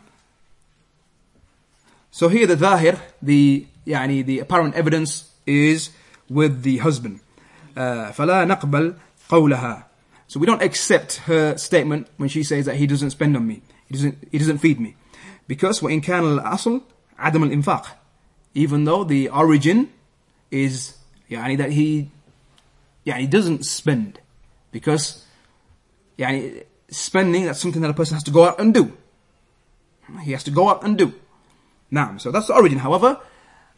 so 2.11 2.29
here 2.29 2.47
the 2.47 2.55
ظاهر 2.55 2.97
the 3.21 3.65
يعني 3.87 4.25
the 4.25 4.39
apparent 4.39 4.75
evidence 4.75 5.31
is 5.45 5.89
with 6.29 6.63
the 6.63 6.77
husband 6.77 7.19
uh, 7.77 8.11
فلا 8.11 8.45
نقبل 8.45 8.95
قولها 9.29 9.85
so 10.27 10.39
we 10.39 10.45
don't 10.45 10.61
accept 10.61 11.17
her 11.27 11.57
statement 11.57 12.07
when 12.17 12.29
she 12.29 12.43
says 12.43 12.65
that 12.65 12.75
he 12.75 12.87
doesn't 12.87 13.11
spend 13.11 13.35
on 13.35 13.45
me 13.45 13.61
he 13.87 13.93
doesn't 13.95 14.17
he 14.31 14.37
doesn't 14.37 14.57
feed 14.57 14.79
me 14.79 14.95
because 15.47 15.81
وإن 15.81 16.01
كان 16.01 16.23
الأصل 16.23 16.81
عدم 17.19 17.43
الإنفاق 17.43 17.85
even 18.55 18.85
though 18.85 19.03
the 19.03 19.29
origin 19.29 19.89
is 20.51 20.93
يعني 21.29 21.57
that 21.57 21.71
he 21.71 22.09
يعني 23.07 23.27
doesn't 23.27 23.65
spend 23.65 24.19
because 24.71 25.23
يعني 26.17 26.63
spending 26.89 27.45
that's 27.45 27.59
something 27.59 27.81
that 27.81 27.89
a 27.89 27.93
person 27.93 28.15
has 28.15 28.23
to 28.23 28.31
go 28.31 28.45
out 28.45 28.59
and 28.59 28.73
do 28.73 28.91
he 30.23 30.31
has 30.31 30.43
to 30.43 30.51
go 30.51 30.69
out 30.69 30.83
and 30.83 30.97
do 30.97 31.11
نعم 31.91 32.19
so 32.19 32.31
that's 32.31 32.47
the 32.47 32.53
origin 32.53 32.79
however 32.79 33.19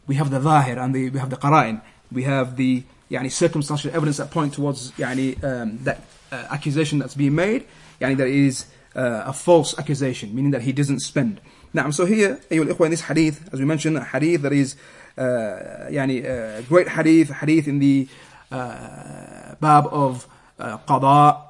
we 0.06 0.14
have 0.16 0.30
the 0.30 0.40
ظاهر 0.40 0.78
and 0.78 0.94
the, 0.94 1.10
we 1.10 1.18
have 1.18 1.30
the 1.30 1.36
qara'in 1.36 1.80
we 2.12 2.22
have 2.22 2.56
the 2.56 2.82
يعني 3.10 3.30
circumstantial 3.30 3.90
evidence 3.94 4.16
that 4.16 4.30
point 4.30 4.52
towards 4.54 4.92
يعني 4.98 5.36
um, 5.42 5.78
that 5.84 6.00
uh, 6.32 6.46
accusation 6.50 6.98
that's 6.98 7.14
being 7.14 7.34
made 7.34 7.64
يعني 8.00 8.16
that 8.16 8.28
is 8.28 8.66
uh, 8.96 9.24
a 9.26 9.32
false 9.32 9.78
accusation 9.78 10.34
meaning 10.34 10.50
that 10.50 10.62
he 10.62 10.72
doesn't 10.72 11.00
spend 11.00 11.40
نعم 11.74 11.92
so 11.92 12.04
here 12.04 12.38
أيها 12.52 12.62
الإخوة 12.62 12.86
in 12.86 12.90
this 12.90 13.02
hadith 13.02 13.52
as 13.52 13.60
we 13.60 13.64
mentioned 13.64 13.96
a 13.96 14.04
hadith 14.04 14.42
that 14.42 14.52
is 14.52 14.76
uh, 15.18 15.88
يعني 15.90 16.22
uh, 16.24 16.62
great 16.68 16.88
hadith 16.88 17.30
hadith 17.30 17.68
in 17.68 17.78
the 17.78 18.06
uh, 18.06 18.29
uh, 18.51 19.55
bab 19.61 19.87
of 19.87 20.27
uh, 20.59 20.77
qada, 20.79 21.41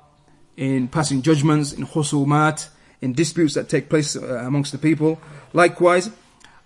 in 0.58 0.88
passing 0.88 1.24
judgments, 1.24 1.74
in 1.74 1.86
khusumat, 1.88 2.70
in 3.02 3.14
disputes 3.14 3.56
that 3.56 3.68
take 3.68 3.90
place 3.90 4.16
uh, 4.16 4.44
amongst 4.46 4.72
the 4.72 4.78
people. 4.78 5.20
Likewise, 5.54 6.12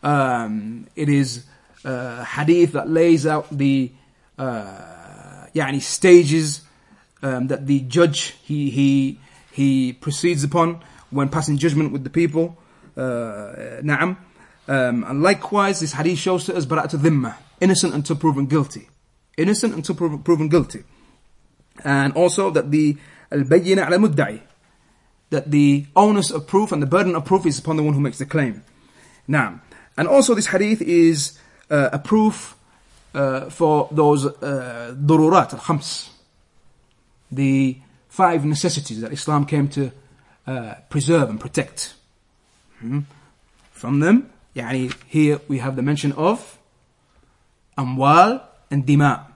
um, 0.03 0.87
it 0.95 1.07
is 1.07 1.45
uh, 1.85 2.23
hadith 2.25 2.73
that 2.73 2.89
lays 2.89 3.25
out 3.25 3.47
the 3.49 3.91
uh, 4.37 5.47
yani 5.55 5.81
stages 5.81 6.61
um, 7.21 7.47
that 7.47 7.65
the 7.65 7.79
judge 7.81 8.35
he 8.43 8.69
he 8.69 9.19
he 9.51 9.93
proceeds 9.93 10.43
upon 10.43 10.81
when 11.11 11.29
passing 11.29 11.57
judgment 11.57 11.93
with 11.93 12.03
the 12.03 12.09
people. 12.09 12.57
Uh, 12.97 13.79
na'am. 13.81 14.17
Um, 14.67 15.03
and 15.03 15.21
likewise, 15.21 15.79
this 15.79 15.93
hadith 15.93 16.17
shows 16.17 16.45
to 16.45 16.55
us 16.55 16.65
to 16.65 16.97
dhimma, 16.97 17.35
innocent 17.61 17.93
until 17.93 18.15
proven 18.15 18.47
guilty 18.47 18.89
innocent 19.36 19.74
until 19.74 19.94
proven, 19.94 20.18
proven 20.22 20.48
guilty 20.48 20.84
and 21.84 22.12
also 22.14 22.50
that 22.50 22.70
the 22.70 22.96
al-bayyina 23.32 23.86
ala 23.86 23.98
mudda'i 23.98 24.40
that 25.30 25.50
the 25.50 25.86
onus 25.94 26.30
of 26.30 26.46
proof 26.46 26.72
and 26.72 26.82
the 26.82 26.86
burden 26.86 27.14
of 27.14 27.24
proof 27.24 27.46
is 27.46 27.58
upon 27.58 27.76
the 27.76 27.82
one 27.82 27.94
who 27.94 28.00
makes 28.00 28.18
the 28.18 28.26
claim 28.26 28.62
now 29.26 29.60
and 29.96 30.08
also 30.08 30.34
this 30.34 30.46
hadith 30.48 30.82
is 30.82 31.38
uh, 31.70 31.90
a 31.92 31.98
proof 31.98 32.56
uh, 33.14 33.48
for 33.50 33.88
those 33.90 34.26
uh, 34.26 34.94
dururat 34.96 35.52
al-khams 35.52 36.10
the 37.30 37.78
five 38.08 38.44
necessities 38.44 39.00
that 39.00 39.12
Islam 39.12 39.46
came 39.46 39.68
to 39.68 39.92
uh, 40.46 40.74
preserve 40.88 41.30
and 41.30 41.40
protect 41.40 41.94
hmm? 42.80 43.00
from 43.72 44.00
them 44.00 44.30
يعني 44.56 44.92
here 45.06 45.40
we 45.48 45.58
have 45.58 45.76
the 45.76 45.82
mention 45.82 46.12
of 46.12 46.58
amwal 47.78 48.42
and 48.74 48.86
dima 48.86 49.26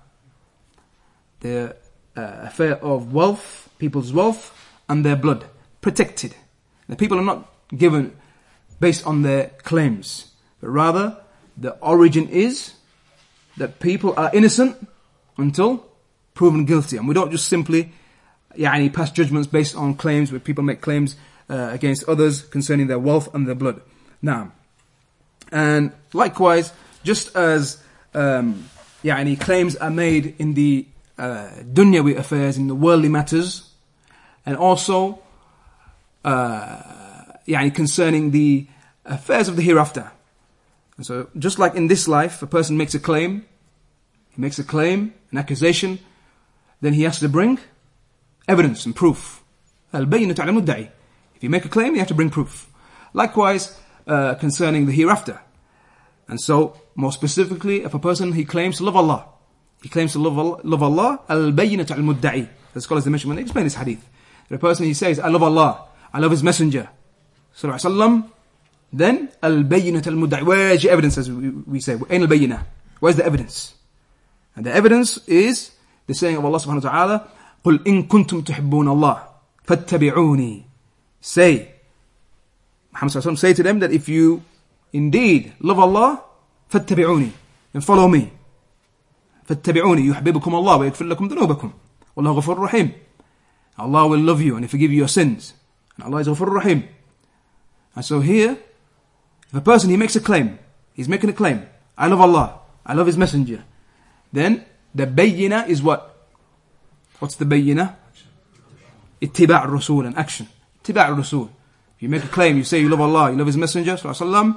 the 1.40 1.76
uh, 2.16 2.20
affair 2.42 2.76
of 2.76 3.12
wealth 3.12 3.68
people's 3.78 4.12
wealth 4.12 4.52
and 4.88 5.04
their 5.04 5.16
blood 5.16 5.44
protected 5.80 6.34
the 6.88 6.96
people 6.96 7.18
are 7.18 7.24
not 7.24 7.50
given 7.76 8.16
based 8.80 9.06
on 9.06 9.22
their 9.22 9.48
claims 9.62 10.32
but 10.60 10.68
rather 10.68 11.16
the 11.56 11.70
origin 11.80 12.28
is 12.28 12.74
that 13.56 13.78
people 13.80 14.14
are 14.16 14.30
innocent 14.34 14.88
until 15.38 15.86
proven 16.34 16.64
guilty 16.64 16.96
and 16.96 17.06
we 17.08 17.14
don't 17.14 17.30
just 17.30 17.48
simply 17.48 17.92
يعني 18.58 18.92
pass 18.92 19.10
judgments 19.10 19.46
based 19.48 19.76
on 19.76 19.94
claims 19.94 20.30
where 20.30 20.40
people 20.40 20.64
make 20.64 20.80
claims 20.80 21.16
uh, 21.50 21.70
against 21.72 22.08
others 22.08 22.42
concerning 22.42 22.86
their 22.86 22.98
wealth 22.98 23.32
and 23.34 23.46
their 23.46 23.54
blood 23.54 23.80
now 24.22 24.52
and 25.52 25.92
likewise 26.12 26.72
just 27.02 27.34
as 27.36 27.82
um, 28.14 28.68
يعني 29.04 29.38
claims 29.38 29.76
are 29.76 29.90
made 29.90 30.34
in 30.38 30.54
the 30.54 30.86
uh, 31.18 31.50
dunyawi 31.72 32.16
affairs 32.16 32.56
in 32.56 32.66
the 32.66 32.74
worldly 32.74 33.08
matters 33.08 33.70
and 34.46 34.56
also 34.56 35.18
uh, 36.24 36.82
يعني 37.46 37.74
concerning 37.74 38.30
the 38.30 38.66
affairs 39.04 39.48
of 39.48 39.56
the 39.56 39.62
hereafter 39.62 40.10
and 40.96 41.04
so 41.06 41.28
just 41.38 41.58
like 41.58 41.74
in 41.74 41.88
this 41.88 42.08
life 42.08 42.42
a 42.42 42.46
person 42.46 42.76
makes 42.76 42.94
a 42.94 43.00
claim 43.00 43.44
he 44.30 44.40
makes 44.40 44.58
a 44.58 44.64
claim 44.64 45.12
an 45.30 45.38
accusation 45.38 45.98
then 46.80 46.94
he 46.94 47.02
has 47.02 47.20
to 47.20 47.28
bring 47.28 47.58
evidence 48.48 48.86
and 48.86 48.96
proof 48.96 49.42
البينة 49.94 50.34
على 50.38 50.50
المدعي 50.50 50.90
if 51.36 51.42
you 51.42 51.50
make 51.50 51.64
a 51.64 51.68
claim 51.68 51.94
you 51.94 51.98
have 51.98 52.08
to 52.08 52.14
bring 52.14 52.30
proof 52.30 52.68
likewise 53.12 53.78
uh, 54.06 54.34
concerning 54.34 54.86
the 54.86 54.92
hereafter 54.92 55.40
and 56.28 56.40
so 56.40 56.76
more 56.98 57.12
specifically 57.12 57.82
if 57.84 57.94
a 57.94 57.98
person 57.98 58.32
he 58.32 58.44
claims 58.44 58.78
to 58.78 58.84
love 58.84 58.96
Allah 58.96 59.26
he 59.82 59.88
claims 59.88 60.12
to 60.12 60.18
love 60.18 60.38
Allah, 60.38 60.60
love 60.64 60.82
Allah 60.82 61.20
البينة 61.30 61.86
على 61.90 62.00
المدعي 62.00 62.48
the 62.74 62.80
scholars 62.80 63.04
they 63.04 63.10
mention 63.10 63.28
when 63.28 63.36
they 63.36 63.42
explain 63.42 63.64
this 63.64 63.74
hadith 63.74 64.08
that 64.48 64.56
a 64.56 64.58
person 64.58 64.86
he 64.86 64.94
says 64.94 65.18
I 65.18 65.28
love 65.28 65.42
Allah 65.42 65.86
I 66.12 66.18
love 66.20 66.30
his 66.30 66.42
messenger 66.42 66.88
صلى 67.56 67.64
الله 67.64 67.74
عليه 67.74 67.90
وسلم 67.90 68.22
then 68.92 69.28
البينة 69.44 70.02
على 70.06 70.14
المدعي 70.14 70.42
where's 70.44 70.82
your 70.84 70.92
evidence 70.92 71.18
as 71.18 71.30
we, 71.30 71.50
we 71.50 71.80
say 71.80 71.96
أين 71.96 72.22
البينة 72.22 72.62
where's 73.00 73.16
the 73.16 73.24
evidence 73.24 73.74
and 74.56 74.64
the 74.66 74.72
evidence 74.72 75.18
is 75.26 75.72
the 76.06 76.14
saying 76.14 76.36
of 76.36 76.44
Allah 76.44 76.58
subhanahu 76.58 76.84
wa 76.84 76.90
ta'ala 76.90 77.28
قل 77.64 77.80
إن 77.86 78.02
كنتم 78.02 78.40
تحبون 78.40 78.88
الله 78.88 79.22
فاتبعوني 79.64 80.64
say 81.20 81.72
Muhammad 82.92 83.12
sallallahu 83.12 83.38
say 83.38 83.52
to 83.54 83.62
them 83.62 83.80
that 83.80 83.90
if 83.90 84.08
you 84.08 84.42
indeed 84.92 85.52
love 85.60 85.78
Allah 85.78 86.22
فاتبعوني 86.68 87.30
then 87.76 87.80
follow 87.80 88.08
me 88.08 88.22
فاتبعوني 89.44 90.06
يحببكم 90.06 90.54
الله 90.54 90.76
ويغفر 90.76 91.04
لكم 91.04 91.26
ذنوبكم 91.26 91.70
والله 92.16 92.30
غفور 92.32 92.58
رحيم 92.58 92.92
Allah 93.78 94.06
will 94.06 94.22
love 94.22 94.40
you 94.40 94.56
and 94.56 94.70
forgive 94.70 94.92
you 94.92 94.98
your 94.98 95.08
sins 95.08 95.52
and 95.96 96.04
Allah 96.06 96.20
is 96.20 96.28
غفور 96.28 96.52
رحيم 96.52 96.82
and 97.96 98.04
so 98.04 98.20
here 98.20 98.56
if 99.48 99.54
a 99.54 99.60
person 99.60 99.90
he 99.90 99.96
makes 99.96 100.16
a 100.16 100.20
claim 100.20 100.58
he's 100.94 101.08
making 101.08 101.30
a 101.30 101.32
claim 101.32 101.66
I 101.98 102.06
love 102.06 102.20
Allah 102.20 102.60
I 102.86 102.94
love 102.94 103.06
his 103.06 103.16
messenger 103.18 103.64
then 104.32 104.64
the 104.94 105.06
bayyina 105.06 105.68
is 105.68 105.82
what 105.82 106.26
what's 107.18 107.36
the 107.36 107.44
bayyina 107.44 107.96
اتباع 109.22 109.64
الرسول 109.64 110.06
and 110.06 110.16
action 110.18 110.46
اتباع 110.84 111.08
الرسول 111.08 111.48
if 111.98 112.02
you 112.02 112.08
make 112.08 112.24
a 112.24 112.28
claim 112.28 112.56
you 112.56 112.64
say 112.64 112.80
you 112.80 112.88
love 112.88 113.00
Allah 113.00 113.30
you 113.32 113.36
love 113.36 113.46
his 113.46 113.56
messenger 113.56 113.94
sallallahu 113.96 114.14
alaihi 114.14 114.26
wasallam 114.26 114.48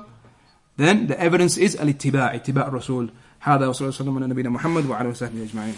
then 0.81 1.07
the 1.07 1.19
evidence 1.19 1.57
is 1.57 1.75
الاتباع 1.81 2.35
اتباع 2.35 2.67
الرسول 2.67 3.09
هذا 3.39 3.67
وصلى 3.67 3.85
الله 3.85 3.95
وسلم 3.95 4.17
على 4.17 4.27
نبينا 4.27 4.49
محمد 4.49 4.85
وعلى 4.85 5.09
وصحبه 5.09 5.43
أجمعين 5.43 5.75